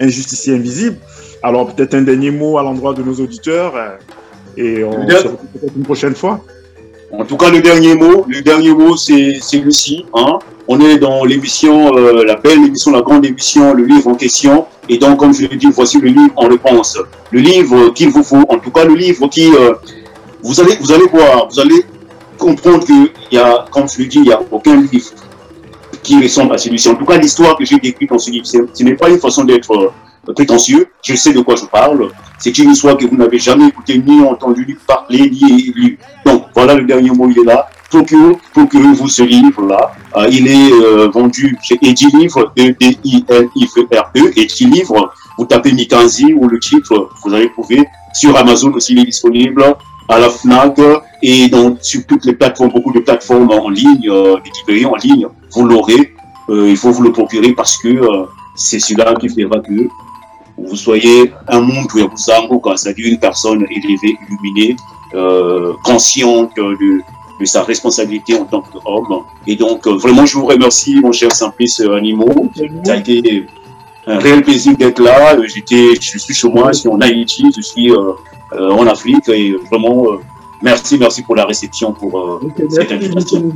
euh, 0.00 0.04
injustifié 0.04 0.54
invisible. 0.54 0.96
Alors 1.42 1.72
peut-être 1.72 1.94
un 1.94 2.02
dernier 2.02 2.30
mot 2.30 2.58
à 2.58 2.62
l'endroit 2.62 2.94
de 2.94 3.02
nos 3.02 3.14
auditeurs 3.14 3.74
euh, 3.76 3.96
et 4.56 4.84
on 4.84 5.08
se 5.08 5.16
retrouve 5.16 5.36
peut-être 5.52 5.76
une 5.76 5.84
prochaine 5.84 6.14
fois. 6.14 6.40
En 7.10 7.24
tout 7.24 7.36
cas, 7.36 7.50
le 7.50 7.62
dernier 7.62 7.94
mot, 7.94 8.26
le 8.28 8.42
dernier 8.42 8.74
mot, 8.74 8.96
c'est 8.96 9.40
Lucie. 9.54 10.04
Hein 10.12 10.38
on 10.70 10.78
est 10.80 10.98
dans 10.98 11.24
l'émission, 11.24 11.96
euh, 11.96 12.24
la 12.24 12.36
belle 12.36 12.62
émission, 12.66 12.92
la 12.92 13.00
grande 13.00 13.24
émission, 13.24 13.72
le 13.72 13.84
livre 13.84 14.08
en 14.08 14.14
question. 14.14 14.66
Et 14.90 14.98
donc, 14.98 15.18
comme 15.18 15.32
je 15.32 15.46
l'ai 15.46 15.56
dit, 15.56 15.68
voici 15.72 15.98
le 15.98 16.08
livre 16.08 16.32
en 16.36 16.46
réponse. 16.46 16.98
Le 17.30 17.40
livre 17.40 17.88
qu'il 17.94 18.10
vous 18.10 18.22
faut, 18.22 18.44
en 18.48 18.58
tout 18.58 18.70
cas 18.70 18.84
le 18.84 18.94
livre 18.94 19.28
qui... 19.28 19.50
Euh, 19.50 19.72
vous, 20.42 20.60
allez, 20.60 20.76
vous 20.78 20.92
allez 20.92 21.06
voir, 21.06 21.48
vous 21.50 21.58
allez 21.58 21.82
comprendre 22.36 22.84
qu'il 22.84 23.10
y 23.32 23.38
a, 23.38 23.64
comme 23.70 23.88
je 23.88 23.98
l'ai 23.98 24.06
dit, 24.06 24.18
il 24.18 24.24
n'y 24.24 24.32
a 24.32 24.40
aucun 24.50 24.76
livre 24.76 25.10
qui 26.08 26.22
ressemble 26.22 26.54
à 26.54 26.58
celui-ci. 26.58 26.88
En 26.88 26.94
tout 26.94 27.04
cas, 27.04 27.18
l'histoire 27.18 27.54
que 27.54 27.66
j'ai 27.66 27.78
décrite 27.78 28.08
dans 28.08 28.18
ce 28.18 28.30
livre, 28.30 28.46
ce 28.46 28.82
n'est 28.82 28.94
pas 28.94 29.10
une 29.10 29.18
façon 29.18 29.44
d'être 29.44 29.70
euh, 29.72 30.32
prétentieux. 30.32 30.88
Je 31.04 31.14
sais 31.14 31.34
de 31.34 31.40
quoi 31.40 31.54
je 31.54 31.66
parle. 31.66 32.08
C'est 32.38 32.56
une 32.56 32.70
histoire 32.70 32.96
que 32.96 33.04
vous 33.04 33.16
n'avez 33.16 33.38
jamais 33.38 33.68
écoutée, 33.68 33.98
ni 33.98 34.22
entendu, 34.22 34.64
ni 34.66 34.74
parler, 34.86 35.28
ni 35.28 35.70
lu. 35.76 35.98
Donc, 36.24 36.44
voilà 36.54 36.74
le 36.74 36.84
dernier 36.84 37.10
mot, 37.10 37.28
il 37.28 37.38
est 37.40 37.44
là. 37.44 37.68
procurez-vous 37.90 39.08
ce 39.08 39.22
livre-là. 39.22 39.92
il 40.30 40.48
est 40.48 41.08
vendu 41.12 41.58
chez 41.62 41.78
Edilivre, 41.82 42.52
E-D-I-L-I-V-R-E, 42.58 44.32
Edilivre. 44.36 45.14
Vous 45.36 45.44
tapez 45.44 45.72
Mikanzi 45.72 46.32
ou 46.32 46.48
le 46.48 46.58
titre, 46.58 47.10
vous 47.22 47.34
allez 47.34 47.50
trouver. 47.50 47.84
Sur 48.14 48.34
Amazon 48.36 48.72
aussi, 48.72 48.94
il 48.94 49.00
est 49.00 49.04
disponible 49.04 49.62
à 50.08 50.18
la 50.18 50.30
FNAC 50.30 50.78
et 51.22 51.48
donc 51.48 51.78
sur 51.82 52.06
toutes 52.06 52.24
les 52.24 52.32
plateformes, 52.32 52.72
beaucoup 52.72 52.92
de 52.92 53.00
plateformes 53.00 53.50
en 53.50 53.68
ligne, 53.68 54.10
des 54.44 54.50
librairies 54.58 54.86
en 54.86 54.96
ligne, 54.96 55.26
vous 55.52 55.64
l'aurez. 55.64 56.14
il 56.48 56.76
faut 56.76 56.90
vous 56.90 57.02
le 57.02 57.12
procurer 57.12 57.52
parce 57.52 57.76
que 57.78 58.00
c'est 58.54 58.80
celui-là 58.80 59.14
qui 59.14 59.28
fera 59.28 59.60
que 59.60 59.88
vous 60.58 60.76
soyez 60.76 61.32
un 61.46 61.60
monde 61.60 61.86
où 61.94 62.76
c'est-à-dire 62.76 63.06
une 63.06 63.18
personne 63.18 63.64
élevée, 63.70 64.16
illuminée, 64.28 64.76
euh, 65.14 65.72
consciente 65.84 66.54
de, 66.56 67.00
de, 67.40 67.44
sa 67.44 67.62
responsabilité 67.62 68.38
en 68.38 68.44
tant 68.44 68.62
qu'homme. 68.62 69.22
Et 69.46 69.56
donc, 69.56 69.86
euh, 69.86 69.96
vraiment, 69.96 70.26
je 70.26 70.34
vous 70.34 70.46
remercie, 70.46 70.96
mon 71.00 71.12
cher 71.12 71.32
Simplice 71.32 71.80
Animo. 71.80 72.28
Ça 72.84 72.92
a 72.92 72.96
été 72.96 73.46
un 74.06 74.18
réel 74.18 74.42
plaisir 74.42 74.76
d'être 74.76 75.00
là. 75.00 75.36
J'étais, 75.46 75.94
je 76.00 76.18
suis 76.18 76.34
chez 76.34 76.48
moi, 76.48 76.72
je 76.72 76.80
suis 76.80 76.88
en 76.88 77.00
Haïti, 77.00 77.44
je 77.54 77.60
suis 77.60 77.90
euh, 77.90 78.12
euh 78.52 78.70
en 78.70 78.86
Afrique 78.86 79.28
et 79.28 79.54
vraiment, 79.70 80.12
euh, 80.12 80.16
merci, 80.62 80.98
merci 80.98 81.22
pour 81.22 81.36
la 81.36 81.44
réception, 81.44 81.92
pour 81.92 82.40
cette 82.70 82.92
invitation. 82.92 83.52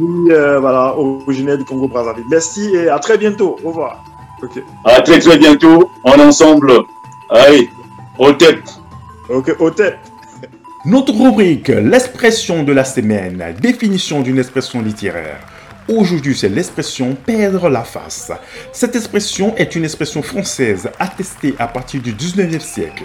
voilà, 0.61 0.95
originaire 0.97 1.59
du 1.59 1.65
Congo-Brazzaville. 1.65 2.25
Merci 2.31 2.75
et 2.75 2.89
à 2.89 2.99
très 2.99 3.19
bientôt. 3.19 3.57
Au 3.65 3.69
revoir. 3.69 4.05
À 4.85 5.01
très 5.03 5.19
très 5.19 5.39
bientôt, 5.39 5.91
en 6.05 6.19
ensemble. 6.19 6.73
Allez, 7.31 7.71
au 8.19 8.33
tête. 8.33 8.81
Ok, 9.29 9.55
au 9.59 9.71
tête. 9.71 9.99
Notre 10.85 11.13
rubrique, 11.13 11.69
l'expression 11.69 12.65
de 12.65 12.73
la 12.73 12.85
semaine, 12.85 13.55
définition 13.61 14.21
d'une 14.21 14.39
expression 14.39 14.83
littéraire. 14.83 15.39
Aujourd'hui, 15.89 16.37
c'est 16.37 16.49
l'expression 16.49 17.17
perdre 17.17 17.69
la 17.69 17.83
face. 17.83 18.31
Cette 18.73 18.95
expression 18.95 19.57
est 19.57 19.75
une 19.75 19.83
expression 19.83 20.23
française 20.23 20.89
attestée 21.01 21.57
à 21.59 21.67
partir 21.67 22.01
du 22.01 22.13
19e 22.13 22.61
siècle. 22.61 23.03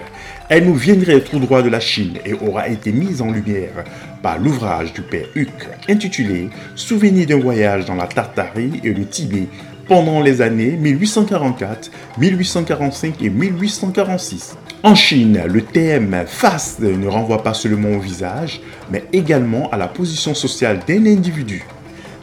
Elle 0.47 0.65
nous 0.65 0.75
viendrait 0.75 1.21
tout 1.21 1.39
droit 1.39 1.63
de 1.63 1.69
la 1.69 1.80
Chine 1.80 2.19
et 2.23 2.34
aura 2.34 2.67
été 2.67 2.91
mise 2.91 3.23
en 3.23 3.32
lumière 3.32 3.84
par 4.21 4.38
l'ouvrage 4.38 4.93
du 4.93 5.01
père 5.01 5.25
Huc 5.34 5.49
intitulé 5.89 6.49
Souvenir 6.75 7.25
d'un 7.25 7.39
voyage 7.39 7.86
dans 7.86 7.95
la 7.95 8.05
Tartarie 8.05 8.80
et 8.84 8.93
le 8.93 9.05
Tibet 9.05 9.47
pendant 9.88 10.21
les 10.21 10.41
années 10.41 10.78
1844, 10.78 11.89
1845 12.19 13.23
et 13.23 13.30
1846. 13.32 14.55
En 14.84 14.93
Chine, 14.93 15.41
le 15.47 15.63
thème 15.63 16.25
face 16.28 16.78
ne 16.80 17.07
renvoie 17.07 17.41
pas 17.41 17.55
seulement 17.55 17.89
au 17.89 17.99
visage, 17.99 18.61
mais 18.91 19.03
également 19.11 19.67
à 19.71 19.78
la 19.78 19.88
position 19.88 20.36
sociale 20.36 20.82
d'un 20.88 21.07
individu. 21.07 21.65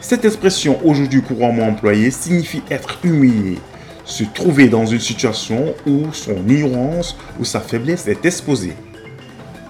Cette 0.07 0.23
expression 0.23 0.77
aujourd'hui 0.85 1.23
couramment 1.23 1.67
employée 1.67 2.11
signifie 2.11 2.61
être 2.69 2.99
humilié, 3.03 3.57
se 4.05 4.23
trouver 4.23 4.69
dans 4.69 4.85
une 4.85 4.99
situation 4.99 5.73
où 5.87 6.13
son 6.13 6.47
ignorance 6.47 7.17
ou 7.39 7.43
sa 7.43 7.59
faiblesse 7.59 8.07
est 8.07 8.23
exposée. 8.23 8.75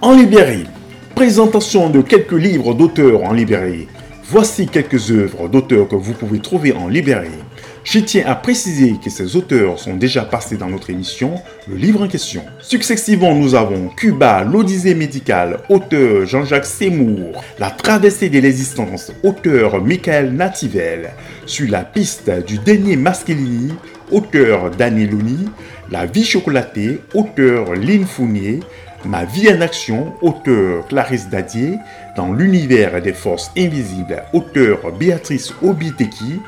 En 0.01 0.11
librairie, 0.11 0.67
présentation 1.15 1.89
de 1.89 2.01
quelques 2.01 2.33
livres 2.33 2.73
d'auteurs 2.73 3.23
en 3.23 3.31
librairie. 3.31 3.87
Voici 4.25 4.67
quelques 4.67 5.09
œuvres 5.09 5.47
d'auteurs 5.47 5.87
que 5.87 5.95
vous 5.95 6.11
pouvez 6.11 6.39
trouver 6.39 6.73
en 6.73 6.89
librairie. 6.89 7.44
Je 7.85 7.99
tiens 7.99 8.23
à 8.25 8.33
préciser 8.33 8.95
que 9.01 9.11
ces 9.11 9.35
auteurs 9.35 9.77
sont 9.77 9.93
déjà 9.93 10.25
passés 10.25 10.57
dans 10.57 10.69
notre 10.69 10.89
émission, 10.89 11.35
le 11.67 11.75
livre 11.75 12.01
en 12.01 12.07
question. 12.07 12.43
Successivement, 12.59 13.35
nous 13.35 13.53
avons 13.53 13.89
Cuba, 13.89 14.43
l'Odyssée 14.43 14.95
médicale, 14.95 15.59
auteur 15.69 16.25
Jean-Jacques 16.25 16.65
Seymour, 16.65 17.43
La 17.59 17.69
traversée 17.69 18.29
de 18.29 18.39
l'existence, 18.39 19.11
auteur 19.23 19.83
Michael 19.83 20.33
Nativel, 20.33 21.11
sur 21.45 21.69
la 21.69 21.83
piste 21.83 22.31
du 22.47 22.57
dernier 22.57 22.95
Maschilini, 22.95 23.71
auteur 24.11 24.71
Danieloni, 24.71 25.47
La 25.91 26.07
vie 26.07 26.25
chocolatée, 26.25 27.01
auteur 27.13 27.75
Lynn 27.75 28.05
Fournier, 28.05 28.61
Ma 29.05 29.25
vie 29.25 29.53
en 29.53 29.61
action, 29.61 30.15
auteur 30.23 30.87
Clarisse 30.87 31.29
Dadier, 31.29 31.77
dans 32.17 32.33
l'univers 32.33 32.99
des 32.99 33.13
forces 33.13 33.51
invisibles, 33.55 34.23
auteur 34.33 34.91
Béatrice 34.97 35.53
Obiteki, 35.61 36.41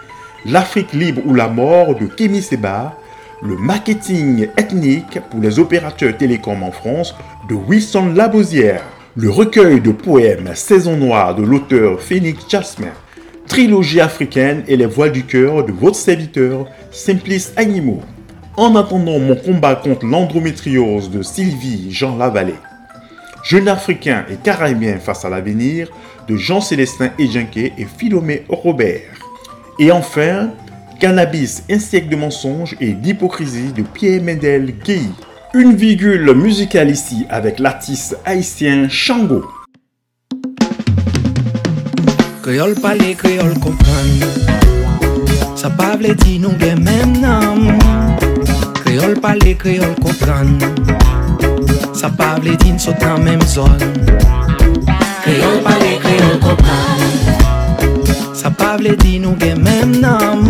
L'Afrique 0.45 0.93
libre 0.93 1.21
ou 1.25 1.33
la 1.33 1.47
mort 1.47 1.95
de 1.95 2.05
Kémy 2.05 2.41
Seba, 2.41 2.97
le 3.41 3.57
marketing 3.57 4.47
ethnique 4.55 5.19
pour 5.29 5.41
les 5.41 5.59
opérateurs 5.59 6.15
télécoms 6.15 6.63
en 6.63 6.71
France 6.71 7.15
de 7.49 7.55
Wilson 7.55 8.13
Labosière, 8.15 8.83
le 9.15 9.29
recueil 9.29 9.81
de 9.81 9.91
poèmes 9.91 10.51
Saison 10.53 10.95
Noire 10.95 11.35
de 11.35 11.43
l'auteur 11.43 11.99
Phoenix 11.99 12.45
Jasmin, 12.47 12.93
trilogie 13.47 13.99
africaine 13.99 14.63
et 14.67 14.77
les 14.77 14.85
voiles 14.85 15.11
du 15.11 15.25
cœur 15.25 15.65
de 15.65 15.71
votre 15.71 15.97
serviteur 15.97 16.67
Simplice 16.91 17.53
Animaux. 17.57 18.01
En 18.55 18.75
attendant 18.75 19.19
mon 19.19 19.35
combat 19.35 19.75
contre 19.75 20.05
l'endométriose 20.05 21.11
de 21.11 21.21
Sylvie 21.23 21.91
Jean 21.91 22.15
Lavallée, 22.15 22.55
jeune 23.43 23.67
africain 23.67 24.25
et 24.31 24.35
caribéen 24.35 24.97
face 24.97 25.25
à 25.25 25.29
l'avenir 25.29 25.89
de 26.27 26.35
Jean-Célestin 26.35 27.11
Edjenke 27.19 27.57
et 27.57 27.87
Philomé 27.97 28.45
Robert. 28.49 29.16
Et 29.79 29.91
enfin, 29.91 30.49
Cannabis, 30.99 31.63
un 31.69 31.77
siècle 31.77 32.09
de 32.09 32.15
mensonges 32.15 32.75
et 32.81 32.93
d'hypocrisie 32.93 33.71
de 33.73 33.83
Pierre 33.83 34.23
Mendel 34.23 34.73
Guy. 34.83 35.07
Une 35.53 35.75
virgule 35.75 36.33
musicale 36.33 36.89
ici 36.89 37.27
avec 37.29 37.59
l'artiste 37.59 38.17
haïtien 38.25 38.89
Shango. 38.89 39.45
Créole 42.41 42.73
parler, 42.75 43.13
créole 43.13 43.53
comprendre. 43.59 44.25
Ça 45.55 45.69
parle 45.69 46.15
dit 46.15 46.39
nous 46.39 46.57
gen 46.59 46.83
même 46.83 47.21
nom. 47.21 47.77
Créole 48.83 49.19
parler, 49.19 49.53
créole 49.55 49.95
comprendre. 50.01 50.65
Ça 51.93 52.09
parle 52.09 52.57
dit 52.57 52.71
nous 52.71 52.79
sommes 52.79 52.95
dans 52.99 53.19
même 53.19 53.41
zone. 53.43 53.77
Créole 55.21 55.61
parler, 55.63 55.99
créole 56.01 56.39
comprendre. 56.39 57.36
Sa 58.47 58.55
pa 58.55 58.79
vle 58.79 58.95
di 58.95 59.19
nou 59.19 59.35
gen 59.35 59.59
men 59.59 59.99
nam 59.99 60.47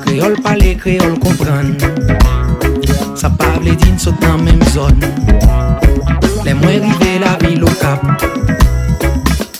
Kreol 0.00 0.40
pale, 0.40 0.72
kreol 0.80 1.18
kompran 1.20 1.76
Sa 3.12 3.28
pa 3.28 3.60
vle 3.60 3.76
di 3.76 3.90
nou 3.92 4.00
sot 4.00 4.16
nan 4.24 4.40
men 4.40 4.56
zon 4.72 4.96
Le 6.46 6.54
mwen 6.56 6.86
rive 6.86 7.20
la 7.20 7.34
vil 7.42 7.60
o 7.68 7.72
kap 7.82 8.00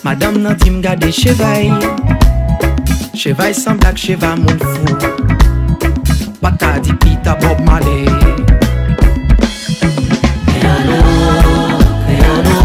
Madame 0.09 0.41
nan 0.41 0.57
ti 0.57 0.73
m 0.73 0.81
gade 0.81 1.13
chevay 1.13 1.69
Chevay 3.13 3.53
san 3.53 3.77
blak 3.77 4.01
cheva 4.01 4.33
moun 4.41 4.57
fou 4.65 4.97
Pata 6.41 6.81
di 6.81 6.97
pita 6.97 7.37
Bob 7.45 7.61
Marley. 7.61 8.09
Kreolo, 10.49 11.05
kreolo 12.09 12.57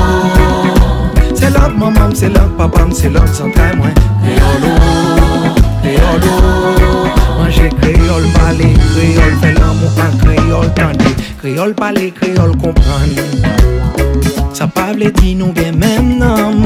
Se 1.36 1.52
love 1.52 1.76
mamam, 1.76 2.16
se 2.16 2.32
love 2.32 2.56
papam, 2.56 2.96
se 2.96 3.12
love 3.12 4.13
san 4.24 4.62
tay 4.62 4.62
mwen 4.62 5.64
Créole, 5.84 6.20
créole, 6.22 6.22
manger 7.38 7.70
créole, 7.82 8.28
parler 8.34 8.74
créole, 8.74 9.36
faire 9.42 9.54
l'amour 9.60 9.92
en 10.00 10.18
créole, 10.18 10.74
tendez. 10.74 11.16
Créole, 11.40 11.74
parler 11.74 12.12
créole, 12.12 12.56
comprendre. 12.58 13.22
Ça 14.54 14.68
parle 14.68 15.12
dit 15.12 15.36
nous 15.36 15.52
bien 15.52 15.74
même 15.74 16.18
nom. 16.18 16.64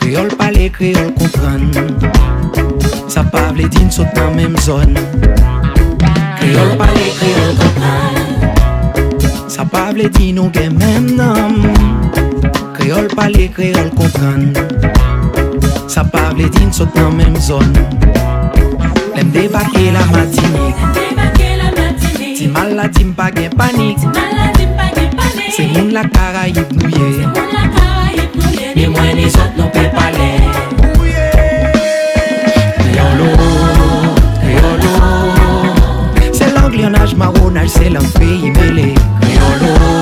Créole, 0.00 0.34
parler 0.36 0.70
créole, 0.70 1.14
comprendre. 1.14 1.80
Ça 3.08 3.22
parle 3.22 3.68
dit 3.68 3.84
nous 3.84 3.90
sommes 3.90 4.06
dans 4.16 4.34
même 4.34 4.56
zone. 4.58 4.94
Créole, 6.40 6.76
parler 6.76 7.12
créole, 7.18 7.54
comprendre. 7.56 8.22
Ça 9.48 9.64
parle 9.64 10.08
dit 10.10 10.32
nous 10.32 10.50
bien 10.50 10.70
même 10.70 11.14
nom. 11.14 11.54
Créole, 12.74 13.06
parler 13.14 13.48
créole, 13.48 13.90
comprendre. 13.90 14.60
Sa 15.92 16.00
pa 16.00 16.32
vle 16.32 16.48
din 16.48 16.72
sot 16.72 16.88
nan 16.96 17.12
menm 17.12 17.36
zon 17.36 17.68
Lem 19.12 19.28
debake 19.28 19.92
la 19.92 20.00
matine 20.08 20.72
Ti 22.36 22.48
mal 22.48 22.72
la 22.78 22.86
tim 22.88 23.12
pa 23.12 23.28
gen 23.28 23.52
panik 23.58 24.00
Se 25.52 25.68
moun 25.68 25.92
la 25.92 26.04
kara 26.08 26.48
yip 26.48 26.72
nouye 26.72 27.28
Ni 28.74 28.86
mwen 28.88 29.16
ni 29.20 29.28
sot 29.36 29.52
non 29.58 29.68
pe 29.68 29.84
pale 29.92 30.30
Kriolo, 32.80 33.28
kriolo 34.40 34.92
Se 36.32 36.48
l'anglionaj 36.56 37.12
maronaj, 37.20 37.68
se 37.68 37.92
lang 37.92 38.08
peyi 38.16 38.48
mele 38.56 38.88
Kriolo, 39.20 40.01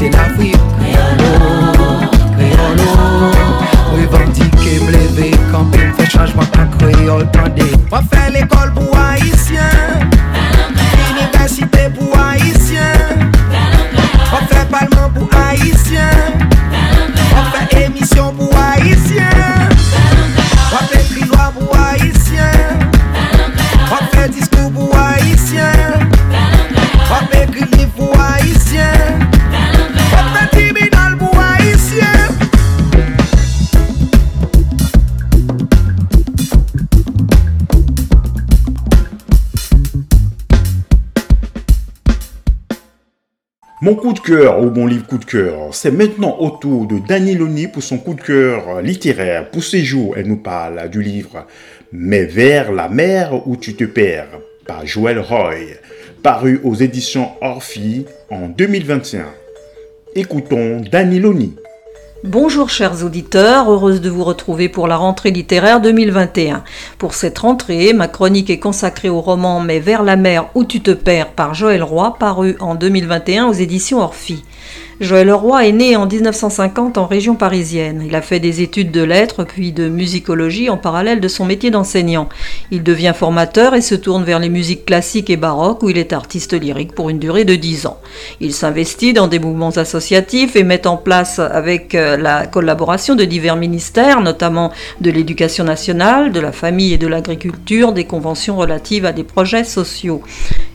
Caraïbe, 0.00 0.10
héritier 0.10 0.10
l'Afrique 0.10 0.59
Mon 43.90 43.96
coup 43.96 44.12
de 44.12 44.20
cœur 44.20 44.62
ou 44.62 44.70
mon 44.70 44.86
livre 44.86 45.04
coup 45.04 45.18
de 45.18 45.24
cœur, 45.24 45.74
c'est 45.74 45.90
maintenant 45.90 46.36
au 46.38 46.50
tour 46.50 46.86
de 46.86 47.00
Dani 47.00 47.34
Loni 47.34 47.66
pour 47.66 47.82
son 47.82 47.98
coup 47.98 48.14
de 48.14 48.20
cœur 48.20 48.80
littéraire. 48.82 49.50
Pour 49.50 49.64
ces 49.64 49.82
jours, 49.82 50.14
elle 50.16 50.28
nous 50.28 50.36
parle 50.36 50.88
du 50.90 51.02
livre 51.02 51.44
Mais 51.90 52.24
vers 52.24 52.70
la 52.70 52.88
mer 52.88 53.48
où 53.48 53.56
tu 53.56 53.74
te 53.74 53.82
perds 53.82 54.38
par 54.64 54.86
Joël 54.86 55.18
Roy, 55.18 55.74
paru 56.22 56.60
aux 56.62 56.76
éditions 56.76 57.30
Orphy 57.40 58.06
en 58.30 58.46
2021. 58.46 59.24
Écoutons 60.14 60.82
Dani 60.88 61.18
Loni. 61.18 61.56
Bonjour 62.22 62.68
chers 62.68 63.02
auditeurs, 63.02 63.70
heureuse 63.70 64.02
de 64.02 64.10
vous 64.10 64.24
retrouver 64.24 64.68
pour 64.68 64.86
la 64.86 64.98
rentrée 64.98 65.30
littéraire 65.30 65.80
2021. 65.80 66.64
Pour 66.98 67.14
cette 67.14 67.38
rentrée, 67.38 67.94
ma 67.94 68.08
chronique 68.08 68.50
est 68.50 68.58
consacrée 68.58 69.08
au 69.08 69.22
roman 69.22 69.60
Mais 69.60 69.80
vers 69.80 70.02
la 70.02 70.16
mer 70.16 70.50
où 70.54 70.64
tu 70.64 70.82
te 70.82 70.90
perds 70.90 71.32
par 71.32 71.54
Joël 71.54 71.82
Roy, 71.82 72.16
paru 72.18 72.56
en 72.60 72.74
2021 72.74 73.46
aux 73.46 73.54
éditions 73.54 74.00
Orphy. 74.00 74.44
Joël 75.00 75.32
Roy 75.32 75.66
est 75.66 75.72
né 75.72 75.96
en 75.96 76.06
1950 76.06 76.98
en 76.98 77.06
région 77.06 77.34
parisienne. 77.34 78.02
Il 78.06 78.14
a 78.14 78.20
fait 78.20 78.38
des 78.38 78.60
études 78.60 78.90
de 78.90 79.02
lettres 79.02 79.44
puis 79.44 79.72
de 79.72 79.88
musicologie 79.88 80.68
en 80.68 80.76
parallèle 80.76 81.20
de 81.20 81.28
son 81.28 81.46
métier 81.46 81.70
d'enseignant. 81.70 82.28
Il 82.70 82.82
devient 82.82 83.14
formateur 83.16 83.74
et 83.74 83.80
se 83.80 83.94
tourne 83.94 84.24
vers 84.24 84.38
les 84.38 84.50
musiques 84.50 84.84
classiques 84.84 85.30
et 85.30 85.38
baroques 85.38 85.82
où 85.82 85.88
il 85.88 85.96
est 85.96 86.12
artiste 86.12 86.52
lyrique 86.52 86.92
pour 86.92 87.08
une 87.08 87.18
durée 87.18 87.46
de 87.46 87.54
10 87.54 87.86
ans. 87.86 87.98
Il 88.40 88.52
s'investit 88.52 89.14
dans 89.14 89.26
des 89.26 89.38
mouvements 89.38 89.70
associatifs 89.70 90.54
et 90.54 90.64
met 90.64 90.86
en 90.86 90.98
place 90.98 91.38
avec 91.38 91.94
euh, 91.94 92.18
la 92.18 92.46
collaboration 92.46 93.14
de 93.14 93.24
divers 93.24 93.56
ministères, 93.56 94.20
notamment 94.20 94.70
de 95.00 95.10
l'éducation 95.10 95.64
nationale, 95.64 96.30
de 96.30 96.40
la 96.40 96.52
famille 96.52 96.92
et 96.92 96.98
de 96.98 97.06
l'agriculture, 97.06 97.92
des 97.92 98.04
conventions 98.04 98.56
relatives 98.56 99.06
à 99.06 99.12
des 99.12 99.24
projets 99.24 99.64
sociaux. 99.64 100.22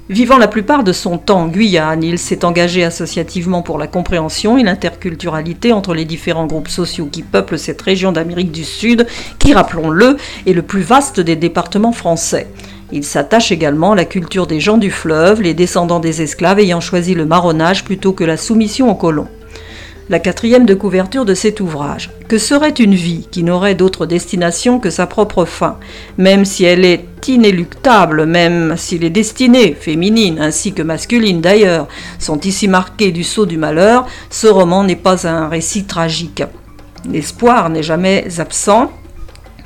Vivant 0.07 0.37
la 0.37 0.47
plupart 0.47 0.83
de 0.83 0.93
son 0.93 1.17
temps 1.17 1.41
en 1.41 1.47
Guyane, 1.47 2.03
il 2.03 2.19
s'est 2.19 2.45
engagé 2.45 2.83
associativement 2.83 3.63
pour 3.63 3.79
la 3.79 3.87
compréhension 3.87 4.55
et 4.55 4.61
l'interculturalité 4.61 5.73
entre 5.73 5.95
les 5.95 6.05
différents 6.05 6.45
groupes 6.45 6.67
sociaux 6.67 7.09
qui 7.11 7.23
peuplent 7.23 7.57
cette 7.57 7.81
région 7.81 8.11
d'Amérique 8.11 8.51
du 8.51 8.63
Sud, 8.63 9.07
qui, 9.39 9.55
rappelons-le, 9.55 10.17
est 10.45 10.53
le 10.53 10.61
plus 10.61 10.83
vaste 10.83 11.19
des 11.19 11.35
départements 11.35 11.91
français. 11.91 12.45
Il 12.91 13.03
s'attache 13.03 13.51
également 13.51 13.93
à 13.93 13.95
la 13.95 14.05
culture 14.05 14.45
des 14.45 14.59
gens 14.59 14.77
du 14.77 14.91
fleuve, 14.91 15.41
les 15.41 15.55
descendants 15.55 15.99
des 15.99 16.21
esclaves 16.21 16.59
ayant 16.59 16.81
choisi 16.81 17.15
le 17.15 17.25
marronnage 17.25 17.83
plutôt 17.83 18.13
que 18.13 18.23
la 18.23 18.37
soumission 18.37 18.91
aux 18.91 18.95
colons 18.95 19.27
la 20.09 20.19
quatrième 20.19 20.65
de 20.65 20.73
couverture 20.73 21.25
de 21.25 21.33
cet 21.33 21.59
ouvrage. 21.59 22.11
Que 22.27 22.37
serait 22.37 22.69
une 22.69 22.95
vie 22.95 23.27
qui 23.31 23.43
n'aurait 23.43 23.75
d'autre 23.75 24.05
destination 24.05 24.79
que 24.79 24.89
sa 24.89 25.07
propre 25.07 25.45
fin, 25.45 25.77
même 26.17 26.45
si 26.45 26.63
elle 26.63 26.85
est 26.85 27.05
inéluctable, 27.27 28.25
même 28.25 28.75
si 28.77 28.99
les 28.99 29.09
destinées, 29.09 29.73
féminines 29.73 30.39
ainsi 30.39 30.73
que 30.73 30.83
masculines 30.83 31.41
d'ailleurs, 31.41 31.87
sont 32.19 32.39
ici 32.41 32.67
marquées 32.67 33.11
du 33.11 33.23
sceau 33.23 33.45
du 33.45 33.57
malheur, 33.57 34.05
ce 34.29 34.47
roman 34.47 34.83
n'est 34.83 34.95
pas 34.95 35.27
un 35.27 35.47
récit 35.47 35.85
tragique. 35.85 36.43
L'espoir 37.09 37.69
n'est 37.69 37.83
jamais 37.83 38.25
absent, 38.39 38.91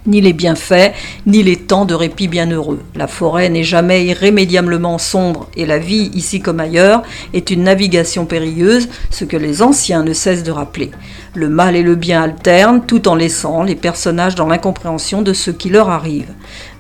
ni 0.06 0.22
les 0.22 0.34
bienfaits, 0.34 0.93
ni 1.26 1.43
les 1.43 1.56
temps 1.56 1.86
de 1.86 1.93
répit 1.93 2.28
bienheureux. 2.28 2.82
La 2.95 3.08
forêt 3.08 3.50
n'est 3.50 3.64
jamais 3.64 4.06
irrémédiablement 4.06 4.97
sombre, 4.97 5.50
et 5.56 5.66
la 5.66 5.78
vie, 5.78 6.12
ici 6.14 6.39
comme 6.39 6.60
ailleurs, 6.60 7.04
est 7.34 7.50
une 7.50 7.64
navigation 7.64 8.26
périlleuse, 8.26 8.89
ce 9.10 9.26
que 9.26 9.38
les 9.38 9.62
anciens 9.62 10.04
ne 10.04 10.14
cessent 10.14 10.43
de 10.43 10.52
rappeler. 10.52 10.91
Le 11.36 11.47
mal 11.47 11.75
et 11.75 11.84
le 11.84 11.95
bien 11.95 12.23
alternent, 12.23 12.86
tout 12.86 13.07
en 13.07 13.15
laissant 13.15 13.61
les 13.61 13.75
personnages 13.75 14.34
dans 14.34 14.47
l'incompréhension 14.47 15.21
de 15.21 15.34
ce 15.34 15.51
qui 15.51 15.69
leur 15.69 15.89
arrive. 15.89 16.30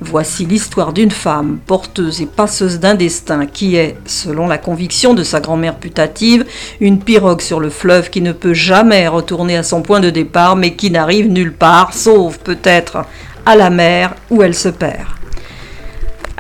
Voici 0.01 0.45
l'histoire 0.45 0.91
d'une 0.91 1.11
femme, 1.11 1.59
porteuse 1.67 2.21
et 2.21 2.25
passeuse 2.25 2.79
d'un 2.79 2.95
destin, 2.95 3.45
qui 3.45 3.75
est, 3.75 3.95
selon 4.05 4.47
la 4.47 4.57
conviction 4.57 5.13
de 5.13 5.21
sa 5.21 5.39
grand-mère 5.39 5.75
putative, 5.75 6.45
une 6.81 6.99
pirogue 6.99 7.41
sur 7.41 7.59
le 7.59 7.69
fleuve 7.69 8.09
qui 8.09 8.21
ne 8.21 8.31
peut 8.31 8.55
jamais 8.55 9.07
retourner 9.07 9.55
à 9.55 9.63
son 9.63 9.83
point 9.83 9.99
de 9.99 10.09
départ, 10.09 10.55
mais 10.55 10.73
qui 10.73 10.89
n'arrive 10.89 11.27
nulle 11.29 11.53
part, 11.53 11.93
sauf 11.93 12.37
peut-être 12.39 13.05
à 13.45 13.55
la 13.55 13.69
mer 13.69 14.15
où 14.31 14.41
elle 14.41 14.55
se 14.55 14.69
perd. 14.69 15.18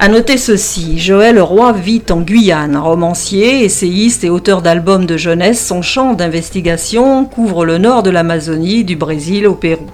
À 0.01 0.07
noter 0.07 0.37
ceci, 0.37 0.97
Joël 0.97 1.41
Roy 1.41 1.73
vit 1.73 2.03
en 2.09 2.21
Guyane, 2.21 2.77
romancier, 2.77 3.65
essayiste 3.65 4.23
et 4.23 4.29
auteur 4.29 4.61
d'albums 4.61 5.05
de 5.05 5.17
jeunesse. 5.17 5.67
Son 5.67 5.81
champ 5.81 6.13
d'investigation 6.13 7.25
couvre 7.25 7.65
le 7.65 7.79
nord 7.79 8.01
de 8.01 8.09
l'Amazonie, 8.09 8.85
du 8.85 8.95
Brésil 8.95 9.45
au 9.45 9.55
Pérou. 9.55 9.87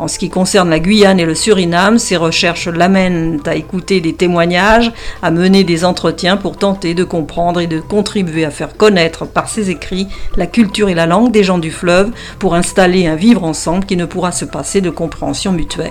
En 0.00 0.08
ce 0.08 0.18
qui 0.18 0.30
concerne 0.30 0.70
la 0.70 0.80
Guyane 0.80 1.20
et 1.20 1.26
le 1.26 1.34
Suriname, 1.34 1.98
ses 1.98 2.16
recherches 2.16 2.68
l'amènent 2.68 3.38
à 3.44 3.54
écouter 3.54 4.00
des 4.00 4.14
témoignages, 4.14 4.92
à 5.20 5.30
mener 5.30 5.62
des 5.62 5.84
entretiens 5.84 6.38
pour 6.38 6.56
tenter 6.56 6.94
de 6.94 7.04
comprendre 7.04 7.60
et 7.60 7.66
de 7.66 7.80
contribuer 7.80 8.46
à 8.46 8.50
faire 8.50 8.78
connaître 8.78 9.26
par 9.26 9.50
ses 9.50 9.68
écrits 9.68 10.08
la 10.36 10.46
culture 10.46 10.88
et 10.88 10.94
la 10.94 11.04
langue 11.04 11.32
des 11.32 11.44
gens 11.44 11.58
du 11.58 11.70
fleuve 11.70 12.12
pour 12.38 12.54
installer 12.54 13.06
un 13.06 13.14
vivre 13.14 13.44
ensemble 13.44 13.84
qui 13.84 13.98
ne 13.98 14.06
pourra 14.06 14.32
se 14.32 14.46
passer 14.46 14.80
de 14.80 14.88
compréhension 14.88 15.52
mutuelle. 15.52 15.90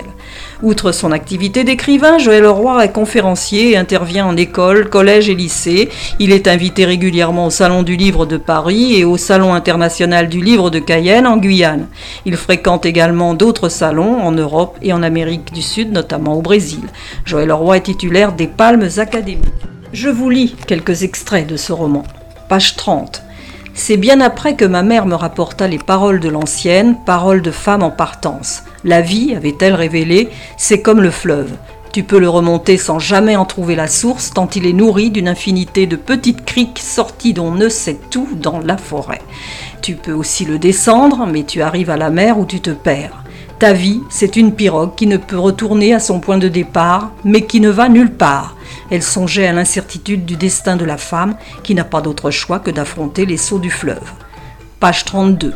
Outre 0.60 0.90
son 0.90 1.12
activité 1.12 1.62
d'écrivain, 1.62 2.18
Joël 2.18 2.48
Roy 2.48 2.84
est 2.84 2.92
conférencier 2.92 3.70
et 3.70 3.76
intervient 3.76 4.26
en 4.26 4.36
école, 4.36 4.90
collège 4.90 5.28
et 5.28 5.36
lycée. 5.36 5.88
Il 6.18 6.32
est 6.32 6.48
invité 6.48 6.84
régulièrement 6.84 7.46
au 7.46 7.50
Salon 7.50 7.84
du 7.84 7.94
Livre 7.94 8.26
de 8.26 8.38
Paris 8.38 8.96
et 8.96 9.04
au 9.04 9.16
Salon 9.16 9.54
international 9.54 10.28
du 10.28 10.40
Livre 10.40 10.68
de 10.68 10.80
Cayenne 10.80 11.28
en 11.28 11.36
Guyane. 11.36 11.86
Il 12.26 12.36
fréquente 12.36 12.84
également 12.86 13.34
d'autres 13.34 13.68
salons 13.68 13.99
en 14.04 14.32
Europe 14.32 14.78
et 14.82 14.92
en 14.92 15.02
Amérique 15.02 15.52
du 15.52 15.62
Sud, 15.62 15.92
notamment 15.92 16.34
au 16.34 16.42
Brésil. 16.42 16.80
Joël 17.24 17.52
Roy 17.52 17.78
est 17.78 17.82
titulaire 17.82 18.32
des 18.32 18.46
Palmes 18.46 18.88
académiques. 18.96 19.48
Je 19.92 20.08
vous 20.08 20.30
lis 20.30 20.56
quelques 20.66 21.02
extraits 21.02 21.46
de 21.46 21.56
ce 21.56 21.72
roman. 21.72 22.04
Page 22.48 22.76
30. 22.76 23.22
C'est 23.74 23.96
bien 23.96 24.20
après 24.20 24.56
que 24.56 24.64
ma 24.64 24.82
mère 24.82 25.06
me 25.06 25.14
rapporta 25.14 25.66
les 25.66 25.78
paroles 25.78 26.20
de 26.20 26.28
l'ancienne, 26.28 26.96
paroles 27.06 27.42
de 27.42 27.50
femme 27.50 27.82
en 27.82 27.90
partance. 27.90 28.62
La 28.84 29.00
vie, 29.00 29.34
avait-elle 29.34 29.74
révélé, 29.74 30.28
c'est 30.56 30.82
comme 30.82 31.00
le 31.00 31.10
fleuve. 31.10 31.50
Tu 31.92 32.04
peux 32.04 32.20
le 32.20 32.28
remonter 32.28 32.76
sans 32.76 33.00
jamais 33.00 33.34
en 33.34 33.44
trouver 33.44 33.74
la 33.74 33.88
source, 33.88 34.30
tant 34.32 34.48
il 34.54 34.66
est 34.66 34.72
nourri 34.72 35.10
d'une 35.10 35.26
infinité 35.26 35.86
de 35.86 35.96
petites 35.96 36.44
criques 36.44 36.78
sorties 36.78 37.32
d'on 37.32 37.50
ne 37.50 37.68
sait 37.68 37.98
où 38.16 38.28
dans 38.36 38.60
la 38.60 38.76
forêt. 38.76 39.22
Tu 39.82 39.94
peux 39.94 40.12
aussi 40.12 40.44
le 40.44 40.58
descendre, 40.58 41.26
mais 41.26 41.42
tu 41.42 41.62
arrives 41.62 41.90
à 41.90 41.96
la 41.96 42.10
mer 42.10 42.38
où 42.38 42.44
tu 42.44 42.60
te 42.60 42.70
perds. 42.70 43.24
Ta 43.60 43.74
vie, 43.74 44.00
c'est 44.08 44.36
une 44.36 44.54
pirogue 44.54 44.94
qui 44.94 45.06
ne 45.06 45.18
peut 45.18 45.38
retourner 45.38 45.92
à 45.92 46.00
son 46.00 46.18
point 46.18 46.38
de 46.38 46.48
départ, 46.48 47.10
mais 47.24 47.42
qui 47.42 47.60
ne 47.60 47.68
va 47.68 47.90
nulle 47.90 48.14
part. 48.14 48.56
Elle 48.90 49.02
songeait 49.02 49.46
à 49.46 49.52
l'incertitude 49.52 50.24
du 50.24 50.36
destin 50.36 50.76
de 50.76 50.86
la 50.86 50.96
femme, 50.96 51.36
qui 51.62 51.74
n'a 51.74 51.84
pas 51.84 52.00
d'autre 52.00 52.30
choix 52.30 52.58
que 52.58 52.70
d'affronter 52.70 53.26
les 53.26 53.36
sauts 53.36 53.58
du 53.58 53.70
fleuve. 53.70 54.12
Page 54.80 55.04
32. 55.04 55.52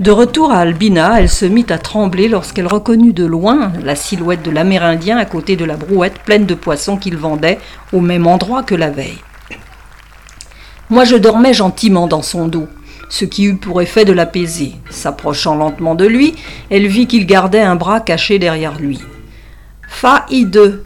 De 0.00 0.10
retour 0.10 0.52
à 0.52 0.58
Albina, 0.58 1.18
elle 1.18 1.30
se 1.30 1.46
mit 1.46 1.64
à 1.70 1.78
trembler 1.78 2.28
lorsqu'elle 2.28 2.66
reconnut 2.66 3.14
de 3.14 3.24
loin 3.24 3.72
la 3.82 3.96
silhouette 3.96 4.42
de 4.42 4.50
l'Amérindien 4.50 5.16
à 5.16 5.24
côté 5.24 5.56
de 5.56 5.64
la 5.64 5.76
brouette 5.76 6.18
pleine 6.26 6.44
de 6.44 6.54
poissons 6.54 6.98
qu'il 6.98 7.16
vendait 7.16 7.58
au 7.94 8.02
même 8.02 8.26
endroit 8.26 8.64
que 8.64 8.74
la 8.74 8.90
veille. 8.90 9.22
Moi 10.90 11.04
je 11.04 11.16
dormais 11.16 11.54
gentiment 11.54 12.06
dans 12.06 12.20
son 12.20 12.48
dos, 12.48 12.68
ce 13.08 13.24
qui 13.24 13.44
eut 13.44 13.56
pour 13.56 13.80
effet 13.82 14.04
de 14.04 14.12
l'apaiser. 14.12 14.72
S'approchant 14.90 15.54
lentement 15.54 15.94
de 15.94 16.06
lui, 16.06 16.34
elle 16.70 16.86
vit 16.86 17.06
qu'il 17.06 17.26
gardait 17.26 17.60
un 17.60 17.76
bras 17.76 18.00
caché 18.00 18.38
derrière 18.38 18.78
lui. 18.78 19.00
Fa-I-2, 19.88 20.80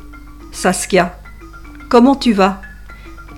Saskia, 0.52 1.18
comment 1.88 2.14
tu 2.14 2.32
vas? 2.32 2.60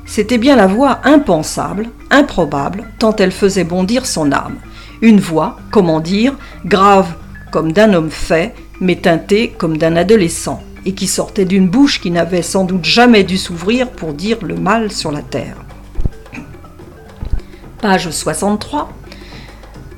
C'était 0.04 0.38
bien 0.38 0.56
la 0.56 0.66
voix 0.66 1.00
impensable, 1.04 1.88
improbable, 2.10 2.84
tant 2.98 3.14
elle 3.16 3.32
faisait 3.32 3.64
bondir 3.64 4.04
son 4.04 4.32
âme. 4.32 4.56
Une 5.00 5.20
voix, 5.20 5.56
comment 5.70 6.00
dire, 6.00 6.34
grave 6.64 7.14
comme 7.50 7.72
d'un 7.72 7.92
homme 7.92 8.10
fait, 8.10 8.54
mais 8.80 8.96
teintée 8.96 9.54
comme 9.56 9.76
d'un 9.76 9.94
adolescent, 9.94 10.62
et 10.86 10.94
qui 10.94 11.06
sortait 11.06 11.44
d'une 11.44 11.68
bouche 11.68 12.00
qui 12.00 12.10
n'avait 12.10 12.42
sans 12.42 12.64
doute 12.64 12.84
jamais 12.84 13.24
dû 13.24 13.36
s'ouvrir 13.38 13.90
pour 13.90 14.14
dire 14.14 14.38
le 14.42 14.56
mal 14.56 14.90
sur 14.90 15.12
la 15.12 15.22
terre. 15.22 15.56
Page 17.82 18.10
63. 18.10 18.92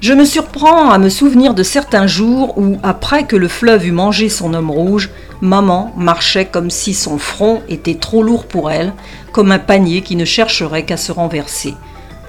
Je 0.00 0.14
me 0.14 0.24
surprends 0.24 0.88
à 0.88 0.96
me 0.96 1.10
souvenir 1.10 1.52
de 1.52 1.62
certains 1.62 2.06
jours 2.06 2.56
où, 2.56 2.78
après 2.82 3.26
que 3.26 3.36
le 3.36 3.46
fleuve 3.46 3.86
eut 3.86 3.92
mangé 3.92 4.30
son 4.30 4.54
homme 4.54 4.70
rouge, 4.70 5.10
maman 5.42 5.92
marchait 5.94 6.46
comme 6.46 6.70
si 6.70 6.94
son 6.94 7.18
front 7.18 7.60
était 7.68 7.96
trop 7.96 8.22
lourd 8.22 8.46
pour 8.46 8.70
elle, 8.70 8.94
comme 9.32 9.52
un 9.52 9.58
panier 9.58 10.00
qui 10.00 10.16
ne 10.16 10.24
chercherait 10.24 10.86
qu'à 10.86 10.96
se 10.96 11.12
renverser. 11.12 11.74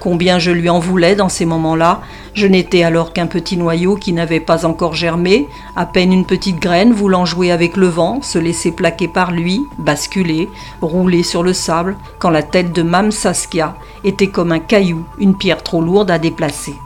Combien 0.06 0.38
je 0.38 0.52
lui 0.52 0.70
en 0.70 0.78
voulais 0.78 1.16
dans 1.16 1.28
ces 1.28 1.46
moments-là. 1.46 2.00
Je 2.32 2.46
n'étais 2.46 2.84
alors 2.84 3.12
qu'un 3.12 3.26
petit 3.26 3.56
noyau 3.56 3.96
qui 3.96 4.12
n'avait 4.12 4.38
pas 4.38 4.64
encore 4.64 4.94
germé, 4.94 5.48
à 5.74 5.84
peine 5.84 6.12
une 6.12 6.24
petite 6.24 6.60
graine 6.60 6.92
voulant 6.92 7.24
jouer 7.24 7.50
avec 7.50 7.76
le 7.76 7.88
vent, 7.88 8.22
se 8.22 8.38
laisser 8.38 8.70
plaquer 8.70 9.08
par 9.08 9.32
lui, 9.32 9.62
basculer, 9.80 10.48
rouler 10.80 11.24
sur 11.24 11.42
le 11.42 11.52
sable, 11.52 11.96
quand 12.20 12.30
la 12.30 12.44
tête 12.44 12.72
de 12.72 12.82
Mam 12.82 13.10
Saskia 13.10 13.74
était 14.04 14.28
comme 14.28 14.52
un 14.52 14.60
caillou, 14.60 15.04
une 15.18 15.36
pierre 15.36 15.64
trop 15.64 15.82
lourde 15.82 16.12
à 16.12 16.20
déplacer. 16.20 16.76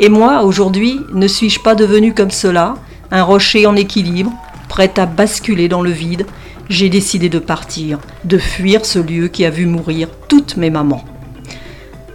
Et 0.00 0.08
moi, 0.08 0.42
aujourd'hui, 0.42 0.98
ne 1.12 1.28
suis-je 1.28 1.60
pas 1.60 1.74
devenu 1.74 2.14
comme 2.14 2.30
cela, 2.30 2.76
un 3.10 3.22
rocher 3.22 3.66
en 3.66 3.76
équilibre, 3.76 4.32
prêt 4.70 4.94
à 4.96 5.04
basculer 5.04 5.68
dans 5.68 5.82
le 5.82 5.90
vide? 5.90 6.24
J'ai 6.70 6.88
décidé 6.88 7.28
de 7.28 7.38
partir, 7.38 7.98
de 8.24 8.38
fuir 8.38 8.86
ce 8.86 8.98
lieu 8.98 9.28
qui 9.28 9.44
a 9.44 9.50
vu 9.50 9.66
mourir 9.66 10.08
toutes 10.26 10.56
mes 10.56 10.70
mamans 10.70 11.04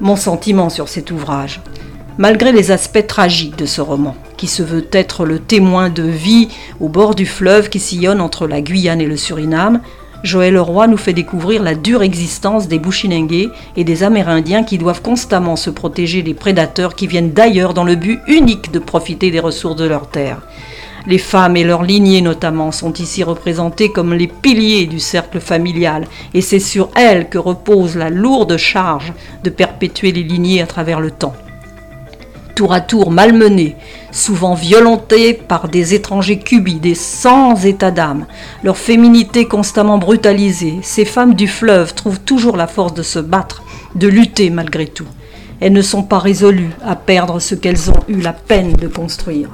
mon 0.02 0.16
sentiment 0.16 0.70
sur 0.70 0.90
cet 0.90 1.12
ouvrage. 1.12 1.62
Malgré 2.18 2.52
les 2.52 2.72
aspects 2.72 3.08
tragiques 3.08 3.58
de 3.58 3.66
ce 3.66 3.80
roman, 3.80 4.16
qui 4.36 4.48
se 4.48 4.64
veut 4.64 4.88
être 4.92 5.26
le 5.26 5.40
témoin 5.40 5.90
de 5.90 6.04
vie 6.04 6.50
au 6.80 6.90
bord 6.90 7.16
du 7.16 7.26
fleuve 7.26 7.70
qui 7.70 7.80
sillonne 7.80 8.20
entre 8.20 8.48
la 8.48 8.62
Guyane 8.62 9.00
et 9.00 9.06
le 9.06 9.16
Suriname, 9.16 9.80
Joël 10.24 10.54
Leroy 10.54 10.88
nous 10.88 10.98
fait 10.98 11.14
découvrir 11.14 11.64
la 11.64 11.74
dure 11.74 12.04
existence 12.04 12.68
des 12.68 12.80
Bushinengue 12.80 13.50
et 13.76 13.84
des 13.84 14.04
Amérindiens 14.04 14.64
qui 14.64 14.78
doivent 14.78 15.02
constamment 15.02 15.56
se 15.56 15.70
protéger 15.70 16.22
des 16.22 16.34
prédateurs 16.34 16.96
qui 16.96 17.08
viennent 17.08 17.32
d'ailleurs 17.32 17.74
dans 17.74 17.84
le 17.84 17.96
but 17.96 18.20
unique 18.28 18.72
de 18.72 18.80
profiter 18.80 19.32
des 19.32 19.40
ressources 19.40 19.78
de 19.78 19.86
leur 19.86 20.10
terre. 20.10 20.42
Les 21.08 21.18
femmes 21.18 21.58
et 21.58 21.64
leurs 21.64 21.84
lignées 21.84 22.22
notamment 22.22 22.72
sont 22.72 22.94
ici 22.94 23.24
représentées 23.24 23.92
comme 23.92 24.14
les 24.14 24.28
piliers 24.28 24.86
du 24.86 25.00
cercle 25.00 25.40
familial, 25.40 26.06
et 26.36 26.42
c'est 26.42 26.60
sur 26.60 26.90
elles 26.96 27.28
que 27.28 27.40
repose 27.40 27.96
la 27.96 28.12
lourde 28.12 28.58
charge 28.58 29.12
de 29.44 29.50
perpétuer 29.50 30.12
les 30.12 30.24
lignées 30.24 30.62
à 30.62 30.68
travers 30.68 31.00
le 31.00 31.10
temps. 31.10 31.34
Tour 32.54 32.74
à 32.74 32.82
tour 32.82 33.10
malmenées, 33.10 33.76
souvent 34.12 34.54
violentées 34.54 35.34
par 35.34 35.70
des 35.70 35.96
étrangers 35.96 36.38
cubides 36.38 36.96
sans 36.96 37.66
état 37.66 37.90
d'âme, 37.90 38.28
leur 38.64 38.78
féminité 38.78 39.46
constamment 39.46 39.98
brutalisée, 39.98 40.80
ces 40.84 41.06
femmes 41.06 41.34
du 41.34 41.48
fleuve 41.48 41.96
trouvent 41.96 42.20
toujours 42.20 42.58
la 42.58 42.68
force 42.68 42.94
de 42.94 43.04
se 43.04 43.20
battre, 43.20 43.64
de 43.96 44.08
lutter 44.08 44.52
malgré 44.52 44.86
tout. 44.86 45.08
Elles 45.60 45.74
ne 45.74 45.82
sont 45.82 46.04
pas 46.04 46.20
résolues 46.20 46.72
à 46.86 46.96
perdre 46.96 47.40
ce 47.40 47.56
qu'elles 47.56 47.90
ont 47.90 48.04
eu 48.08 48.22
la 48.22 48.34
peine 48.34 48.74
de 48.74 48.88
construire. 48.88 49.50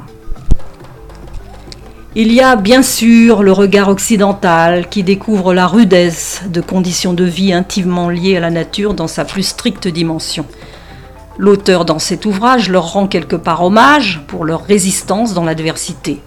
Il 2.20 2.34
y 2.34 2.42
a 2.42 2.56
bien 2.56 2.82
sûr 2.82 3.44
le 3.44 3.52
regard 3.52 3.90
occidental 3.90 4.90
qui 4.90 5.04
découvre 5.04 5.54
la 5.54 5.68
rudesse 5.68 6.42
de 6.50 6.62
conditions 6.62 7.14
de 7.14 7.24
vie 7.24 7.54
intimement 7.54 8.10
liées 8.10 8.38
à 8.38 8.40
la 8.40 8.50
nature 8.50 8.96
dans 8.96 9.06
sa 9.06 9.24
plus 9.24 9.44
stricte 9.44 9.88
dimension. 9.88 10.44
L'auteur 11.38 11.86
dans 11.86 12.00
cet 12.00 12.26
ouvrage 12.26 12.72
leur 12.72 12.92
rend 12.92 13.06
quelque 13.06 13.36
part 13.36 13.64
hommage 13.64 14.24
pour 14.26 14.46
leur 14.46 14.64
résistance 14.64 15.36
dans 15.36 15.44
l'adversité. 15.44 16.20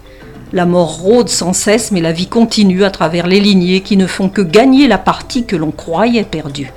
La 0.53 0.65
mort 0.65 0.95
rôde 0.95 1.27
sans 1.27 1.51
cesse, 1.51 1.91
mais 1.91 1.99
la 1.99 2.13
vie 2.13 2.27
continue 2.27 2.85
à 2.85 2.89
travers 2.89 3.27
les 3.27 3.41
lignées 3.41 3.81
qui 3.81 3.97
ne 3.97 4.07
font 4.07 4.29
que 4.29 4.41
gagner 4.41 4.87
la 4.87 4.97
partie 4.97 5.43
que 5.45 5.57
l'on 5.57 5.71
croyait 5.71 6.23
perdue. 6.23 6.71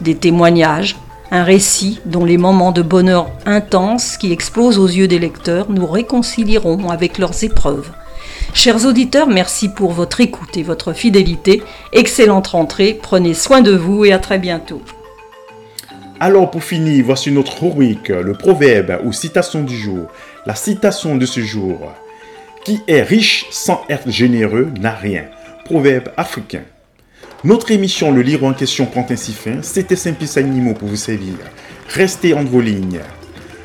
Des 0.00 0.14
témoignages, 0.14 0.96
un 1.30 1.44
récit 1.44 2.00
dont 2.06 2.24
les 2.24 2.38
moments 2.38 2.72
de 2.72 2.80
bonheur 2.80 3.26
intense 3.44 4.16
qui 4.16 4.32
explosent 4.32 4.78
aux 4.78 4.88
yeux 4.88 5.06
des 5.06 5.18
lecteurs 5.18 5.66
nous 5.68 5.86
réconcilieront 5.86 6.88
avec 6.88 7.18
leurs 7.18 7.44
épreuves. 7.44 7.90
Chers 8.54 8.86
auditeurs, 8.86 9.26
merci 9.26 9.68
pour 9.68 9.90
votre 9.90 10.20
écoute 10.20 10.56
et 10.56 10.62
votre 10.62 10.92
fidélité. 10.92 11.62
Excellente 11.92 12.46
rentrée, 12.46 12.98
prenez 13.02 13.34
soin 13.34 13.60
de 13.60 13.72
vous 13.72 14.04
et 14.04 14.12
à 14.12 14.20
très 14.20 14.38
bientôt. 14.38 14.80
Alors 16.20 16.50
pour 16.52 16.62
finir, 16.62 17.04
voici 17.04 17.32
notre 17.32 17.64
rubrique, 17.64 18.08
le 18.08 18.32
proverbe 18.32 19.00
ou 19.04 19.12
citation 19.12 19.64
du 19.64 19.76
jour. 19.76 20.06
La 20.46 20.54
citation 20.54 21.16
de 21.16 21.26
ce 21.26 21.40
jour. 21.40 21.92
Qui 22.64 22.80
est 22.86 23.02
riche 23.02 23.46
sans 23.50 23.82
être 23.90 24.08
généreux 24.08 24.68
n'a 24.80 24.94
rien. 24.94 25.24
Proverbe 25.64 26.10
africain. 26.16 26.62
Notre 27.42 27.72
émission 27.72 28.12
Le 28.12 28.22
Livre 28.22 28.46
en 28.46 28.54
question 28.54 28.86
prend 28.86 29.04
ainsi 29.10 29.32
fin. 29.32 29.62
C'était 29.62 29.96
Simplice 29.96 30.36
Animaux 30.38 30.74
pour 30.74 30.88
vous 30.88 30.96
servir. 30.96 31.34
Restez 31.88 32.32
entre 32.32 32.50
vos 32.50 32.60
lignes. 32.60 33.00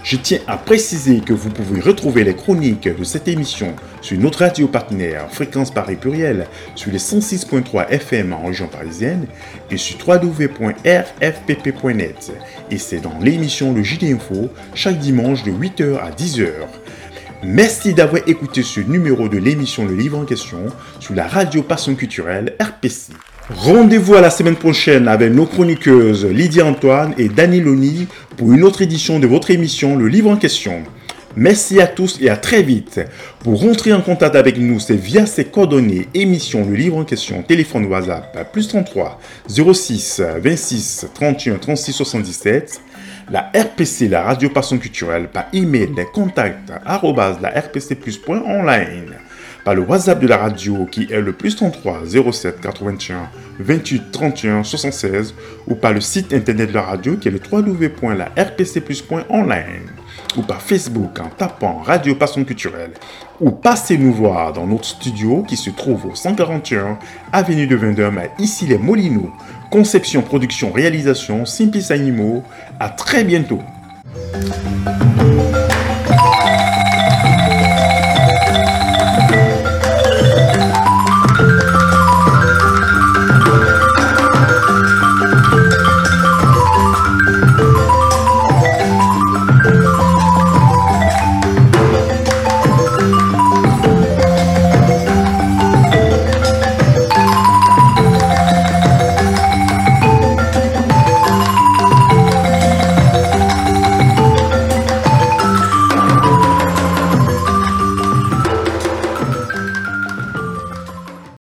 Je 0.01 0.15
tiens 0.15 0.39
à 0.47 0.57
préciser 0.57 1.19
que 1.19 1.33
vous 1.33 1.49
pouvez 1.49 1.81
retrouver 1.81 2.23
les 2.23 2.35
chroniques 2.35 2.87
de 2.87 3.03
cette 3.03 3.27
émission 3.27 3.75
sur 4.01 4.17
notre 4.17 4.39
radio 4.39 4.67
partenaire 4.67 5.27
Fréquence 5.29 5.71
Paris 5.71 5.97
Pluriel 5.97 6.47
sur 6.75 6.91
les 6.91 6.99
106.3 6.99 7.89
FM 7.89 8.31
en 8.33 8.45
région 8.45 8.67
parisienne 8.67 9.27
et 9.69 9.75
sur 9.77 9.97
www.rfpp.net. 10.07 10.61
Et 12.71 12.77
c'est 12.77 13.01
dans 13.01 13.19
l'émission 13.19 13.73
Le 13.73 13.83
JD 13.83 14.05
Info 14.05 14.49
chaque 14.73 14.99
dimanche 14.99 15.43
de 15.43 15.51
8h 15.51 15.97
à 15.97 16.11
10h. 16.11 16.47
Merci 17.43 17.93
d'avoir 17.93 18.27
écouté 18.27 18.63
ce 18.63 18.79
numéro 18.79 19.27
de 19.29 19.37
l'émission 19.37 19.85
Le 19.85 19.95
Livre 19.95 20.17
en 20.17 20.25
question 20.25 20.65
sur 20.99 21.13
la 21.13 21.27
radio 21.27 21.61
Passion 21.61 21.95
Culturelle 21.95 22.55
RPC. 22.59 23.13
Rendez-vous 23.55 24.13
à 24.13 24.21
la 24.21 24.29
semaine 24.29 24.55
prochaine 24.55 25.07
avec 25.07 25.33
nos 25.33 25.47
chroniqueuses 25.47 26.23
Lydia 26.23 26.65
Antoine 26.65 27.15
et 27.17 27.29
Dani 27.29 27.59
Loni 27.59 28.07
pour 28.37 28.53
une 28.53 28.63
autre 28.63 28.83
édition 28.83 29.19
de 29.19 29.25
votre 29.25 29.49
émission 29.49 29.95
Le 29.95 30.07
Livre 30.07 30.29
en 30.29 30.37
question. 30.37 30.83
Merci 31.35 31.81
à 31.81 31.87
tous 31.87 32.19
et 32.21 32.29
à 32.29 32.37
très 32.37 32.61
vite. 32.61 33.01
Pour 33.39 33.59
rentrer 33.59 33.91
en 33.91 34.01
contact 34.01 34.35
avec 34.35 34.59
nous, 34.59 34.79
c'est 34.79 34.95
via 34.95 35.25
ces 35.25 35.45
coordonnées 35.45 36.07
émission 36.13 36.63
Le 36.63 36.75
Livre 36.75 36.97
en 36.97 37.05
question, 37.05 37.41
téléphone 37.41 37.85
WhatsApp, 37.85 38.51
plus 38.53 38.67
33 38.67 39.19
06 39.47 40.21
26 40.37 41.07
31 41.15 41.55
36 41.55 41.93
77. 41.93 42.81
La 43.31 43.51
RPC, 43.55 44.09
la 44.09 44.21
radio 44.23 44.49
passion 44.49 44.77
culturelle, 44.77 45.27
par 45.27 45.45
email, 45.53 45.89
les 45.97 46.05
contacts, 46.05 46.71
arrobas, 46.85 47.39
la 47.41 47.49
RPC 47.49 47.97
online 48.27 49.15
par 49.63 49.75
le 49.75 49.81
WhatsApp 49.81 50.19
de 50.19 50.27
la 50.27 50.37
radio 50.37 50.85
qui 50.85 51.07
est 51.11 51.21
le 51.21 51.33
plus 51.33 51.55
33 51.55 52.01
07 52.31 52.61
81 52.61 53.29
28 53.59 54.11
31 54.11 54.63
76 54.63 55.33
ou 55.67 55.75
par 55.75 55.93
le 55.93 56.01
site 56.01 56.33
internet 56.33 56.69
de 56.69 56.75
la 56.75 56.83
radio 56.83 57.17
qui 57.17 57.27
est 57.27 57.31
le 57.31 57.41
www.larpcplus.online 57.51 59.89
ou 60.37 60.41
par 60.41 60.61
Facebook 60.61 61.19
en 61.19 61.29
tapant 61.29 61.79
Radio 61.79 62.15
Passion 62.15 62.43
Culturelle 62.43 62.91
ou 63.41 63.51
passez 63.51 63.97
nous 63.97 64.13
voir 64.13 64.53
dans 64.53 64.67
notre 64.67 64.85
studio 64.85 65.43
qui 65.43 65.55
se 65.55 65.69
trouve 65.69 66.07
au 66.07 66.15
141 66.15 66.99
Avenue 67.31 67.67
de 67.67 67.75
Vendôme 67.75 68.17
à 68.17 68.41
ici 68.41 68.65
les 68.65 68.77
Molinos. 68.77 69.31
Conception, 69.71 70.21
production, 70.21 70.71
réalisation, 70.71 71.45
Simplice 71.45 71.91
Animaux. 71.91 72.43
À 72.79 72.89
très 72.89 73.23
bientôt. 73.23 73.61